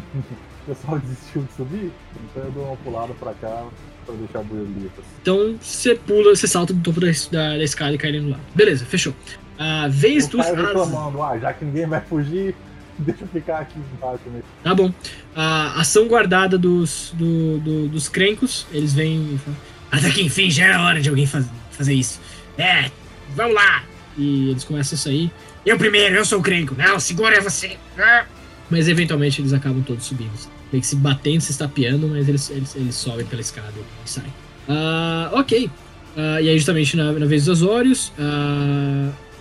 [0.67, 1.93] pessoal desistiu de subir,
[2.25, 3.65] então eu dou uma pulada pra cá
[4.05, 4.91] pra deixar o bueiro livre.
[5.23, 8.31] Então você pula, você salta do topo da, da, da escada e cai ali no
[8.31, 8.43] lado.
[8.55, 9.15] Beleza, fechou.
[9.59, 10.45] A vez dos.
[10.45, 12.55] reclamando, ah, já que ninguém vai fugir,
[12.99, 14.45] deixa eu ficar aqui embaixo mesmo.
[14.63, 14.93] Tá bom.
[15.35, 19.59] A ação guardada dos, do, do- dos crencos, eles vêm e falam:
[19.91, 22.21] Até que enfim, já era hora de alguém faz- fazer isso.
[22.59, 22.91] É,
[23.35, 23.83] vamos lá!
[24.17, 25.31] E eles começam a sair.
[25.65, 26.75] Eu primeiro, eu sou o crenco.
[26.77, 27.77] Não, segura é você.
[27.99, 28.25] Ah.
[28.69, 30.31] Mas eventualmente eles acabam todos subindo.
[30.73, 33.73] Meio que se batendo, se estapeando, mas eles, eles, eles sobem pela escada
[34.05, 34.33] e saem.
[34.69, 35.71] Ah, ok.
[36.17, 38.13] Ah, e aí, justamente na, na vez dos Azórios,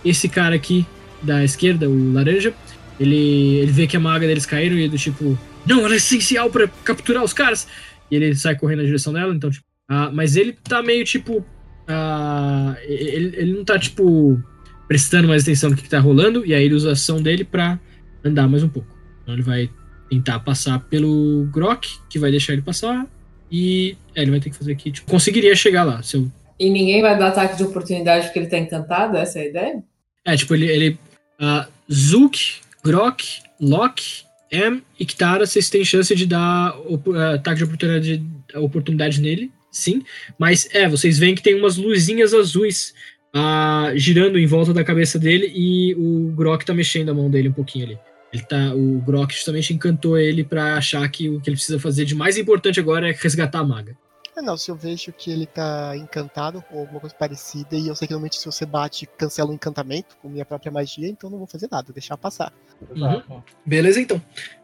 [0.04, 0.86] esse cara aqui
[1.22, 2.52] da esquerda, o laranja,
[2.98, 6.50] ele, ele vê que a maga deles caíram e do tipo, não, ela é essencial
[6.50, 7.66] pra capturar os caras.
[8.10, 11.44] E ele sai correndo na direção dela, então, tipo, ah, mas ele tá meio tipo.
[11.88, 14.42] ah, ele, ele não tá, tipo,
[14.86, 17.44] prestando mais atenção no que, que tá rolando, e aí ele usa a ação dele
[17.44, 17.78] pra
[18.24, 18.88] andar mais um pouco.
[19.22, 19.70] Então ele vai
[20.10, 23.06] tentar passar pelo Grok, que vai deixar ele passar,
[23.50, 26.02] e é, ele vai ter que fazer aqui, tipo, conseguiria chegar lá.
[26.02, 29.16] Se eu E ninguém vai dar ataque de oportunidade porque ele tá encantado?
[29.16, 29.84] Essa é a ideia?
[30.24, 30.66] É, tipo, ele.
[30.66, 30.98] ele
[31.90, 36.74] Zook, Grok, Loki, M e Kitara, vocês têm chance de dar
[37.16, 40.02] ah, ataque de oportunidade, oportunidade nele, sim.
[40.38, 42.92] Mas é, vocês veem que tem umas luzinhas azuis
[43.32, 47.48] ah, girando em volta da cabeça dele e o Grok tá mexendo a mão dele
[47.48, 47.98] um pouquinho ali.
[48.32, 52.04] Ele tá, o Grok justamente encantou ele pra achar que o que ele precisa fazer
[52.04, 53.96] de mais importante agora é resgatar a maga.
[54.36, 57.94] Ah, não, se eu vejo que ele tá encantado ou alguma coisa parecida, e eu
[57.94, 61.38] sei que normalmente se você bate, cancela o encantamento com minha própria magia, então não
[61.38, 62.50] vou fazer nada, deixar passar.
[62.94, 63.44] Exato.
[63.64, 64.20] Beleza, então.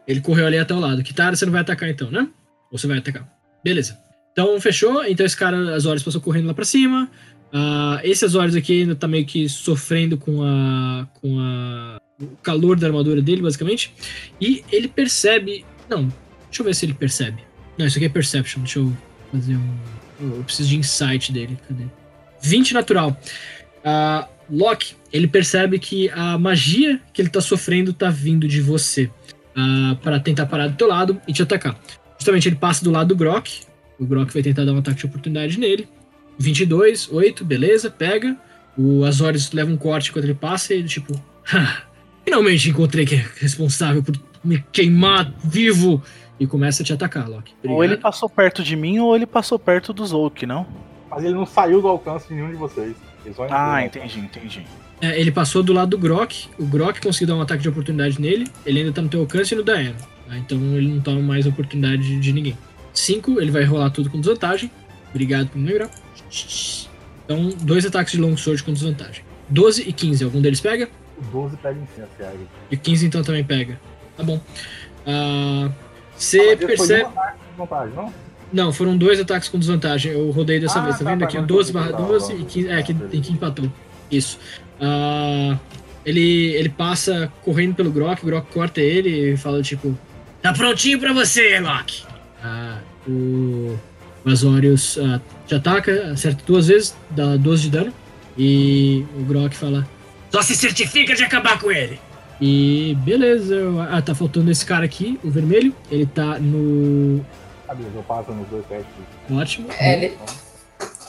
[0.07, 1.03] Ele correu ali até o lado.
[1.03, 2.27] Kitara, você não vai atacar então, né?
[2.71, 3.27] Ou você vai atacar?
[3.63, 3.97] Beleza.
[4.31, 5.03] Então, fechou.
[5.05, 7.09] Então, esse cara, as horas passou correndo lá pra cima.
[7.53, 11.07] Ah, esse Azores aqui ainda tá meio que sofrendo com a.
[11.21, 11.99] com a.
[12.21, 13.93] o calor da armadura dele, basicamente.
[14.39, 15.65] E ele percebe.
[15.87, 16.11] Não,
[16.45, 17.43] deixa eu ver se ele percebe.
[17.77, 18.61] Não, isso aqui é Perception.
[18.61, 18.93] Deixa eu
[19.31, 19.75] fazer um.
[20.37, 21.57] Eu preciso de insight dele.
[21.67, 21.85] Cadê?
[22.41, 23.17] 20 natural.
[23.83, 29.09] Ah, Loki, ele percebe que a magia que ele tá sofrendo tá vindo de você.
[29.55, 31.77] ah, para tentar parar do teu lado e te atacar.
[32.17, 33.61] Justamente ele passa do lado do Grok
[33.97, 35.87] O Grok vai tentar dar um ataque de oportunidade nele.
[36.37, 38.37] 22, 8, beleza, pega.
[38.77, 41.13] O Azorius leva um corte quando ele passa e ele, tipo,
[41.53, 41.83] "Ha,
[42.23, 46.01] finalmente encontrei quem é responsável por me queimar vivo.
[46.39, 47.53] E começa a te atacar, Loki.
[47.63, 48.01] Ou ele Obrigado.
[48.01, 50.65] passou perto de mim ou ele passou perto do Zouk, não?
[51.09, 52.95] Mas ele não saiu do alcance de nenhum de vocês.
[53.25, 54.65] Ele só entrou Ah, entendi, entendi.
[55.01, 56.47] É, ele passou do lado do Grok.
[56.57, 58.47] O Grok conseguiu dar um ataque de oportunidade nele.
[58.65, 60.37] Ele ainda tá no teu alcance e no da tá?
[60.37, 62.57] Então ele não toma mais oportunidade de, de ninguém.
[62.93, 64.71] 5, ele vai rolar tudo com desvantagem.
[65.09, 65.89] Obrigado por me lembrar.
[67.25, 69.23] Então, dois ataques de long sword com desvantagem.
[69.49, 70.89] 12 e 15, algum deles pega?
[71.17, 72.39] O 12 pega em cima, Thiago.
[72.71, 73.79] E o 15 então também pega.
[74.15, 74.39] Tá bom.
[75.05, 75.71] Ah, Ah,
[76.19, 77.09] Você foi percebe.
[77.15, 78.13] parte de vantagem, não?
[78.51, 80.11] Não, foram dois ataques com desvantagem.
[80.11, 81.37] Eu rodei dessa Ah, vez, tá tá, vendo tá, aqui?
[81.37, 82.07] agora 12 eu tô barra vendo.
[82.07, 82.49] 12 Tá, e tá.
[82.49, 82.69] 15.
[82.69, 83.71] É, que, Tá, tem que empatou.
[84.11, 84.39] Isso.
[84.81, 85.57] Ah,
[86.05, 89.97] ele, ele passa correndo pelo Grok, o Grok corta ele e fala tipo:
[90.41, 92.03] Tá prontinho pra você, Loki!
[92.43, 93.77] Ah, o
[94.25, 97.93] o Azorius ah, te ataca, acerta duas vezes, dá 12 de dano.
[98.37, 99.87] E o Grok fala:
[100.31, 101.99] Só se certifica de acabar com ele!
[102.41, 105.75] E beleza, eu- ah, tá faltando esse cara aqui, o vermelho.
[105.91, 107.23] Ele tá no.
[107.67, 108.87] Ah, beleza, eu passo nos dois testes.
[109.29, 109.67] Ótimo.
[109.77, 110.17] É, ele-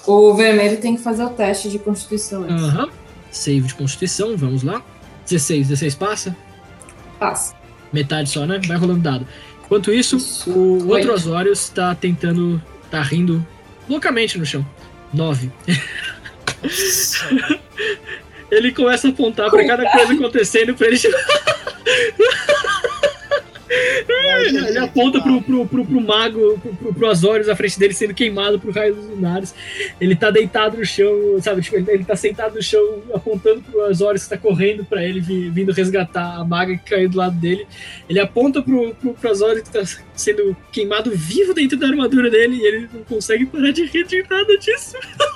[0.07, 2.65] o vermelho tem que fazer o teste de constituição antes.
[2.65, 2.89] Aham.
[3.31, 4.82] Save de constituição, vamos lá.
[5.24, 6.36] 16, 16 passa.
[7.19, 7.55] Passa.
[7.93, 8.61] Metade só, né?
[8.66, 9.27] Vai rolando dado.
[9.65, 10.51] Enquanto isso, Isso.
[10.51, 11.12] o outro Oito.
[11.12, 12.61] Azorius tá tentando.
[12.90, 13.47] tá rindo
[13.89, 14.66] loucamente no chão.
[15.15, 15.48] 9.
[18.51, 20.99] Ele começa a apontar pra cada coisa acontecendo pra ele.
[23.73, 27.95] Ele, ele aponta pro, pro, pro, pro mago, pro, pro, pro Azorius à frente dele
[27.95, 29.55] sendo queimado pro raio dos lunares.
[30.01, 31.63] Ele tá deitado no chão, sabe?
[31.63, 35.21] Tipo, ele, ele tá sentado no chão apontando pro Azorius que tá correndo pra ele,
[35.21, 37.65] vi- vindo resgatar a maga que caiu do lado dele.
[38.09, 39.83] Ele aponta pro, pro, pro Azorius que tá
[40.17, 44.25] sendo queimado vivo dentro da armadura dele e ele não consegue parar de rir de
[44.29, 44.97] nada disso.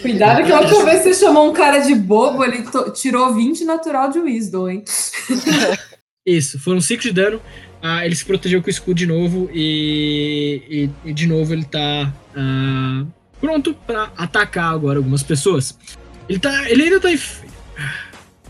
[0.00, 4.10] Cuidado que a última vez você chamou um cara de bobo, ele tirou 20 natural
[4.10, 4.84] de Wisdom, hein?
[6.26, 7.40] Isso, foram 5 de dano.
[7.82, 11.64] Ah, ele se protegeu com o escudo de novo e, e, e de novo ele
[11.64, 13.04] tá ah,
[13.40, 15.78] pronto pra atacar agora algumas pessoas.
[16.28, 17.14] Ele, tá, ele ainda tá em.
[17.14, 17.46] f-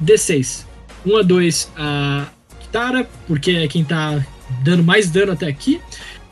[0.03, 0.65] D6.
[1.05, 2.27] 1 a 2 a
[2.61, 4.24] Kitara, porque é quem tá
[4.62, 5.81] dando mais dano até aqui.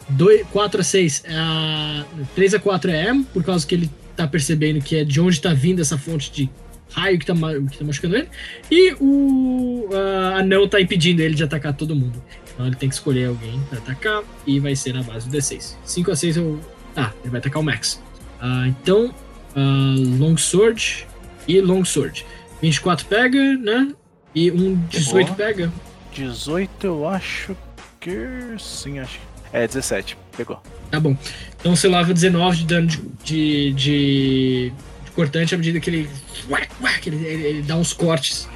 [0.09, 2.05] 2, 4 a 6 é a.
[2.35, 5.41] 3 a 4 é M, por causa que ele tá percebendo que é de onde
[5.41, 6.51] tá vindo essa fonte de
[6.91, 7.35] raio que tá,
[7.71, 8.29] que tá machucando ele.
[8.71, 12.23] E o ah, anão tá impedindo ele de atacar todo mundo.
[12.53, 15.77] Então ele tem que escolher alguém pra atacar e vai ser na base do D6.
[15.85, 16.61] 5 a 6 eu.
[16.97, 18.01] Ah, ele vai atacar o Max.
[18.41, 19.13] Ah, então,
[19.57, 21.07] ah, Long Sword
[21.49, 22.25] e Long Sword.
[22.63, 23.93] 24 pega, né?
[24.35, 25.73] E um 18 pega.
[26.13, 27.57] 18 eu acho
[28.01, 28.17] que.
[28.59, 29.27] Sim, acho que.
[29.53, 30.17] É, 17.
[30.37, 30.61] Pegou.
[30.91, 31.17] Tá bom.
[31.61, 34.73] Então você leva 19 de dano de, de, de-
[35.05, 36.09] de cortante à medida que ele,
[36.51, 38.49] uac, ele, ele- dá uns cortes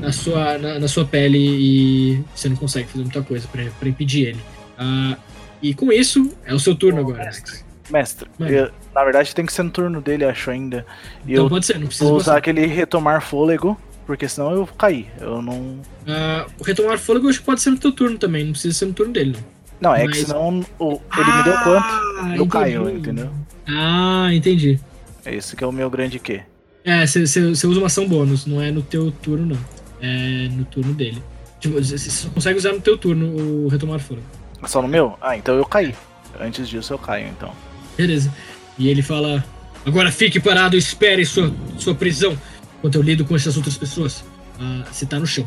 [0.00, 3.88] na sua, na, na sua pele e você não consegue fazer muita coisa pra, pra
[3.88, 4.40] impedir ele.
[4.78, 5.16] Ah,
[5.62, 7.30] e com isso, é o seu turno agora.
[7.90, 8.50] Mestre, Mano.
[8.52, 10.86] eu- na verdade tem que ser no turno dele, acho ainda.
[11.26, 12.30] E Então eu pode ser, não precisa vou passar.
[12.32, 15.06] usar aquele retomar fôlego, porque senão eu caí.
[15.20, 15.80] Eu não.
[16.58, 18.92] O retomar fôlego acho que pode ser no teu turno também, não precisa ser no
[18.92, 19.55] turno dele, não.
[19.80, 21.86] Não, é Mas- que senão o- ele me deu quanto?
[22.20, 22.98] Ah, Eu caio, entendi.
[22.98, 23.30] entendeu?
[23.68, 24.80] Ah, entendi.
[25.24, 26.42] É esse que é o meu grande quê.
[26.84, 29.58] É, você usa uma ação bônus, não é no teu turno, não.
[30.00, 31.22] É no turno dele.
[31.58, 34.26] Tipo, você só consegue usar no teu turno o retomar fôlego.
[34.66, 35.16] Só no meu?
[35.20, 35.94] Ah, então eu caí.
[36.40, 37.52] Antes disso eu caio, então.
[37.96, 38.32] Beleza.
[38.78, 39.44] E ele fala:
[39.84, 42.36] Agora fique parado e espere sua, sua prisão
[42.78, 44.24] enquanto eu lido com essas outras pessoas.
[44.60, 45.46] Ah, você tá no chão.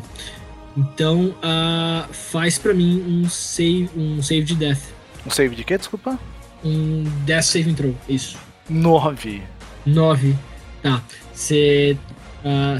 [0.76, 4.80] Então, ah, faz pra mim um save, um save de death.
[5.26, 6.18] Um save de quê, desculpa?
[6.64, 7.94] Um death save throw.
[8.08, 8.38] Isso.
[8.68, 9.42] 9.
[9.84, 10.36] 9.
[10.82, 11.02] Tá.
[11.34, 11.96] Você.
[12.44, 12.76] ah,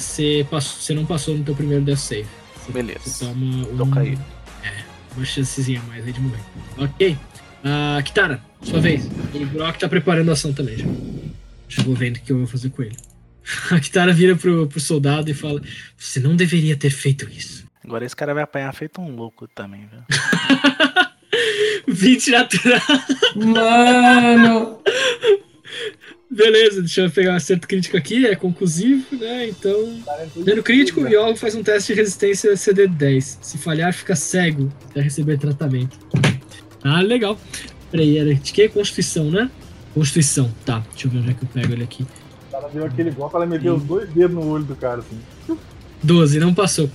[0.49, 2.27] passou- você não passou no teu primeiro death save.
[2.57, 3.01] Você- Beleza.
[3.05, 4.23] Você toma Tô um, caído.
[5.17, 6.41] uma chancezinha a mais aí de morrer.
[6.79, 7.19] Ok.
[7.65, 9.07] Ah, Kitara, sua vez.
[9.35, 10.87] O Brock tá preparando a ação também já.
[11.69, 12.97] Já vou vendo o que eu vou fazer com ele.
[13.71, 15.61] A Kitara vira pro, pro soldado e fala:
[15.97, 17.60] Você não deveria ter feito isso.
[17.85, 20.01] Agora esse cara vai apanhar feito um louco também, viu?
[21.89, 22.81] 20 natural.
[23.37, 24.79] Mano!
[26.31, 28.25] Beleza, deixa eu pegar um acerto crítico aqui.
[28.27, 29.49] É conclusivo, né?
[29.49, 30.01] Então.
[30.37, 33.39] Dano crítico e o alvo faz um teste de resistência CD 10.
[33.43, 35.99] Se falhar, fica cego até receber tratamento.
[36.85, 37.37] Ah, legal.
[37.91, 38.69] Peraí, era de que?
[38.69, 39.51] Constituição, né?
[39.93, 40.85] Constituição, tá.
[40.93, 42.07] Deixa eu ver onde é que eu pego ele aqui.
[42.49, 45.19] O cara deu aquele golpe, ela meteu os dois dedos no olho do cara, assim.
[46.03, 46.89] 12, não passou.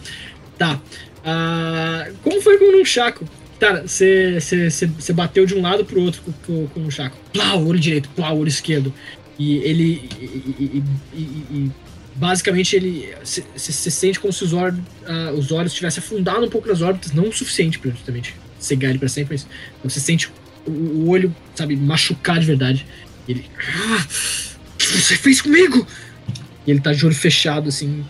[0.58, 0.80] Tá.
[1.24, 3.28] Ah, como foi com o Nunchaku?
[3.60, 7.18] Cara, você bateu de um lado pro outro com, com, o Chaco.
[7.32, 8.94] Plau, olho direito, plau, olho esquerdo.
[9.40, 10.10] E ele.
[10.20, 10.84] E,
[11.14, 11.72] e, e,
[12.16, 13.14] basicamente, ele.
[13.24, 17.14] Você sente como se os, or, uh, os olhos tivessem afundado um pouco nas órbitas,
[17.14, 19.48] não o suficiente pra justamente cegar ele pra sempre, mas
[19.84, 20.30] você sente
[20.66, 22.86] o, o olho, sabe, machucar de verdade.
[23.28, 23.46] Ele.
[23.58, 24.06] Ah,
[24.74, 25.88] o que você fez comigo?
[26.68, 28.06] E ele tá de olho fechado, assim,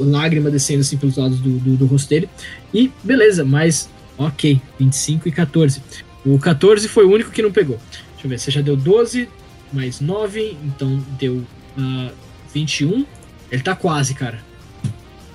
[0.00, 2.28] lágrima descendo assim pelos lados do, do, do rosto dele.
[2.72, 5.82] E beleza, mas ok, 25 e 14.
[6.24, 7.78] O 14 foi o único que não pegou.
[8.12, 9.28] Deixa eu ver, você já deu 12
[9.72, 11.46] mais 9, então deu uh,
[11.78, 12.10] ah,
[12.54, 13.04] 21.
[13.50, 14.38] Ele tá quase, cara.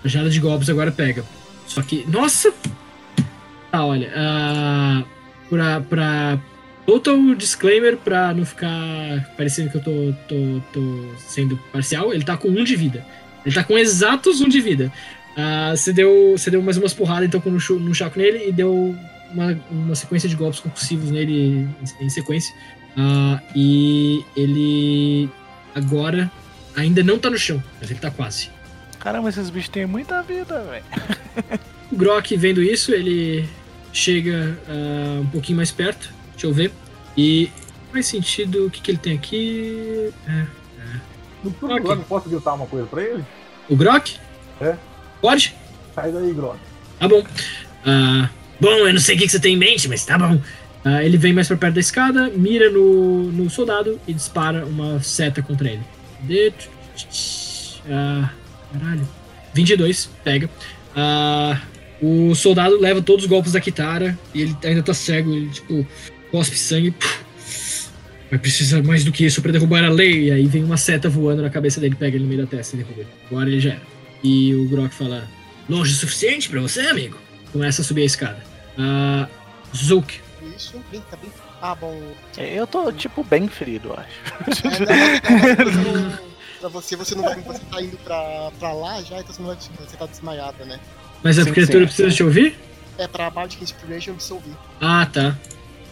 [0.03, 1.23] A jada de golpes agora pega.
[1.67, 2.05] Só que.
[2.07, 2.53] Nossa!
[3.71, 4.09] Tá, olha.
[4.09, 5.05] Uh,
[5.49, 6.39] pra, pra.
[6.85, 12.13] Total disclaimer pra não ficar parecendo que eu tô, tô, tô sendo parcial.
[12.13, 13.05] Ele tá com 1 de vida.
[13.45, 14.91] Ele tá com exatos 1 de vida.
[15.33, 18.51] Uh, você, deu, você deu mais umas porradas então com no, no chaco nele e
[18.51, 18.95] deu
[19.33, 21.67] uma, uma sequência de golpes compulsivos nele
[22.01, 22.53] em, em sequência.
[22.95, 25.29] Uh, e ele
[25.73, 26.31] agora
[26.75, 28.49] ainda não tá no chão, mas ele tá quase.
[28.99, 30.85] Caramba, esses bichos têm muita vida, velho.
[31.91, 33.49] o Grok, vendo isso, ele
[33.91, 36.09] chega uh, um pouquinho mais perto.
[36.31, 36.71] Deixa eu ver.
[37.17, 37.49] E
[37.91, 40.09] faz sentido o que, que ele tem aqui.
[40.27, 40.62] É.
[41.43, 41.87] No turno okay.
[41.87, 43.23] Grok, posso gritar uma coisa pra ele?
[43.69, 44.17] O Grok?
[44.61, 44.75] É.
[45.21, 45.55] Pode?
[45.93, 46.57] Sai daí, Grok.
[46.99, 47.19] Tá bom.
[47.19, 48.29] Uh,
[48.59, 50.35] bom, eu não sei o que você tem em mente, mas tá bom.
[50.35, 55.01] Uh, ele vem mais pra perto da escada, mira no, no soldado e dispara uma
[55.01, 55.83] seta contra ele.
[56.21, 56.53] De...
[57.85, 58.29] Uh,
[58.71, 59.07] caralho.
[59.53, 60.49] 22, pega.
[62.01, 65.87] O soldado leva todos os golpes da Kitara e ele ainda tá cego, ele tipo,
[66.31, 66.93] cospe sangue.
[68.29, 70.25] Vai precisar mais do que isso para derrubar a lei.
[70.25, 72.75] E aí vem uma seta voando na cabeça dele, pega ele no meio da testa
[72.75, 73.09] e derruba ele.
[73.29, 73.81] Agora ele já era.
[74.23, 75.27] E o Grok fala:
[75.69, 77.17] Longe o suficiente para você, amigo?
[77.51, 78.43] Começa a subir a escada.
[78.77, 79.27] Uh,
[79.75, 80.19] Zook.
[80.55, 81.31] Isso, bem, tá bem.
[81.61, 81.97] Ah, bom.
[82.37, 84.67] É, eu tô, tipo, bem ferido, eu acho.
[84.67, 86.19] É, não,
[86.59, 87.39] pra você, você não vai.
[87.41, 89.57] Você tá indo pra, pra lá já, então você não vai.
[89.57, 90.79] Você tá desmaiada, né?
[91.23, 92.15] Mas a sim, criatura sim, precisa sim.
[92.17, 92.59] te ouvir?
[92.97, 94.55] É, pra Bardic Inspiration precisa ouvir.
[94.81, 95.37] Ah, tá.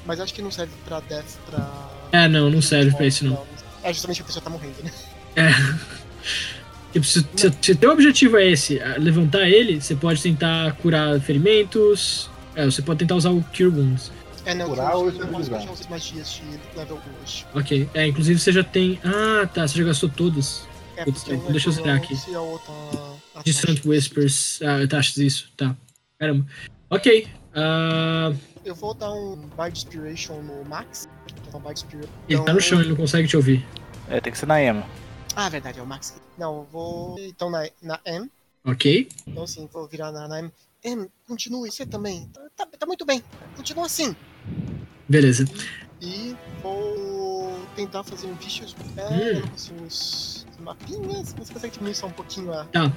[0.06, 1.90] Mas acho que não serve pra Death, pra.
[2.12, 3.46] É, não, não serve pra isso não.
[3.84, 4.92] É justamente a pessoa tá morrendo, né?
[5.36, 5.50] É.
[6.92, 12.30] Tipo, se, se, se teu objetivo é esse, levantar ele, você pode tentar curar ferimentos.
[12.54, 14.12] É, você pode tentar usar o Cure Wounds.
[14.44, 17.46] É, não, curar ou as magias de level 2.
[17.54, 19.00] Ok, é, inclusive você já tem.
[19.04, 20.68] Ah, tá, você já gastou todas.
[20.98, 22.16] É, Putz, então, deixa eu zerar aqui.
[23.46, 24.60] Distant Whispers.
[24.62, 25.76] Ah, tá, isso, tá.
[26.20, 26.46] Caramba.
[26.90, 27.28] Ok.
[27.56, 28.36] Uh...
[28.64, 31.08] Eu vou dar um Bard Inspiration no Max.
[31.58, 32.10] Um Bard Inspiration.
[32.28, 33.66] Ele tá no então, chão, ele não consegue te ouvir.
[34.10, 34.86] É, tem que ser na Emma.
[35.36, 36.22] Ah, verdade, é o Max.
[36.38, 37.16] Não, vou.
[37.20, 38.30] Então na, na M.
[38.66, 39.08] Ok.
[39.26, 40.52] Então sim, vou virar na, na M.
[40.84, 42.28] M, continue, você também.
[42.34, 43.24] Tá, tá, tá, muito bem.
[43.56, 44.16] Continua assim.
[45.08, 45.46] Beleza.
[46.02, 49.50] E vou tentar fazer um Vicious Repair, hum.
[49.54, 51.34] assim, uns mapinhas.
[51.38, 52.66] Você consegue diminuir só um pouquinho a.
[52.66, 52.92] Tá.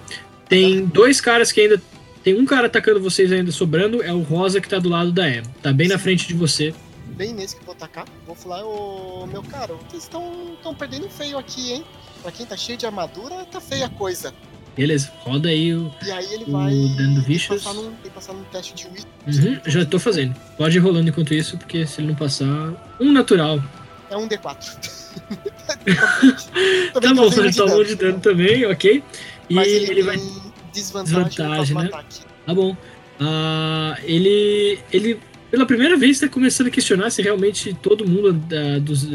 [0.49, 1.81] Tem dois caras que ainda.
[2.23, 5.29] Tem um cara atacando vocês ainda sobrando, é o Rosa que tá do lado da
[5.29, 5.47] M.
[5.63, 5.93] Tá bem sim.
[5.93, 6.75] na frente de você.
[7.16, 8.07] Bem nesse que eu vou atacar.
[8.27, 11.85] Vou falar, ô meu cara, vocês estão perdendo feio aqui, hein?
[12.23, 14.35] Pra quem tá cheio de armadura, tá feia a coisa.
[14.77, 15.93] Beleza, roda aí o.
[16.05, 16.73] E aí ele vai.
[16.97, 17.62] Dando bichos.
[17.62, 19.07] Passar num, passar num teste de wit.
[19.27, 20.35] Uhum, já tô fazendo.
[20.57, 22.97] Pode ir rolando enquanto isso, porque se ele não passar.
[23.01, 23.62] Um natural.
[24.11, 25.05] É um D4.
[26.93, 29.03] tá bom, ele toma um de dano também, ok.
[29.49, 30.16] E Mas ele, ele vai.
[30.73, 31.85] Desvantagem, desvantagem né?
[31.86, 32.20] Ataque.
[32.47, 32.73] Tá bom.
[32.73, 34.78] Uh, ele.
[34.93, 35.20] Ele.
[35.55, 39.07] Pela primeira vez está começando a questionar se realmente todo mundo uh, dos,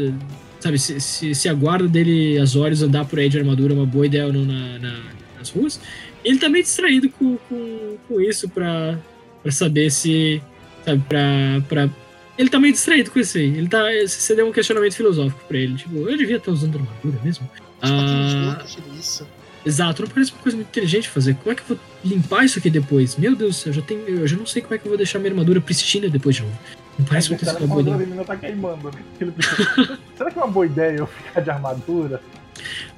[0.58, 3.76] sabe, se, se, se a guarda dele, as horas andar por aí de armadura é
[3.76, 5.02] uma boa ideia ou não na, na,
[5.38, 5.78] nas ruas.
[6.24, 8.98] Ele tá meio distraído com, com, com isso pra,
[9.42, 10.40] pra saber se.
[10.82, 11.90] Sabe, pra, pra.
[12.38, 13.58] Ele tá meio distraído com isso aí.
[13.58, 13.82] Ele tá.
[14.06, 15.74] Você deu um questionamento filosófico pra ele.
[15.74, 17.46] Tipo, eu devia estar usando armadura mesmo.
[17.82, 18.64] Ah,
[18.98, 19.26] isso.
[19.64, 21.34] Exato, não parece uma coisa muito inteligente fazer.
[21.34, 23.16] Como é que eu vou limpar isso aqui depois?
[23.16, 24.08] Meu Deus, eu já tenho.
[24.08, 26.42] Eu já não sei como é que eu vou deixar minha armadura pristina depois de
[26.42, 26.54] novo.
[26.98, 28.24] Não parece muito uma boa ideia.
[28.24, 28.98] Tá queimando, né?
[30.16, 32.22] Será que é uma boa ideia eu ficar de armadura?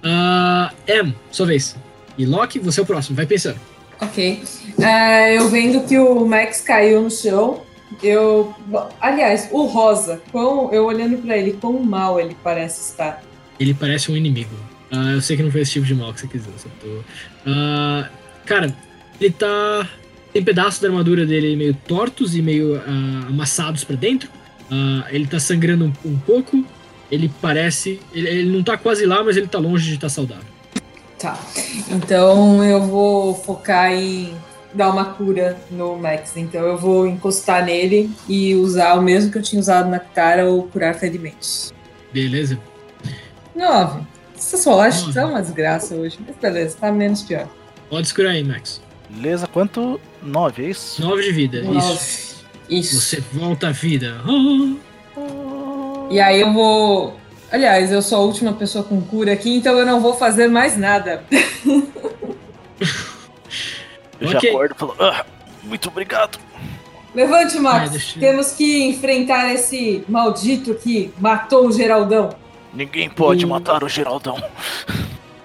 [0.02, 1.76] Uh, M, sua vez.
[2.16, 3.58] E Loki, você é o próximo, vai pensando.
[4.00, 4.42] Ok.
[4.78, 4.82] Uh,
[5.34, 7.62] eu vendo que o Max caiu no chão,
[8.02, 8.54] eu.
[9.00, 13.22] Aliás, o Rosa, quão, eu olhando para ele, quão mal ele parece estar.
[13.58, 14.56] Ele parece um inimigo.
[14.92, 16.68] Uh, eu sei que não foi esse tipo de mal que você quis dizer.
[17.46, 18.06] Uh,
[18.44, 18.74] cara,
[19.20, 19.88] ele tá
[20.32, 24.30] tem pedaços da armadura dele meio tortos e meio uh, amassados para dentro.
[25.10, 26.64] Ele tá sangrando um, um pouco.
[27.10, 28.00] Ele parece.
[28.14, 30.44] Ele, ele, não tá quase lá, mas ele tá longe de estar tá saudável.
[31.18, 31.38] Tá.
[31.90, 34.34] Então eu vou focar em
[34.72, 36.36] dar uma cura no Max.
[36.36, 40.46] Então eu vou encostar nele e usar o mesmo que eu tinha usado na cara,
[40.46, 41.72] ou curar ferimentos.
[42.12, 42.58] Beleza.
[43.54, 44.11] Nove.
[44.46, 45.12] Essas rolagens Nove.
[45.14, 47.46] são uma desgraça hoje, mas beleza, tá menos pior.
[47.88, 48.80] Pode se curar aí, Max.
[49.08, 50.00] Beleza, quanto?
[50.22, 51.00] Nove, é isso?
[51.02, 51.58] 9 de vida.
[51.60, 51.70] Isso.
[51.72, 52.00] Nove.
[52.68, 53.00] Isso.
[53.00, 54.16] Você volta à vida.
[56.10, 57.16] E aí eu vou.
[57.50, 60.76] Aliás, eu sou a última pessoa com cura aqui, então eu não vou fazer mais
[60.76, 61.22] nada.
[64.20, 64.50] Eu já Ok.
[64.50, 65.24] acordo e falo, ah,
[65.64, 66.38] muito obrigado.
[67.14, 68.14] Levante, Max.
[68.16, 72.30] Eu- Temos que enfrentar esse maldito que matou o Geraldão.
[72.72, 74.42] Ninguém pode O- matar o Geraldão.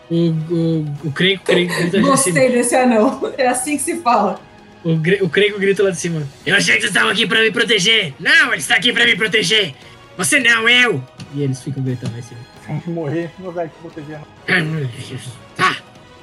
[0.09, 2.09] O, o, o Crenco grita lá de cima.
[2.09, 3.33] Gostei desse anão.
[3.37, 4.39] É assim que se fala.
[4.83, 5.29] O, o
[5.59, 6.23] grita lá de cima.
[6.45, 8.13] Eu achei que vocês estavam aqui pra me proteger.
[8.19, 9.73] Não, ele está aqui pra me proteger.
[10.17, 11.03] Você não, eu.
[11.35, 12.39] E eles ficam gritando lá em cima.
[12.83, 14.19] Se morrer, não vai te proteger.
[15.57, 15.75] Tá.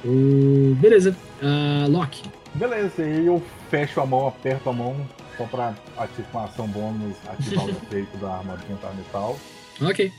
[0.03, 0.75] O...
[0.79, 1.15] Beleza.
[1.41, 2.23] Ah, Loki.
[2.55, 4.95] Beleza, e aí eu fecho a mão, aperto a mão,
[5.37, 9.37] só pra ativar uma ação bônus, ativar o efeito da armadura metal.
[9.81, 10.11] Ok.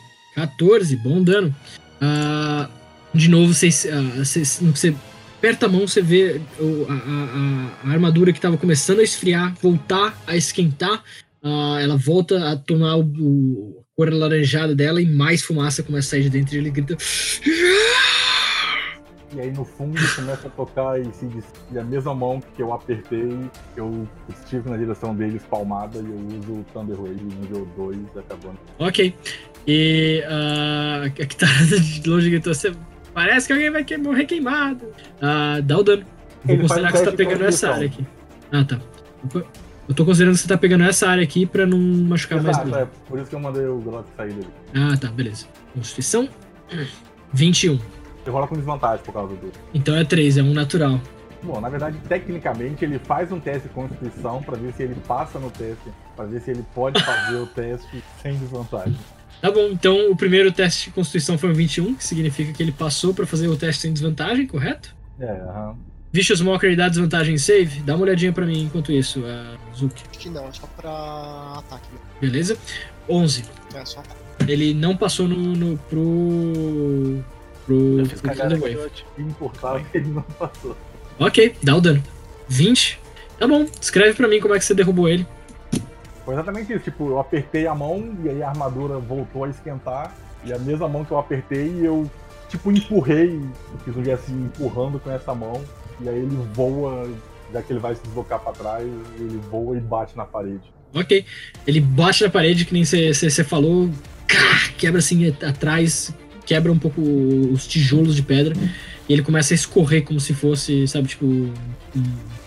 [0.46, 1.52] 14, bom dano.
[2.00, 2.68] Ah,
[3.14, 4.94] de novo, vocês, ah, vocês- você
[5.38, 10.16] aperta a mão, você vê a- a- a armadura que estava começando a esfriar, voltar
[10.26, 11.02] a esquentar.
[11.42, 16.08] Ah, ela volta a tomar o, o- a cor alaranjada dela e mais fumaça começa
[16.08, 16.96] a sair de dentro e ele grita.
[19.34, 21.28] E aí no fundo começa a tocar e, se,
[21.72, 23.28] e a mesma mão que eu apertei,
[23.76, 28.58] eu estive na direção dele espalmada e eu uso o Thunder Wave nível 2 acabando.
[28.78, 29.14] Ok.
[29.66, 32.72] E ah, a Kitara de longe gritou: "Você-
[33.12, 34.86] Parece que alguém vai que- morrer queimado.
[35.22, 36.04] Ah, dá o dano.
[36.44, 38.06] Vou Ele considerar que você tá pegando essa área aqui.
[38.52, 38.78] Ah, tá.
[39.88, 42.66] Eu tô considerando que você tá pegando essa área aqui pra não machucar mais Exato,
[42.68, 42.82] ninguém.
[42.82, 44.48] é por isso que eu mandei o Glock sair dele.
[44.74, 45.46] Ah, tá, beleza.
[45.74, 46.28] Constituição
[47.32, 47.78] 21.
[48.22, 49.50] Você rola com desvantagem por causa do.
[49.72, 51.00] Então é 3, é um natural.
[51.42, 55.38] Bom, na verdade, tecnicamente, ele faz um teste de constituição pra ver se ele passa
[55.38, 58.96] no teste, pra ver se ele pode fazer o teste sem desvantagem.
[59.40, 62.72] Tá bom, então o primeiro teste de Constituição foi um 21, que significa que ele
[62.72, 64.94] passou pra fazer o teste sem desvantagem, correto?
[65.20, 65.76] É, aham.
[66.12, 67.80] Vicious Mockery dá desvantagem em save?
[67.80, 70.02] Dá uma olhadinha pra mim enquanto isso, uh, Zuki.
[70.10, 71.86] Acho que não, é só pra ataque.
[71.92, 71.98] né?
[72.20, 72.56] Beleza?
[73.08, 73.44] 11.
[73.74, 74.50] É só ataque.
[74.50, 77.22] Ele não passou no, no pro.
[77.66, 77.98] pro.
[78.00, 78.90] Eu fiz pro cagada Thunder Wave.
[79.18, 80.76] Importava que ele não passou.
[81.18, 82.02] Ok, dá o dano.
[82.48, 82.98] 20.
[83.38, 85.26] Tá bom, escreve pra mim como é que você derrubou ele.
[86.26, 86.84] Foi exatamente isso.
[86.84, 90.14] Tipo, eu apertei a mão e aí a armadura voltou a esquentar.
[90.44, 92.10] E a mesma mão que eu apertei, eu,
[92.48, 93.40] tipo, empurrei.
[93.84, 95.64] Fiz um gesto assim, empurrando com essa mão.
[96.00, 97.08] E aí ele voa,
[97.52, 98.86] já que ele vai se deslocar pra trás,
[99.18, 100.74] ele voa e bate na parede.
[100.92, 101.24] Ok.
[101.66, 103.88] Ele bate na parede, que nem você falou,
[104.76, 106.12] quebra assim atrás,
[106.44, 108.54] quebra um pouco os tijolos de pedra,
[109.08, 111.52] e ele começa a escorrer como se fosse, sabe, tipo, um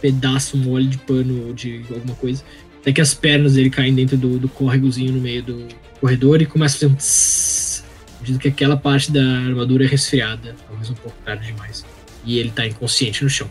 [0.01, 2.43] pedaço mole de pano de alguma coisa.
[2.81, 5.67] Até que as pernas dele caem dentro do, do córregozinho no meio do
[5.99, 7.83] corredor e começa a fazer um tss,
[8.21, 11.85] medida que aquela parte da armadura é resfriada, talvez um pouco tarde demais.
[12.25, 13.49] E ele tá inconsciente no chão.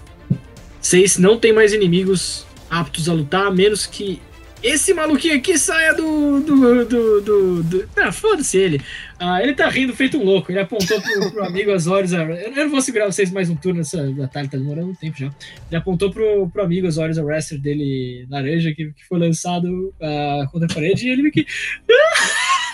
[0.80, 4.20] Vocês não tem mais inimigos aptos a lutar, a menos que
[4.62, 6.40] esse maluquinho aqui saia do.
[6.40, 6.84] do.
[6.84, 7.20] do.
[7.20, 7.88] do, do...
[7.96, 8.80] Ah, foda-se ele.
[9.18, 10.50] Ah, ele tá rindo feito um louco.
[10.52, 12.12] Ele apontou pro, pro amigo Azorius.
[12.12, 15.26] Eu não vou segurar vocês mais um turno nessa batalha, tá demorando um tempo já.
[15.68, 20.46] Ele apontou pro, pro amigo Azorius, o wrestler dele laranja, que, que foi lançado ah,
[20.50, 21.46] contra a parede, e ele meio que.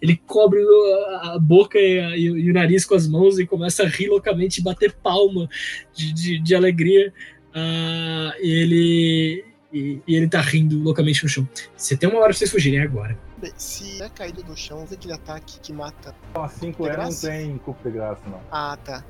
[0.00, 0.60] Ele cobre
[1.22, 4.60] a boca e, a- e o- nariz com as mãos e começa a rir loucamente
[4.60, 5.48] e bater palma
[5.92, 7.12] de, de, de alegria.
[7.52, 9.44] Ah, e ele.
[9.74, 11.46] E, e ele tá rindo loucamente no chão.
[11.76, 13.18] Você tem uma hora pra vocês fugirem é agora.
[13.38, 16.14] Bem, se é caído do chão, ver aquele ataque que mata.
[16.32, 17.28] A 5 De E não graça?
[17.28, 18.40] tem cupo de graça, não.
[18.52, 19.02] Ah, tá.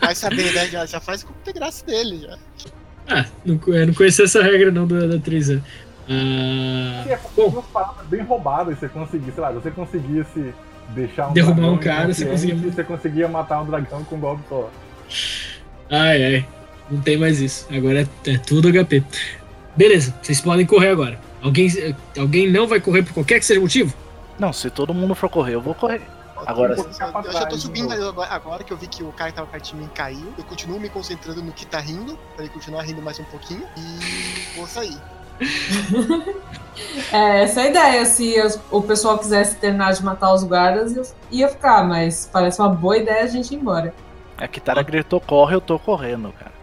[0.00, 0.66] Vai saber, né?
[0.66, 2.38] Já, já faz com o graça dele, já.
[3.08, 5.62] Ah, não, eu não conhecia essa regra não da, da Trisa.
[6.08, 7.46] Ah, E é Bom.
[7.48, 10.52] umas paradas bem roubadas, você conseguir, sei lá, você conseguisse
[10.90, 14.42] deixar um Derrubar um cara, você conseguia- Você conseguia matar um dragão com um golpe
[14.48, 14.70] só.
[15.90, 16.48] ai, ai.
[16.90, 17.66] Não tem mais isso.
[17.74, 19.02] Agora é, é tudo HP.
[19.76, 21.18] Beleza, vocês podem correr agora.
[21.42, 21.68] Alguém,
[22.18, 23.94] alguém não vai correr por qualquer que seja o motivo?
[24.38, 26.02] Não, se todo mundo for correr, eu vou correr.
[26.46, 27.02] Agora eu, sim.
[27.24, 29.70] eu, já tô subindo agora, agora que eu vi que o cara que tava perto
[29.70, 30.32] de mim caiu.
[30.36, 33.62] Eu continuo me concentrando no que tá rindo, pra ele continuar rindo mais um pouquinho.
[33.76, 34.96] E vou sair.
[37.12, 38.04] É, essa é a ideia.
[38.04, 38.34] Se
[38.68, 42.96] o pessoal quisesse terminar de matar os guardas, eu ia ficar, mas parece uma boa
[42.96, 43.94] ideia a gente ir embora.
[44.36, 46.53] A Kitara gritou, corre, eu tô correndo, cara.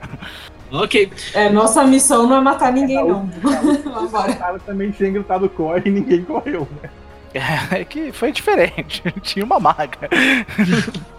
[0.71, 1.11] Ok.
[1.33, 3.29] É, nossa missão não é matar ninguém, não.
[3.43, 4.33] O Vambora.
[4.35, 6.89] cara também tinha gritado corre e ninguém correu, né?
[7.33, 9.03] É que foi diferente.
[9.21, 10.09] Tinha uma maga.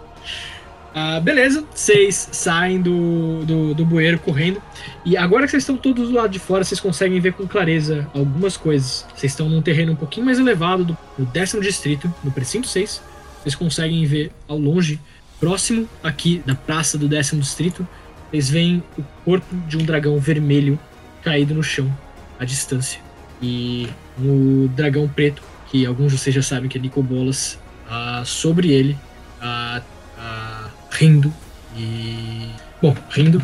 [0.95, 4.61] Ah, beleza, vocês saem do, do, do bueiro correndo.
[5.03, 8.07] E agora que vocês estão todos do lado de fora, vocês conseguem ver com clareza
[8.13, 9.03] algumas coisas.
[9.15, 13.01] Vocês estão num terreno um pouquinho mais elevado do, do décimo distrito, no precinto 6.
[13.41, 14.99] Vocês conseguem ver ao longe,
[15.39, 17.87] próximo aqui da praça do décimo distrito,
[18.33, 20.79] vocês veem o corpo de um dragão vermelho
[21.21, 21.95] caído no chão,
[22.39, 22.99] à distância.
[23.39, 23.87] E
[24.17, 28.97] o dragão preto, que alguns de vocês já sabem que é Nicobolas, ah, sobre ele,
[29.39, 29.83] ah,
[30.17, 31.31] ah, rindo
[31.77, 32.49] e.
[32.81, 33.43] Bom, rindo.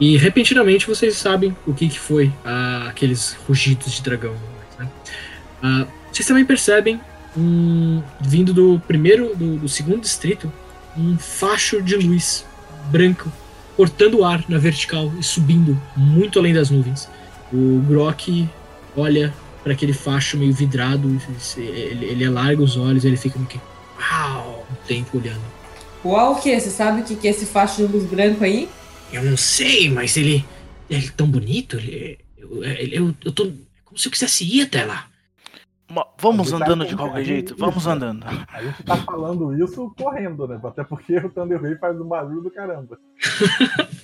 [0.00, 4.34] E repentinamente vocês sabem o que, que foi ah, aqueles rugidos de dragão.
[4.78, 4.88] né?
[5.62, 6.98] Ah, vocês também percebem,
[7.36, 10.50] um, vindo do primeiro, do, do segundo distrito,
[10.96, 12.46] um facho de luz
[12.90, 13.30] branco
[13.76, 17.08] cortando o ar na vertical e subindo muito além das nuvens.
[17.52, 18.48] O Grok
[18.96, 19.32] olha
[19.62, 21.08] para aquele facho meio vidrado,
[21.56, 23.58] ele, ele alarga os olhos, ele fica meio que
[23.98, 25.40] uau, um tempo olhando.
[26.04, 26.58] Uau, o que?
[26.60, 28.68] Você sabe o que que é esse facho de luz branco aí?
[29.12, 30.44] Eu não sei, mas ele,
[30.90, 33.50] ele é tão bonito, ele, eu, ele- eu, eu tô é
[33.84, 35.06] como se eu quisesse ir até lá.
[36.18, 38.24] Vamos tá andando de qualquer jeito, vamos andando.
[38.26, 40.58] A gente tá falando isso correndo, né?
[40.64, 42.98] Até porque o Thunder Ray faz um barulho do caramba.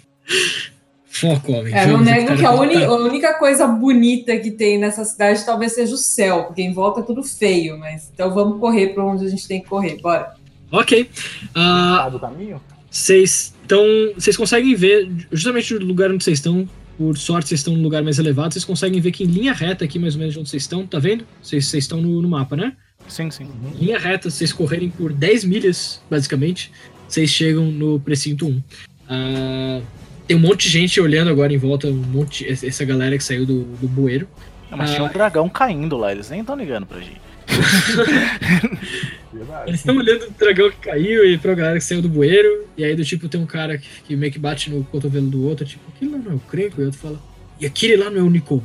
[1.06, 1.74] Foco, homem.
[1.74, 5.04] É, não nego cara, que a, tá- uni- a única coisa bonita que tem nessa
[5.04, 8.94] cidade talvez seja o céu, porque em volta é tudo feio, mas então vamos correr
[8.94, 10.34] pra onde a gente tem que correr, bora.
[10.70, 11.10] Ok.
[11.52, 12.60] Tá do caminho?
[12.90, 13.82] Vocês estão.
[14.14, 16.68] Vocês conseguem ver, justamente no lugar onde vocês estão,
[17.00, 19.86] por sorte vocês estão num lugar mais elevado, vocês conseguem ver que em linha reta
[19.86, 21.26] aqui, mais ou menos de onde vocês estão, tá vendo?
[21.42, 22.74] Vocês, vocês estão no, no mapa, né?
[23.08, 23.48] Sim, sim.
[23.74, 26.70] Em linha reta, vocês correrem por 10 milhas, basicamente,
[27.08, 28.62] vocês chegam no precinto 1.
[29.08, 29.80] Ah,
[30.28, 33.46] tem um monte de gente olhando agora em volta, um monte, essa galera que saiu
[33.46, 34.28] do, do bueiro.
[34.70, 34.94] Não, mas Ah.
[34.96, 37.18] tinha um dragão caindo lá, eles nem estão ligando pra gente.
[39.32, 39.70] Verdade.
[39.70, 42.66] Eles estão olhando o dragão que caiu e pra galera que saiu do bueiro.
[42.76, 45.46] E aí do tipo tem um cara que, que meio que bate no cotovelo do
[45.46, 47.20] outro, tipo, aquele lá não é o Crenco, e o outro fala.
[47.60, 48.62] E aquele lá não é o Nico,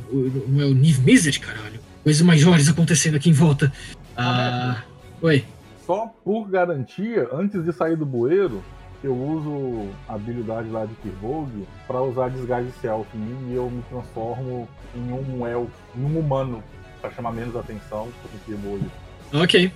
[0.48, 1.78] não é o Niv Mizzet, caralho.
[2.02, 3.72] Coisas maiores acontecendo aqui em volta.
[4.16, 4.82] Ah.
[5.20, 5.44] Oi.
[5.84, 8.62] Só por garantia, antes de sair do bueiro,
[9.04, 13.70] eu uso a habilidade lá de Kirvogue pra usar desgaste self em mim e eu
[13.70, 16.62] me transformo em um elfo, em um humano,
[17.00, 18.86] pra chamar menos atenção do Kirvogue.
[19.32, 19.70] Ok.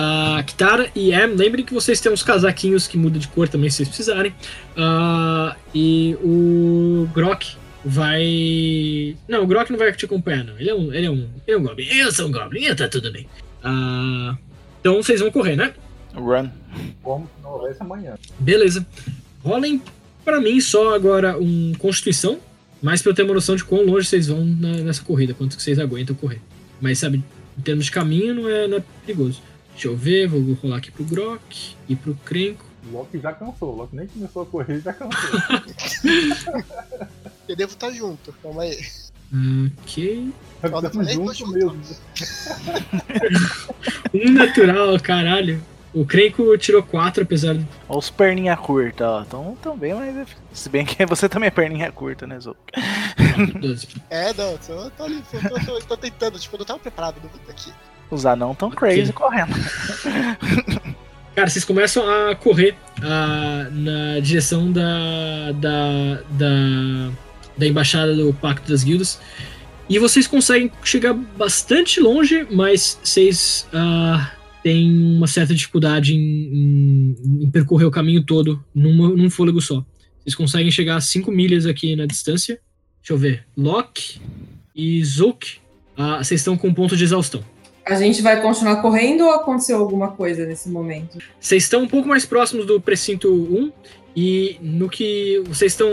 [0.00, 3.68] Ah, Kitara e Em, lembrem que vocês têm uns casaquinhos que mudam de cor também
[3.68, 4.32] se vocês precisarem.
[4.76, 9.16] Ah, e o Grok vai.
[9.28, 10.56] Não, o Grok não vai te acompanhar, não.
[10.58, 11.86] Ele é um, ele é um, ele é um Goblin.
[11.86, 13.26] Eu sou um Goblin, tá tudo bem.
[13.64, 14.36] Ah,
[14.80, 15.72] então vocês vão correr, né?
[16.14, 16.48] Run.
[17.42, 18.14] Não houvesse amanhã.
[18.38, 18.86] Beleza.
[19.42, 19.82] Rolem
[20.24, 22.38] pra mim só agora um Constituição,
[22.80, 25.56] mais pra eu ter uma noção de quão longe vocês vão na- nessa corrida, quanto
[25.56, 26.40] que vocês aguentam correr.
[26.80, 27.20] Mas sabe,
[27.58, 29.42] em termos de caminho não é, não é perigoso.
[29.78, 32.64] Deixa eu ver, vou rolar aqui pro Grok e pro Crenco.
[32.90, 35.30] O Loki já cansou, o Loki nem começou a correr e já cansou.
[37.48, 38.76] Eu devo estar junto, calma aí.
[39.82, 40.32] Ok.
[40.64, 41.52] Estamos tô juntos junto.
[41.52, 41.78] mesmo.
[44.12, 45.62] Um natural, caralho.
[45.94, 47.64] O Crenco tirou 4, apesar de.
[47.88, 49.24] Olha os perninha curta, ó.
[49.24, 50.26] Tão, tão bem, mas.
[50.52, 52.56] Se bem que você também é perninha curta, né, Zou?
[53.60, 53.86] 12.
[54.10, 57.20] É, não, eu tô ali, eu tô, tô- tô tentando, tipo, eu não tava preparado
[57.20, 57.72] vou aqui.
[58.10, 59.52] Os anão tão crazy correndo.
[61.34, 67.10] Cara, vocês começam a correr ah, na direção da, da, da,
[67.56, 69.20] da embaixada do Pacto das Guildas.
[69.88, 74.32] E vocês conseguem chegar bastante longe, mas vocês ah,
[74.62, 79.84] têm uma certa dificuldade em, em- em percorrer o caminho todo numa- num fôlego só.
[80.22, 82.58] Vocês conseguem chegar a 5 milhas aqui na distância.
[83.00, 83.44] Deixa eu ver.
[83.56, 84.20] Locke
[84.74, 85.58] e Zook,
[85.96, 87.42] ah, vocês estão com ponto de exaustão.
[87.88, 91.16] A gente vai continuar correndo ou aconteceu alguma coisa nesse momento?
[91.40, 93.72] Vocês estão um pouco mais próximos do precinto 1
[94.14, 95.88] e no que vocês estão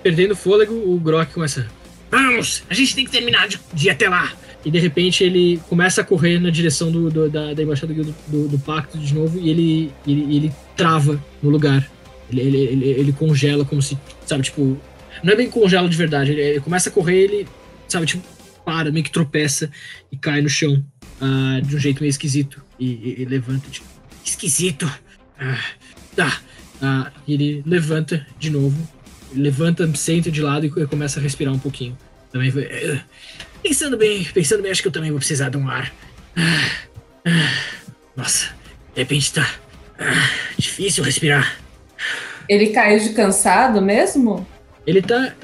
[0.00, 1.66] perdendo fôlego, o Grok começa.
[2.08, 2.62] Vamos!
[2.70, 4.32] A gente tem que terminar de, de ir até lá!
[4.64, 8.04] E de repente ele começa a correr na direção do, do- da, da embaixada do,
[8.28, 11.88] do, do pacto de novo e ele, ele, ele trava no lugar.
[12.30, 14.78] Ele, ele, ele, ele congela como se, sabe, tipo.
[15.24, 16.30] Não é bem congela de verdade.
[16.30, 17.48] Ele, ele começa a correr, ele,
[17.88, 18.22] sabe, tipo,
[18.64, 19.70] para, meio que tropeça
[20.12, 20.84] e cai no chão
[21.20, 22.62] ah, de um jeito meio esquisito.
[22.78, 23.86] E, e- e levanta, tipo,
[24.24, 24.90] esquisito.
[25.38, 25.58] Ah,
[26.16, 26.40] tá.
[26.82, 28.76] Ah, ele levanta de novo.
[29.34, 31.96] Levanta, senta de lado e co- começa a respirar um pouquinho.
[32.32, 32.64] Também foi.
[32.64, 33.00] eh,
[33.62, 35.92] Pensando bem, pensando bem, acho que eu também vou precisar de um ar.
[38.16, 38.46] Nossa,
[38.94, 39.48] de repente tá
[40.56, 41.56] difícil respirar.
[42.48, 44.46] Ele caiu de cansado mesmo?
[44.86, 45.34] Ele tá.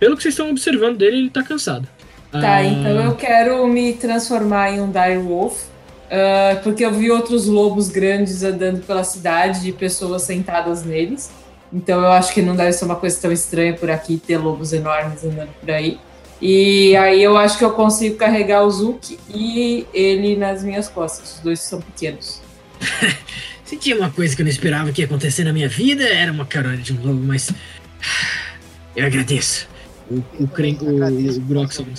[0.00, 1.86] Pelo que vocês estão observando dele, ele tá cansado.
[2.30, 5.64] Tá, Ah, então eu quero me transformar em um Dire Wolf
[6.10, 11.30] ah, porque eu vi outros lobos grandes andando pela cidade e pessoas sentadas neles.
[11.72, 14.72] Então eu acho que não deve ser uma coisa tão estranha por aqui ter lobos
[14.72, 15.98] enormes andando por aí.
[16.40, 21.36] E aí eu acho que eu consigo carregar o Zuki e ele nas minhas costas.
[21.36, 22.40] Os dois são pequenos.
[23.64, 26.30] Se tinha uma coisa que eu não esperava que ia acontecer na minha vida, era
[26.30, 27.50] uma carona de um lobo, mas.
[28.94, 29.68] Eu agradeço.
[30.10, 31.92] O, o, o, o sobe.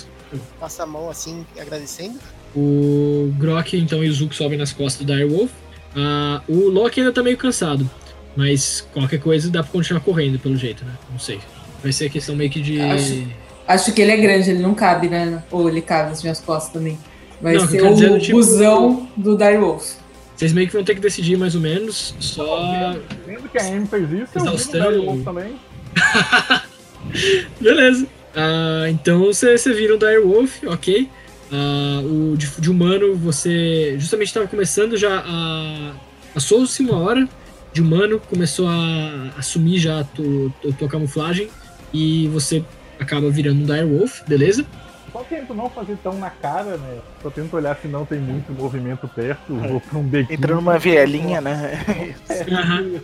[0.60, 2.18] Passa a mão assim, agradecendo.
[2.56, 5.50] O Grok então e o Zuko sobem nas costas do Direwolf.
[5.96, 7.88] Ah, o Loki ainda tá meio cansado.
[8.36, 10.92] Mas qualquer coisa dá pra continuar correndo, pelo jeito, né?
[11.10, 11.40] Não sei.
[11.82, 12.80] Vai ser questão meio que de.
[12.80, 13.26] Acho-
[13.66, 15.42] Acho que ele é grande, ele não cabe, né?
[15.50, 16.98] Ou ele cabe nas minhas costas também.
[17.40, 19.92] Vai Não, o ser eu quero dizer é o do tipo- busão do Direwolf.
[20.34, 22.14] Vocês meio que vão ter que decidir mais ou menos.
[22.20, 22.94] Só.
[23.26, 24.80] Vendo que a Amy fez isso, eu vi no Exaustão.
[24.80, 25.54] Dario Wolf também.
[27.60, 28.06] Beleza.
[28.40, 31.10] Ah, então você vira um Direwolf, ok.
[31.52, 35.92] Ah, o de, de humano, você justamente estava começando já a.
[36.32, 37.28] Passou-se uma hora
[37.72, 41.48] de humano, começou a assumir já a tu- tu- tua camuflagem
[41.92, 42.62] e você
[43.00, 44.64] acaba virando um Direwolf, beleza?
[45.12, 46.98] Só tento não fazer tão na cara, né?
[47.22, 49.54] Só tento olhar se não tem muito movimento perto.
[49.54, 50.36] Vou pra um bequinho.
[50.38, 51.82] Entra numa vielinha, né?
[52.52, 53.00] Aham.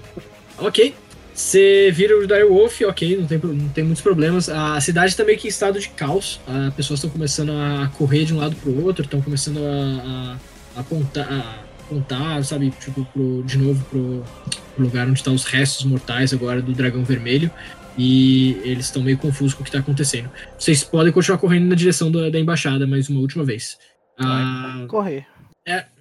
[0.59, 0.94] Ok.
[1.35, 4.48] Você vira o Direwolf, ok, não tem, não tem muitos problemas.
[4.48, 6.40] A cidade está meio que em estado de caos.
[6.47, 10.36] As pessoas estão começando a correr de um lado pro outro, estão começando a, a-
[10.77, 14.23] a apontar, a apontar, sabe, tipo, pro, de novo pro,
[14.77, 17.51] pro lugar onde estão os restos mortais agora do dragão vermelho.
[17.98, 20.28] E eles estão meio confusos com o que está acontecendo.
[20.59, 23.77] Vocês podem continuar correndo na direção da, da embaixada mais uma última vez.
[24.19, 25.27] Ah, Correr.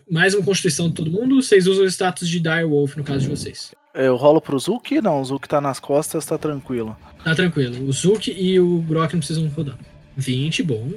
[0.09, 1.41] mais uma constituição de todo mundo.
[1.41, 3.71] Vocês usam o status de Direwolf no caso de vocês.
[3.93, 4.99] Eu rolo pro Zuki?
[5.01, 6.95] Não, o Zuki tá nas costas, tá tranquilo.
[7.23, 7.87] Tá tranquilo.
[7.87, 9.75] O Zuki e o Grok não precisam rodar.
[10.17, 10.89] 20, bom.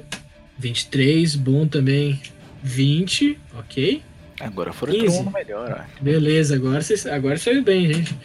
[0.57, 2.19] 23, bom também.
[2.63, 4.01] 20, ok.
[4.39, 5.05] Agora foram 15.
[5.05, 6.03] todo mundo melhor, ó.
[6.03, 8.15] Beleza, agora vocês agora saiu bem, gente.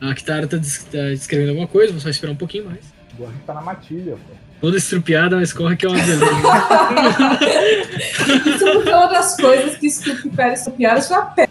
[0.00, 2.80] A Kitara tá, des- tá escrevendo alguma coisa, vou só esperar um pouquinho mais.
[3.14, 4.34] Agora a gente tá na matilha, pô.
[4.60, 6.24] Toda estrupiada, mas corre que é uma beleza.
[8.46, 11.48] Isso porque uma das coisas que estupiaram estupiaram foi a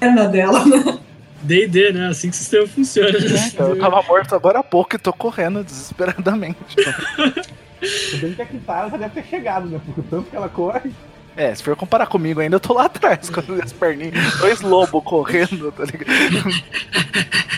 [0.00, 0.98] perna dela, né?
[1.42, 2.08] D&D, né?
[2.08, 3.10] Assim que o sistema funciona.
[3.52, 6.56] Então, eu tava morto agora há pouco e tô correndo desesperadamente.
[7.82, 9.80] Se bem que a Kitara já deve ter chegado, né?
[9.84, 10.92] Porque o tanto que ela corre.
[11.36, 15.02] É, se for comparar comigo ainda, eu tô lá atrás, com as perninhas, dois lobos
[15.02, 16.62] correndo, tá ligado?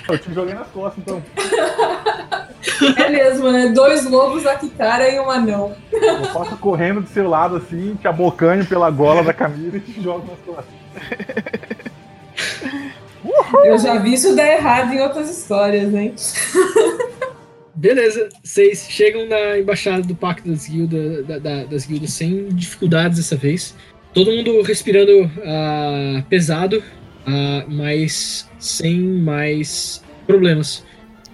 [0.09, 1.23] Eu te joguei nas costas, então.
[2.97, 3.69] É mesmo, né?
[3.69, 5.77] Dois lobos, a Kitara e um anão.
[5.93, 10.03] Eu posso correndo do seu lado assim, te abocanho pela gola da camisa e te
[10.03, 10.75] jogo nas costas.
[13.65, 16.15] Eu já vi isso dar errado em outras histórias, hein?
[17.75, 23.19] Beleza, vocês chegam na embaixada do Pacto das Guildas, da- da- das guildas sem dificuldades
[23.19, 23.75] dessa vez.
[24.13, 26.83] Todo mundo respirando ah, pesado,
[27.27, 30.85] ah, mas sem mais problemas.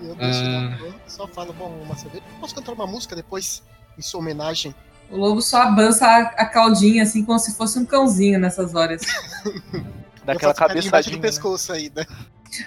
[0.01, 0.78] Eu deixo Ah.
[0.81, 2.22] na só falo, bom, uma cerveja.
[2.40, 3.62] Posso cantar uma música depois,
[3.98, 4.74] em sua homenagem?
[5.10, 9.02] O lobo só avança a, a caldinha, assim, como se fosse um cãozinho nessas horas.
[10.24, 11.16] Daquela cabeçadinha.
[11.16, 11.28] do né?
[11.28, 12.06] pescoço ainda.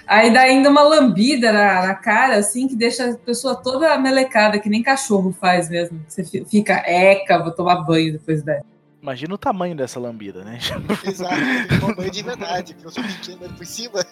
[0.06, 4.58] Aí dá ainda uma lambida na, na cara, assim, que deixa a pessoa toda melecada,
[4.58, 6.02] que nem cachorro faz mesmo.
[6.08, 8.64] Você fi- fica, eca, vou tomar banho depois dessa.
[9.02, 10.58] Imagina o tamanho dessa lambida, né?
[11.04, 11.34] Exato,
[11.82, 14.04] um banho de verdade, porque eu sou pequeno ali por cima.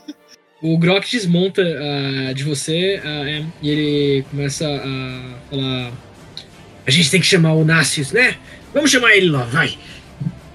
[0.63, 5.93] O Grok desmonta ah, de você ah, é, e ele começa a falar:
[6.87, 8.37] A gente tem que chamar o Nassius, né?
[8.75, 9.79] Vamos chamar ele lá, vai!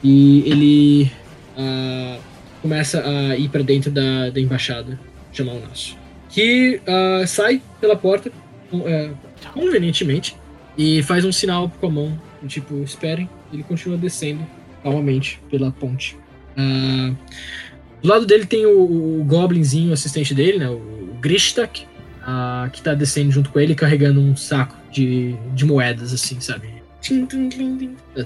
[0.04, 1.12] E ele
[1.58, 2.20] ah,
[2.62, 5.00] começa a ir pra dentro da, da embaixada,
[5.32, 5.98] chamar o Nassius.
[6.30, 8.32] Que ah, sai pela porta,
[8.74, 9.12] eh,
[9.54, 10.36] convenientemente,
[10.78, 13.30] e faz um sinal com a mão, tipo, esperem.
[13.52, 14.46] Ele continua descendo
[14.84, 16.18] calmamente pela ponte.
[16.56, 17.14] Ah,
[18.02, 20.70] do lado dele tem o, o Goblinzinho, assistente dele, né?
[20.70, 21.86] O Grishtak,
[22.22, 26.68] ah, que tá descendo junto com ele, carregando um saco de, de moedas, assim, sabe?
[27.02, 27.26] Tim.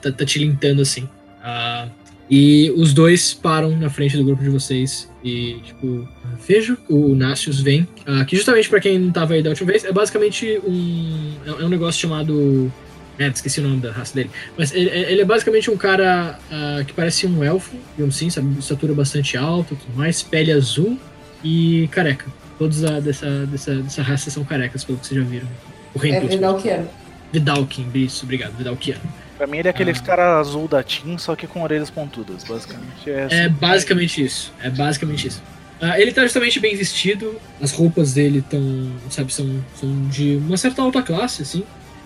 [0.01, 1.07] Tá, tá tilintando assim.
[1.43, 1.87] Ah,
[2.31, 6.07] e os dois param na frente do grupo de vocês e, tipo,
[6.47, 7.85] vejo o Nassius vem.
[8.25, 11.33] que justamente pra quem não tava aí da última vez, é basicamente um.
[11.45, 12.71] É é um negócio chamado.
[13.19, 14.31] É, esqueci o nome da raça dele.
[14.57, 18.57] Mas ele, ele é basicamente um cara ah, que parece um elfo, digamos assim, sabe?
[18.57, 20.97] Estatura bastante alta, tudo mais, pele azul
[21.43, 22.25] e careca.
[22.57, 25.47] Todos a, dessa, dessa, dessa raça são carecas, pelo que vocês já viram.
[25.93, 26.29] O É Rentus.
[26.29, 26.89] Vidalquiano.
[27.33, 29.01] Vidalkin, isso, obrigado, Vidalkiano.
[29.41, 29.99] Pra mim ele é aquele Ah.
[30.01, 33.09] cara azul da Team, só que com orelhas pontudas, basicamente.
[33.09, 33.49] É, É assim.
[33.53, 34.53] basicamente isso.
[34.61, 35.41] É basicamente isso.
[35.81, 38.61] Ah, ele tá justamente bem vestido, as roupas dele estão,
[39.09, 41.63] sabe, são, são de uma certa alta classe, assim.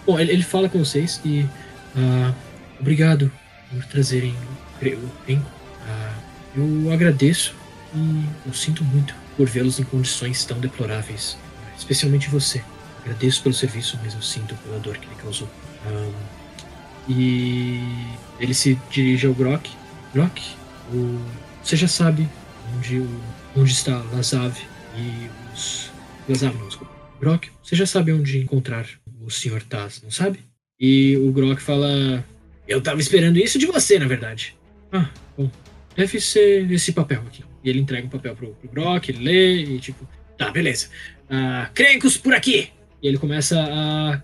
[0.07, 1.45] Bom, ele, ele fala com vocês e.
[1.97, 2.31] ah,
[2.79, 3.29] obrigado
[3.69, 4.33] por trazerem
[4.81, 5.51] o Renko.
[5.89, 6.13] Ah,
[6.55, 7.53] eu agradeço
[7.93, 11.37] e eu sinto muito por vê-los em condições tão deploráveis.
[11.77, 12.63] Especialmente você.
[13.03, 15.49] Agradeço pelo serviço, mas eu sinto pela dor que ele causou.
[15.85, 16.11] Ahn,
[17.09, 17.79] e
[18.39, 19.69] ele se dirige ao Grok.
[20.13, 20.41] Grok,
[20.93, 21.19] o-
[21.63, 22.27] você já sabe
[22.77, 23.21] onde, o-
[23.55, 24.55] onde está Lazav
[24.97, 25.91] e os.
[26.27, 26.93] Lazav, não, desculpa.
[27.19, 28.87] Grok, você já sabe onde encontrar
[29.21, 29.61] o Sr.
[29.67, 30.39] Taz, não sabe?
[30.79, 32.23] E o Grok fala.
[32.67, 34.55] Eu tava esperando isso de você, na verdade.
[34.91, 35.49] Ah, bom.
[35.95, 37.43] Deve ser esse papel aqui.
[37.63, 40.07] E ele entrega o papel pro, pro Grok, ele lê e tipo.
[40.37, 40.89] Tá, beleza.
[41.29, 42.69] Ah, crencos por aqui!
[43.01, 44.21] E ele começa a,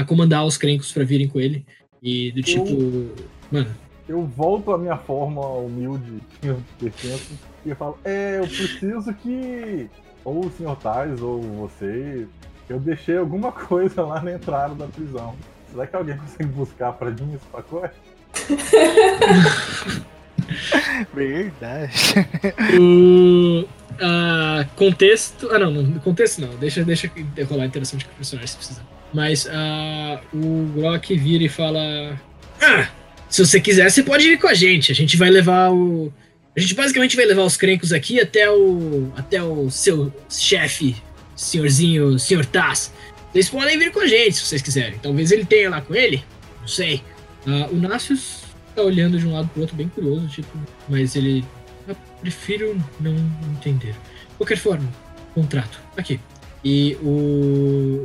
[0.00, 1.64] a comandar os crencos pra virem com ele.
[2.02, 2.64] E do tipo.
[3.50, 3.70] Mano,
[4.08, 6.20] Eu volto à minha forma humilde,
[6.80, 9.88] defenso, e eu falo, é, eu preciso que
[10.24, 12.26] ou o senhor Tais ou você,
[12.68, 15.34] eu deixei alguma coisa lá na entrada da prisão.
[15.70, 17.94] Será que alguém consegue buscar pra mim esse pacote?
[21.14, 21.92] Verdade.
[22.78, 23.66] O
[24.02, 25.48] ah, contexto.
[25.52, 26.48] Ah, não, não, contexto não.
[26.56, 27.10] Deixa, deixa
[27.48, 28.86] rolar a interação de personagens se precisar.
[29.14, 32.20] Mas ah, o Grok vira e fala:
[32.60, 32.88] Ah,
[33.28, 34.90] se você quiser, você pode ir com a gente.
[34.90, 36.12] A gente vai levar o.
[36.56, 39.12] A gente basicamente vai levar os crencos aqui até o.
[39.16, 40.96] até o seu chefe,
[41.36, 42.92] senhorzinho, senhor Taz.
[43.32, 44.98] Vocês podem vir com a gente se vocês quiserem.
[45.00, 46.24] Talvez ele tenha lá com ele.
[46.60, 47.02] Não sei.
[47.46, 48.42] Ah, o Nassius
[48.74, 50.58] tá olhando de um lado pro outro, bem curioso, tipo.
[50.88, 51.44] Mas ele
[52.22, 53.14] prefiro não
[53.52, 53.92] entender.
[53.92, 54.88] De qualquer forma,
[55.34, 55.78] contrato.
[55.96, 56.18] Aqui.
[56.64, 57.08] E o,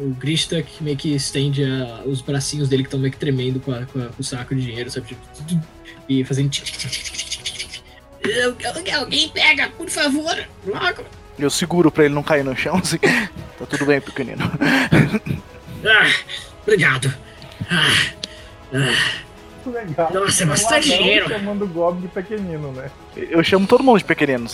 [0.09, 3.59] o Grista que meio que estende a- os bracinhos dele que estão meio que tremendo
[3.59, 5.07] com, a- com a- com o saco de dinheiro, sabe?
[5.07, 5.21] Tipo,
[6.09, 6.49] E fazendo.
[8.97, 10.35] Alguém pega, por favor,
[10.65, 11.05] logo.
[11.37, 12.75] Eu seguro pra ele não cair no chão.
[12.77, 12.97] Assim.
[12.97, 14.43] Tá tudo bem, pequenino.
[15.85, 16.09] Ah,
[16.63, 17.13] obrigado.
[17.69, 17.93] Ah,
[18.73, 19.23] ah,
[19.71, 20.11] Legal.
[20.13, 21.29] Nossa, é um bastante dinheiro.
[21.29, 22.89] chamando o Gob de pequenino, né?
[23.15, 24.47] Eu chamo todo mundo de pequenino.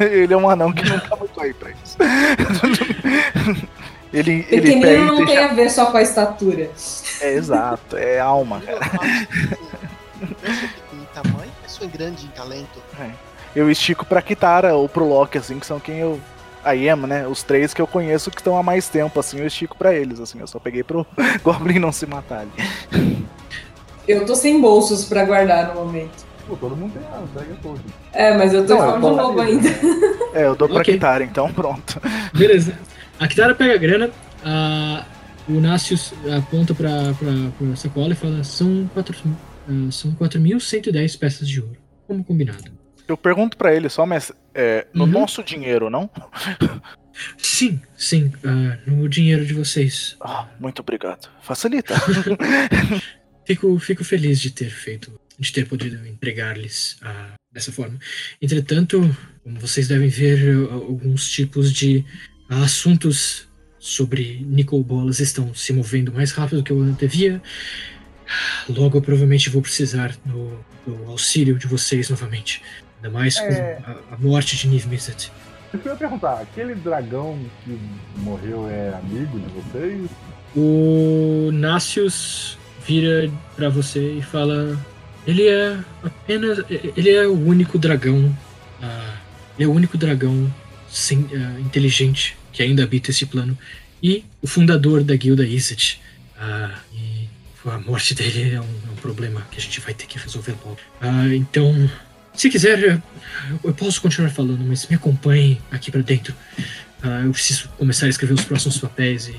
[0.00, 1.96] Ele é um anão que não tá muito aí pra isso.
[4.12, 5.32] Ele, ele Pequenino e não deixa...
[5.32, 6.70] tem a ver só com a estatura.
[7.20, 9.06] É exato, é alma, Eu cara.
[10.94, 12.82] em tamanho, eu sou grande em talento.
[13.54, 16.18] Eu estico pra Kitara ou pro Loki, assim, que são quem eu.
[16.64, 17.26] A Yema, né?
[17.26, 20.20] Os três que eu conheço que estão há mais tempo, assim, eu estico pra eles,
[20.20, 20.40] assim.
[20.40, 21.06] Eu só peguei pro
[21.42, 23.26] Goblin não se matar ali.
[24.08, 26.26] Eu tô sem bolsos pra guardar no momento.
[26.46, 27.80] Pô, todo mundo tem a pega todo.
[28.12, 29.68] É, mas eu tô Não, em forma de ainda.
[30.34, 30.94] É, eu dou pra Ok.
[30.94, 32.00] Kitara, então pronto.
[32.36, 32.78] Beleza.
[33.18, 34.10] A Kitara pega a grana,
[34.44, 35.04] a,
[35.48, 39.16] o Nassius aponta pra, pra, pra sacola e fala: são quatro-
[39.68, 41.76] ah, são 4.110 peças de ouro,
[42.06, 42.70] como combinado.
[43.08, 45.10] Eu pergunto pra ele só, mas é, no Uhum.
[45.10, 46.08] nosso dinheiro, não?
[47.38, 50.14] Sim, sim, ah, no dinheiro de vocês.
[50.20, 51.28] Ah, muito obrigado.
[51.40, 51.94] Facilita.
[53.48, 57.98] Fico, fico feliz de ter feito, de ter podido entregar-lhes ah, dessa forma.
[58.42, 59.00] Entretanto,
[59.42, 62.04] como vocês devem ver, alguns tipos de
[62.46, 63.48] assuntos
[63.78, 67.40] sobre Nicol Bolas estão se movendo mais rápido do que eu antevia.
[68.68, 72.62] Logo, eu provavelmente vou precisar do, do auxílio de vocês novamente.
[72.96, 73.78] Ainda mais com É.
[73.82, 75.32] a, a morte de Niv Mizzet.
[75.72, 77.78] Eu queria perguntar, aquele dragão que
[78.18, 80.10] morreu é amigo de vocês?
[80.54, 82.58] O Nassius
[82.88, 84.78] vira pra você e fala:
[85.26, 86.64] Ele é apenas.
[86.70, 88.34] Ele é o único dragão.
[88.82, 89.16] ah,
[89.58, 90.50] ele é o único dragão
[91.12, 93.56] ah, inteligente que ainda habita esse plano.
[94.02, 96.00] E o fundador da guilda Izzet.
[96.40, 97.28] Ah, e
[97.66, 100.54] a morte dele é um, é um problema que a gente vai ter que resolver
[100.64, 100.78] logo.
[101.00, 101.90] Ah, então,
[102.32, 103.02] se quiser,
[103.62, 106.34] eu, posso continuar falando, mas me acompanhe aqui pra dentro.
[107.24, 109.36] Eu preciso começar a escrever os próximos papéis e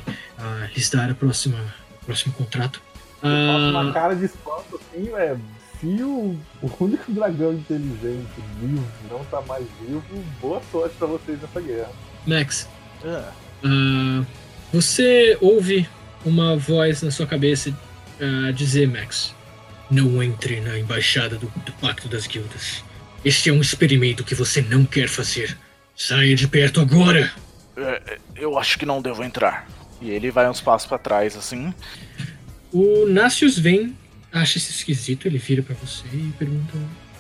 [0.76, 1.58] lhes dar a próxima,
[2.02, 2.82] o próximo contrato.
[3.22, 5.36] Nossa, Ah, uma cara de espanto assim, é.
[5.80, 8.28] Se o, o único dragão inteligente
[8.60, 10.04] vivo não tá mais vivo,
[10.42, 11.90] boa sorte pra vocês nessa guerra.
[12.28, 12.68] Max,
[13.06, 13.32] Ah,
[13.64, 14.24] ah,
[14.74, 15.88] você ouve
[16.26, 17.74] uma voz na sua cabeça
[18.22, 19.34] ah, dizer, Max,
[19.90, 22.84] não entre na embaixada do, do Pacto das Guildas.
[23.24, 25.58] Este é um experimento que você não quer fazer.
[25.96, 27.32] Saia de perto agora!
[27.78, 29.68] é, eu acho que não devo entrar.
[30.02, 31.74] E ele vai uns passos pra trás, assim.
[32.72, 33.96] O Nassius vem,
[34.32, 36.74] acha isso esquisito, ele vira pra você e pergunta: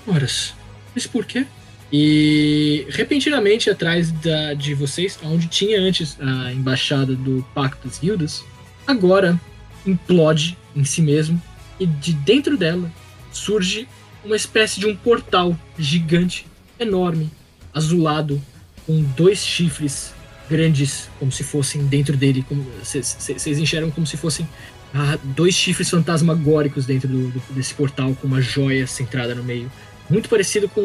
[0.08, 0.54] Horas,
[0.94, 1.46] mas por quê?
[1.92, 8.44] E repentinamente atrás da, de vocês, onde tinha antes a embaixada do Pacto das Guildas,
[8.86, 9.40] agora
[9.86, 11.42] implode em si mesmo
[11.80, 12.92] e de dentro dela
[13.32, 13.88] surge
[14.24, 16.46] uma espécie de um portal gigante,
[16.80, 17.32] enorme,
[17.74, 18.42] azulado,
[18.86, 20.14] com dois chifres
[20.50, 22.46] grandes, como se fossem dentro dele.
[22.84, 24.48] Vocês enxergam como se fossem
[24.94, 29.72] ah, dois chifres fantasmagóricos dentro do- do- desse portal, com uma joia centrada no meio.
[30.10, 30.82] muito parecido com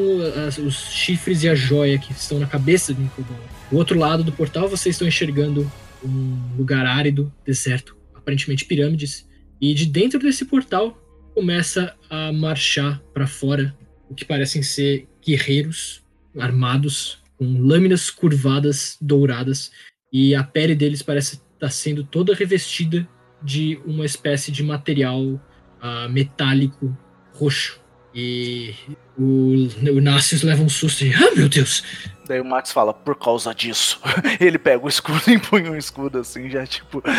[0.46, 3.34] as- os chifres e a joia que estão na cabeça do Nicodon.
[3.70, 5.70] Do outro lado do portal, vocês estão enxergando
[6.04, 9.26] um lugar árido, deserto, aparentemente pirâmides.
[9.58, 10.98] E de dentro desse portal
[11.34, 13.74] começa a marchar para fora
[14.10, 16.02] o que parecem ser guerreiros
[16.38, 19.72] armados com lâminas curvadas douradas
[20.12, 23.08] e a pele deles parece estar sendo toda revestida
[23.44, 25.38] de uma espécie de material
[25.80, 26.96] ah, metálico
[27.34, 27.78] roxo.
[28.16, 28.72] E
[29.18, 31.12] o, o Nácius leva um susto e.
[31.12, 31.82] Ah, meu Deus!
[32.26, 34.00] Daí o Max fala, por causa disso.
[34.40, 37.02] Ele pega o escudo e empunha um escudo assim, já tipo.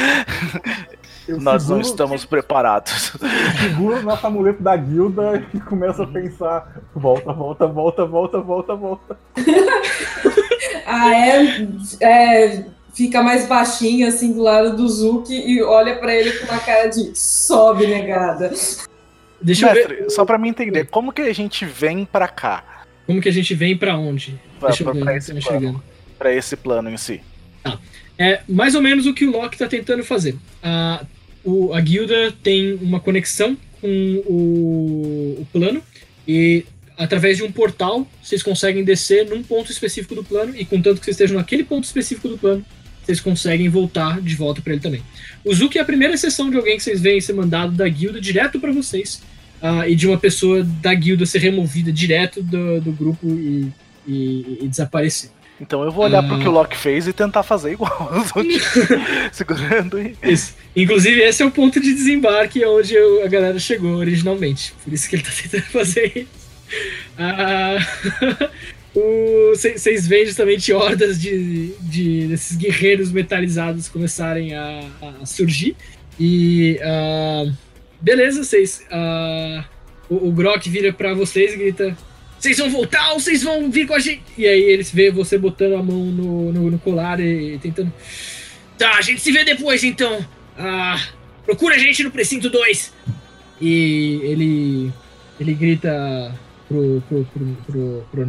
[1.28, 3.14] Eu Nós não seguro- estamos preparados.
[3.60, 9.18] Seguro nosso amuleto da guilda e começa a pensar: volta, volta, volta, volta, volta, volta.
[10.86, 12.66] A Em é,
[12.96, 16.88] fica mais baixinha, assim, do lado do Zuki e olha pra ele com uma cara
[16.88, 18.52] de sobe, negada.
[19.42, 22.64] Deixa eu ver Mestre, só pra mim entender, como que a gente vem pra cá?
[23.06, 24.40] como que a gente vem pra onde.
[24.60, 25.62] Pra, Deixa eu ver, pra esse enxergando.
[25.74, 25.84] plano,
[26.18, 27.22] pra esse plano em si.
[28.18, 30.36] É mais ou menos o que o Loki está tentando fazer.
[30.64, 31.06] A,
[31.44, 35.84] o- a guilda tem uma conexão com o, o plano
[36.28, 36.66] e
[36.98, 41.06] através de um portal vocês conseguem descer num ponto específico do plano e contanto que
[41.06, 42.66] vocês estejam naquele ponto específico do plano,
[43.06, 45.02] vocês conseguem voltar de volta para ele também.
[45.44, 48.20] O Zuki é a primeira exceção de alguém que vocês veem ser mandado da guilda
[48.20, 49.22] direto para vocês
[49.62, 53.72] ah, e de uma pessoa da guilda ser removida direto do, do grupo e,
[54.08, 55.30] e- e desaparecer.
[55.62, 56.28] Então eu vou olhar Ah.
[56.28, 58.12] pro que o Loki fez e tentar fazer igual.
[59.32, 60.16] Segurando e.
[60.24, 60.54] Isso.
[60.76, 64.74] Inclusive, esse é o ponto de desembarque onde eu- a galera chegou originalmente.
[64.84, 66.46] Por isso que ele tá tentando fazer isso.
[67.18, 67.78] Ah,
[68.96, 74.90] Vocês veem justamente hordas de, de desses guerreiros metalizados começarem a,
[75.22, 75.76] a surgir.
[76.18, 76.80] E.
[76.82, 77.52] ah,
[78.00, 78.86] beleza, vocês.
[78.90, 79.66] ah,
[80.10, 81.98] o, o Grok vira pra vocês e grita:
[82.40, 84.24] Vocês vão voltar ou vocês vão vir com a gente?
[84.38, 87.92] E aí eles vê você botando a mão no, no, no colar e, tentando.
[88.78, 90.26] Tá, a gente se vê depois então.
[90.58, 91.02] Ah,
[91.46, 92.94] procura a gente no precinto 2.
[93.60, 94.94] E ele
[95.40, 96.34] ele grita
[96.68, 98.26] pro, pro, pro, pro, pro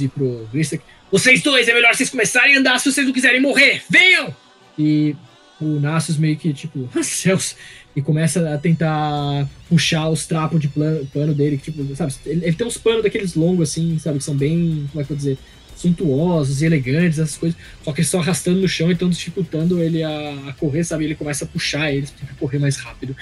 [0.00, 3.40] e pro Gristak, vocês dois, é melhor vocês começarem a andar se vocês não quiserem
[3.40, 3.82] morrer.
[3.88, 4.34] Venham!
[4.78, 5.14] E
[5.60, 7.56] o Nácius meio que tipo, "Ah, céus,
[7.94, 12.46] e começa a tentar puxar os trapos de plano, pano dele, que, tipo, sabe, ele,
[12.46, 15.16] ele tem uns panos daqueles longos assim, sabe, que são bem, como é que eu
[15.16, 15.38] vou dizer,
[15.76, 17.58] suntuosos e elegantes, essas coisas.
[17.84, 21.04] Só que eles estão arrastando no chão e estão dificultando ele a, a correr, sabe?
[21.04, 23.16] Ele começa a puxar eles pra correr mais rápido.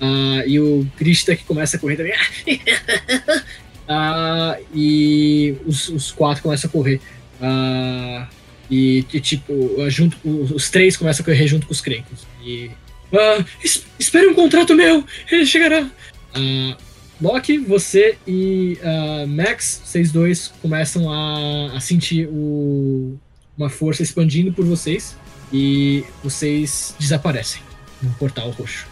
[0.00, 2.14] Ah, e o Krista que começa a correr também.
[3.88, 7.00] Ah, e os, os quatro começam a correr.
[7.40, 8.26] Ah,
[8.70, 12.26] e, e, tipo, junto, os, três começam a correr junto com os Krenkos.
[12.44, 12.70] E.
[13.12, 15.04] Ah, es- espere um contrato meu!
[15.30, 15.88] Ele chegará!
[16.34, 16.76] Ah,
[17.20, 23.16] Loki, você e ah, Max, vocês dois começam a, a sentir o-
[23.56, 25.16] uma força expandindo por vocês
[25.52, 27.62] e vocês desaparecem
[28.02, 28.86] no portal roxo.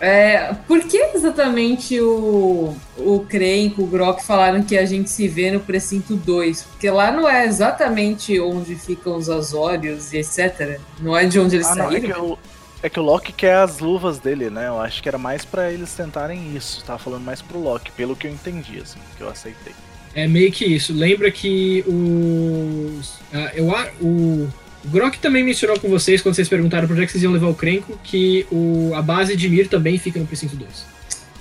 [0.00, 5.50] É, por que exatamente o, o Krenk, o Grok falaram que a gente se vê
[5.50, 6.62] no precinto 2?
[6.62, 10.80] Porque lá não é exatamente onde ficam os Azórios e etc.
[11.00, 12.30] Não é de onde eles Ah, não, é que, saíram?
[12.32, 12.38] o,
[12.82, 14.68] é que o Loki quer as luvas dele, né?
[14.68, 16.84] Eu acho que era mais pra eles tentarem isso.
[16.84, 19.74] Tava falando mais pro Loki, pelo que eu entendi, assim, que eu aceitei.
[20.14, 20.92] É meio que isso.
[20.94, 23.18] Lembra que os.
[23.32, 23.68] ah, eu,
[24.00, 24.48] o
[24.86, 27.48] Grok também mencionou com vocês, quando vocês perguntaram por onde é que vocês iam levar
[27.48, 30.86] o Krenko, que o, a base de Mir também fica no precinto 2.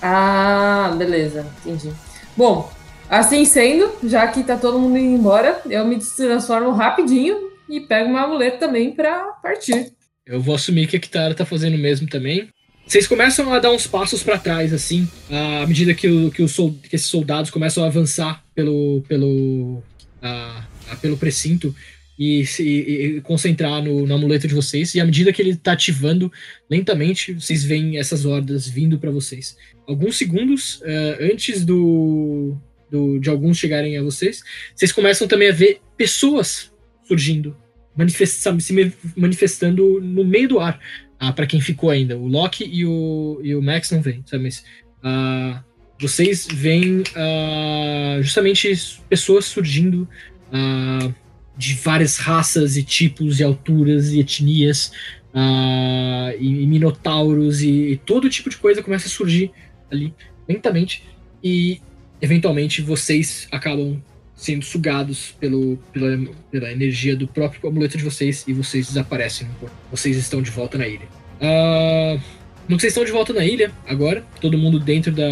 [0.01, 1.91] Ah, beleza, entendi.
[2.35, 2.71] Bom,
[3.09, 8.09] assim sendo, já que tá todo mundo indo embora, eu me transformo rapidinho e pego
[8.09, 9.91] uma amuleto também pra partir.
[10.25, 12.49] Eu vou assumir que a Kitara tá fazendo o mesmo também.
[12.85, 16.47] Vocês começam a dar uns passos pra trás, assim, à medida que, o, que, o
[16.47, 19.83] sol- que esses soldados começam a avançar pelo, pelo,
[20.21, 21.75] ah, ah, pelo precinto
[22.17, 24.95] e se e- concentrar no, no amuleto de vocês.
[24.95, 26.31] E à medida que ele tá ativando
[26.69, 29.55] lentamente, vocês veem essas hordas vindo pra vocês.
[29.87, 32.55] Alguns segundos ah, antes do,
[32.91, 34.41] do- de alguns chegarem a vocês,
[34.75, 36.71] vocês começam também a ver pessoas
[37.03, 37.55] surgindo
[37.95, 38.73] manifest- sabe, se
[39.15, 40.79] manifestando no meio do ar.
[41.19, 42.15] Ah, para quem ficou ainda.
[42.15, 44.43] O Loki e o, e o Max não vêm, sabe?
[44.43, 44.63] Mas
[45.03, 45.63] ah,
[45.99, 50.07] vocês veem ah, justamente pessoas surgindo
[50.51, 51.11] ah,
[51.57, 54.91] de várias raças e tipos e alturas e etnias
[55.33, 59.51] ah, e, e minotauros e, e todo tipo de coisa começa a surgir
[59.91, 60.13] ali
[60.47, 61.03] lentamente
[61.43, 61.81] e
[62.21, 64.01] eventualmente vocês acabam
[64.35, 69.47] sendo sugados pelo, pela, pela energia do próprio amuleto de vocês e vocês desaparecem.
[69.89, 71.07] Vocês estão de volta na ilha.
[72.67, 75.27] Que vocês estão de volta na ilha, agora, todo mundo dentro da,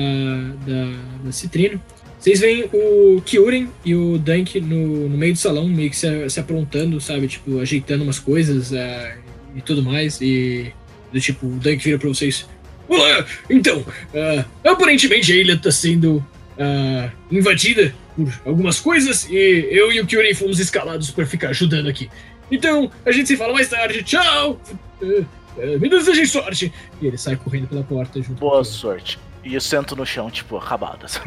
[0.66, 1.82] da, da Citrino,
[2.26, 6.28] Vocês veem o Kyuren e o Dunk no, no meio do salão, meio que se,
[6.28, 7.28] se aprontando, sabe?
[7.28, 9.20] Tipo, ajeitando umas coisas uh,
[9.56, 10.20] e tudo mais.
[10.22, 10.74] E
[11.14, 12.50] do tipo, o Dunk vira pra vocês.
[12.88, 13.24] Olá!
[13.48, 19.36] Então, uh, aparentemente a ilha tá sendo uh, invadida por algumas coisas e
[19.70, 22.10] eu e o Kyuren fomos escalados para ficar ajudando aqui.
[22.50, 24.02] Então, a gente se fala mais tarde.
[24.02, 24.60] Tchau!
[25.80, 26.74] me desejem sorte!
[27.00, 29.20] E ele sai correndo pela porta junto Boa sorte.
[29.46, 31.06] E eu sento no chão, tipo, acabado.
[31.06, 31.20] Assim.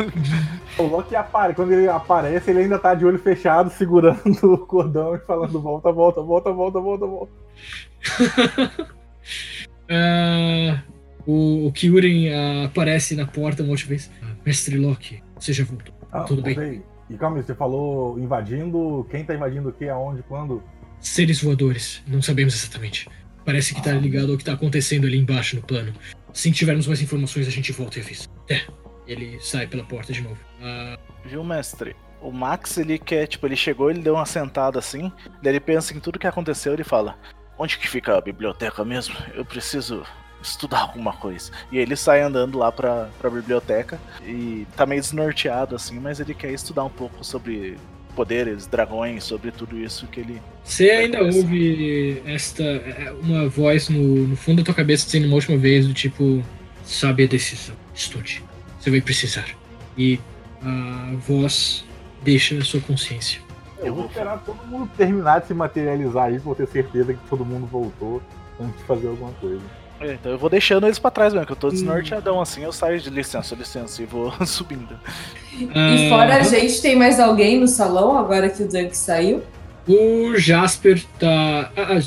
[0.78, 5.14] o Loki apare, quando ele aparece, ele ainda tá de olho fechado, segurando o cordão
[5.14, 7.32] e falando volta, volta, volta, volta, volta, volta.
[9.90, 10.78] uh,
[11.30, 14.10] o, o Kyuren uh, aparece na porta uma última vez.
[14.22, 15.94] Uh, Mestre Loki, você já voltou.
[16.10, 16.82] Ah, Tudo bem?
[17.10, 19.06] E calma aí, você falou invadindo.
[19.10, 20.62] Quem tá invadindo o que, aonde, quando?
[20.98, 23.06] Seres voadores, não sabemos exatamente.
[23.44, 25.92] Parece que tá ligado ao que tá acontecendo ali embaixo no plano.
[26.36, 28.28] Assim que tivermos mais informações, a gente volta e avisa.
[28.50, 28.60] É.
[29.06, 30.38] Ele sai pela porta de novo.
[30.60, 30.98] Uh...
[31.24, 31.96] Viu, mestre?
[32.20, 35.10] O Max, ele quer, tipo, ele chegou, ele deu uma sentada assim,
[35.42, 37.18] daí ele pensa em tudo que aconteceu, ele fala:
[37.58, 39.16] Onde que fica a biblioteca mesmo?
[39.34, 40.04] Eu preciso
[40.42, 41.50] estudar alguma coisa.
[41.72, 46.34] E ele sai andando lá pra, pra biblioteca e tá meio desnorteado assim, mas ele
[46.34, 47.78] quer estudar um pouco sobre
[48.16, 50.42] poderes, dragões, sobre tudo isso que ele.
[50.64, 55.34] Você ainda ouve esta é, uma voz no, no, fundo da tua cabeça dizendo uma
[55.34, 56.42] última vez do tipo,
[56.82, 58.42] sabe a decisão, estude,
[58.80, 59.46] você vai precisar.
[59.96, 60.18] E
[60.62, 61.84] a voz
[62.24, 63.40] deixa a sua consciência.
[63.78, 67.44] Eu vou esperar todo mundo terminar de se materializar aí, pra ter certeza que todo
[67.44, 68.22] mundo voltou
[68.58, 69.62] antes de fazer alguma coisa.
[70.00, 72.72] É, então eu vou deixando eles pra trás mesmo, que eu tô desnorteadão assim, eu
[72.72, 74.98] saio de licença, licença e vou subindo.
[75.52, 79.42] E fora a gente, tem mais alguém no salão agora que o Dunk saiu?
[79.88, 81.70] O Jasper tá.
[81.76, 82.00] Ah, ah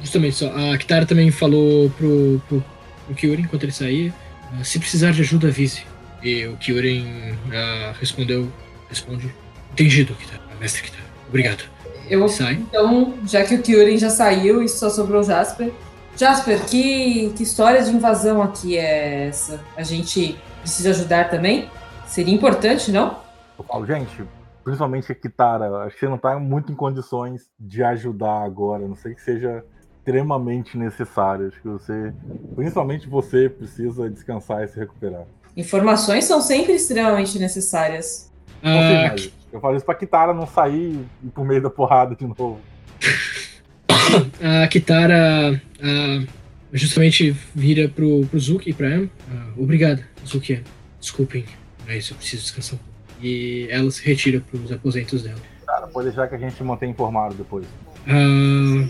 [0.00, 0.46] justamente só.
[0.72, 2.64] A Kitara também falou pro, pro,
[3.06, 4.12] pro Kyuren enquanto ele saía.
[4.52, 5.82] Ah, se precisar de ajuda, avise.
[6.22, 8.50] E o Kyuren uh, respondeu.
[8.88, 9.32] Responde.
[9.72, 10.42] Entendido, Kitara.
[10.58, 11.04] Mestre Kitara.
[11.28, 11.64] Obrigado.
[12.08, 12.54] Eu, Sai.
[12.54, 15.72] Então, já que o Kyuren já saiu e só sobrou o Jasper,
[16.16, 19.62] Jasper, que, que história de invasão aqui é essa?
[19.76, 21.68] A gente precisa ajudar também?
[22.06, 23.18] Seria importante, não?
[23.58, 24.24] Eu falo, gente,
[24.64, 28.88] principalmente a Kitara, acho que você não está muito em condições de ajudar agora, a
[28.88, 29.62] não sei que seja
[29.98, 31.48] extremamente necessário.
[31.48, 32.14] Acho que você,
[32.54, 35.24] principalmente você, precisa descansar e se recuperar.
[35.54, 38.32] Informações são sempre extremamente necessárias.
[38.62, 39.14] Ah,
[39.52, 40.98] eu falo isso pra Kitara não sair
[41.34, 42.58] por meio da porrada de novo.
[44.64, 46.26] a Kitara uh,
[46.72, 49.04] justamente vira pro, pro Zuki e pra Em.
[49.04, 50.60] Uh, obrigado, Zuki.
[51.00, 51.44] Desculpem,
[51.86, 52.78] mas eu preciso descansar
[53.22, 55.40] E ela se retira pros aposentos dela.
[55.66, 57.66] Cara, pode deixar que a gente mantém informado depois.
[58.06, 58.88] Uh,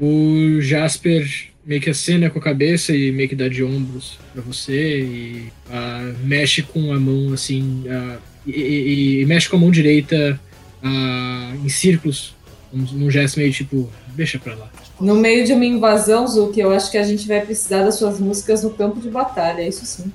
[0.00, 4.40] o Jasper meio que acena com a cabeça e meio que dá de ombros para
[4.40, 9.58] você e uh, mexe com a mão assim uh, e, e, e, mexe com a
[9.58, 10.40] mão direita
[10.82, 12.34] uh, em círculos
[12.72, 14.70] num gesto meio tipo, deixa pra lá.
[15.00, 18.18] No meio de uma invasão, Zuki, eu acho que a gente vai precisar das suas
[18.18, 20.12] músicas no campo de batalha, isso sim.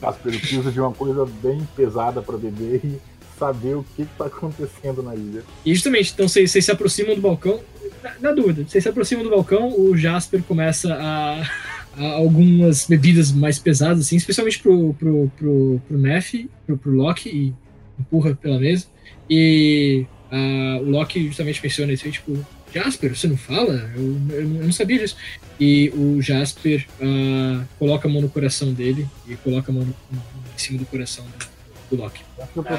[0.00, 2.98] Casper precisa de uma coisa bem pesada para beber e
[3.38, 5.42] saber o que, está acontecendo na ilha.
[5.64, 7.60] E justamente, então vocês, se aproximam do balcão,
[8.02, 11.42] na, na, dúvida, vocês se aproximam do balcão, o Jasper começa a,
[11.96, 17.28] a algumas bebidas mais pesadas, assim, especialmente pro, pro, pro, pro Neff, pro, pro Loki,
[17.28, 17.54] e
[17.98, 18.86] empurra pela mesa.
[19.28, 23.90] E Uh, o Loki justamente menciona isso aí, tipo, Jasper, você não fala?
[23.94, 25.16] Eu, eu, não sabia disso.
[25.58, 29.94] E o Jasper uh, coloca a mão no coração dele e coloca a mão no,
[30.16, 32.22] em cima do coração do, do Loki.
[32.38, 32.70] Eu tô,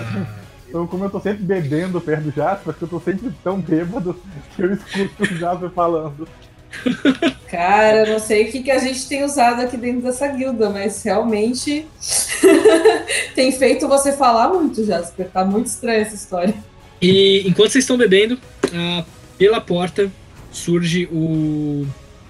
[0.72, 4.18] então, como eu tô sempre bebendo perto do Jasper, que eu tô sempre tão bêbado
[4.56, 6.28] que eu escuto o Jasper falando.
[7.52, 11.04] Cara, não sei o que, que a gente tem usado aqui dentro dessa guilda, mas
[11.04, 11.86] realmente
[13.36, 15.28] tem feito você falar muito, Jasper.
[15.28, 16.56] Tá muito estranha essa história.
[17.02, 19.06] E enquanto vocês estão bebendo, uh,
[19.42, 20.12] pela porta
[20.52, 21.88] surge o.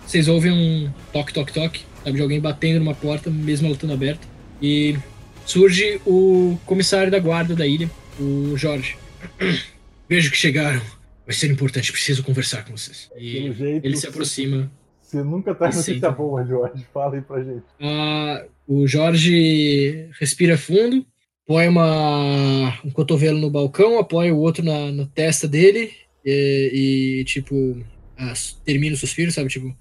[0.08, 3.92] Vocês ouvem um toque, toque, toque, sabe, de alguém batendo numa porta, mesmo ela estando
[3.92, 4.26] aberta.
[4.62, 4.98] E
[5.46, 8.96] surge o comissário da guarda da ilha, o Jorge.
[10.08, 10.82] Vejo que chegaram.
[11.26, 13.12] Vai ser importante, preciso conversar com vocês.
[13.18, 14.72] E jeito, ele se aproxima.
[15.02, 16.86] Você nunca tá notícia boa, Jorge.
[16.94, 17.64] Fala aí pra gente.
[17.82, 21.06] Uh, o Jorge respira fundo,
[21.46, 25.92] põe uma, um cotovelo no balcão, apoia o outro na, na testa dele
[26.26, 27.84] e, e tipo,
[28.18, 29.49] as, termina o suspiro, sabe?
[29.49, 29.76] Tipo,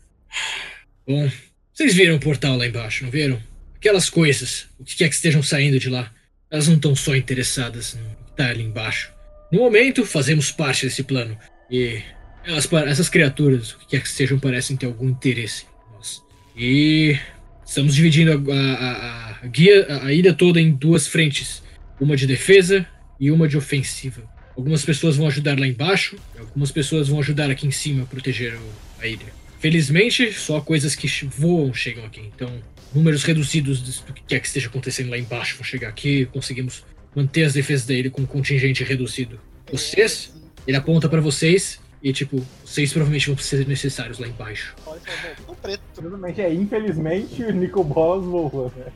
[1.06, 1.30] bom,
[1.72, 3.40] vocês viram o portal lá embaixo, não viram?
[3.76, 6.12] Aquelas coisas, o que quer que estejam saindo de lá,
[6.50, 9.10] elas não estão só interessadas no que está ali embaixo.
[9.52, 11.36] No momento, fazemos parte desse plano
[11.70, 12.02] e
[12.44, 16.22] elas, essas criaturas, o que quer que sejam, parecem ter algum interesse em nós.
[16.56, 17.18] E
[17.64, 21.62] Estamos dividindo a, a- a- guia, a ilha toda em duas frentes,
[22.00, 22.84] uma de defesa
[23.20, 24.28] e uma de ofensiva.
[24.60, 28.06] Algumas pessoas vão ajudar lá embaixo, e algumas pessoas vão ajudar aqui em cima a
[28.06, 29.32] proteger o- a ilha.
[29.58, 32.52] Felizmente, só coisas que voam chegam aqui, então
[32.94, 36.84] números reduzidos do que quer que esteja acontecendo lá embaixo vão chegar aqui, conseguimos
[37.16, 39.40] manter as defesas da ilha com um contingente reduzido.
[39.72, 40.30] Vocês,
[40.66, 44.74] ele aponta pra vocês e tipo, vocês provavelmente vão ser necessários lá embaixo.
[44.86, 45.00] Olha
[45.46, 45.80] tô preto.
[45.98, 48.92] Infelizmente, é, infelizmente o Nico Bolas voa, né?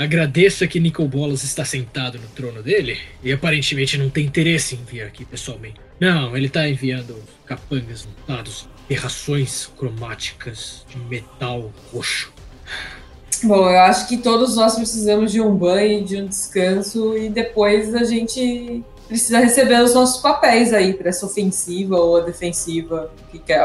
[0.00, 4.82] Agradeça que Nicol Bolas está sentado no trono dele e aparentemente não tem interesse em
[4.82, 5.78] vir aqui pessoalmente.
[6.00, 12.32] Não, ele está enviando capangas montados, terrações cromáticas de metal roxo.
[13.42, 17.94] Bom, eu acho que todos nós precisamos de um banho, de um descanso e depois
[17.94, 23.10] a gente precisa receber os nossos papéis aí para essa ofensiva ou a defensiva,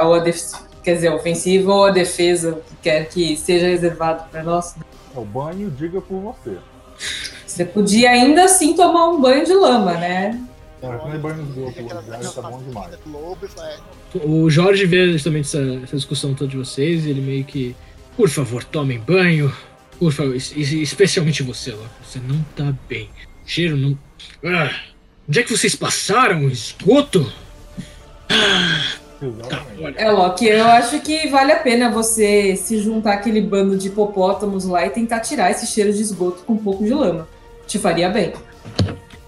[0.03, 0.52] ou a def-
[0.84, 4.76] quer dizer, ofensiva ou a defesa, que quer que seja reservado para nós.
[5.15, 6.57] É o banho, diga por você.
[7.45, 10.41] Você podia ainda assim tomar um banho de lama, né?
[10.81, 10.91] Tá é,
[14.25, 17.75] O Jorge vê justamente essa, essa discussão toda de vocês e ele meio que.
[18.15, 19.53] Por favor, tomem banho.
[19.99, 21.89] Por favor, es- es- especialmente você, Loki.
[22.03, 23.09] Você não tá bem.
[23.45, 23.97] O cheiro não.
[24.43, 24.71] Ah,
[25.27, 26.47] onde é que vocês passaram?
[26.49, 27.31] Esgoto?
[28.27, 28.35] Tá,
[29.21, 29.97] Exatamente.
[29.97, 34.65] É, Loki, eu acho que vale a pena você se juntar aquele bando de hipopótamos
[34.65, 37.27] lá e tentar tirar esse cheiro de esgoto com um pouco de lama.
[37.65, 38.33] Te faria bem.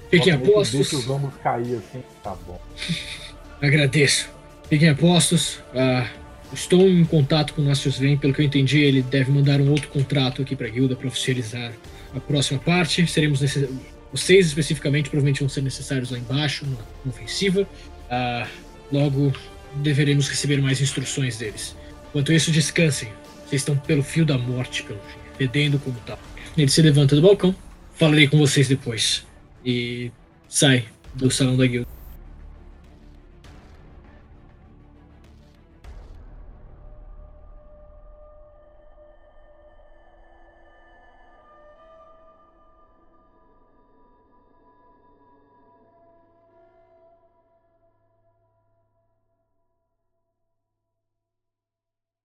[0.09, 0.93] Fiquem apostos.
[0.93, 2.59] Os ombros cair assim, tá bom.
[3.61, 4.29] Agradeço.
[4.69, 5.59] Fiquem apostos.
[5.73, 6.07] Ah,
[6.53, 8.17] estou em contato com o Nassius Vem.
[8.17, 11.07] Pelo que eu entendi, ele deve mandar um outro contrato aqui para a guilda para
[11.07, 11.71] oficializar
[12.15, 13.05] a próxima parte.
[13.07, 13.69] Seremos necess...
[14.11, 17.67] Vocês especificamente provavelmente vão ser necessários lá embaixo, na na ofensiva.
[18.09, 18.47] Ah,
[18.91, 19.33] logo
[19.81, 21.75] deveremos receber mais instruções deles.
[22.09, 23.09] Enquanto isso, descansem.
[23.45, 24.99] Vocês estão pelo fio da morte, pelo
[25.37, 26.19] fedendo como tal.
[26.57, 27.55] Ele se levanta do balcão.
[27.95, 29.25] Falarei com vocês depois.
[29.65, 30.11] E
[30.49, 31.96] sai do salão da guilda.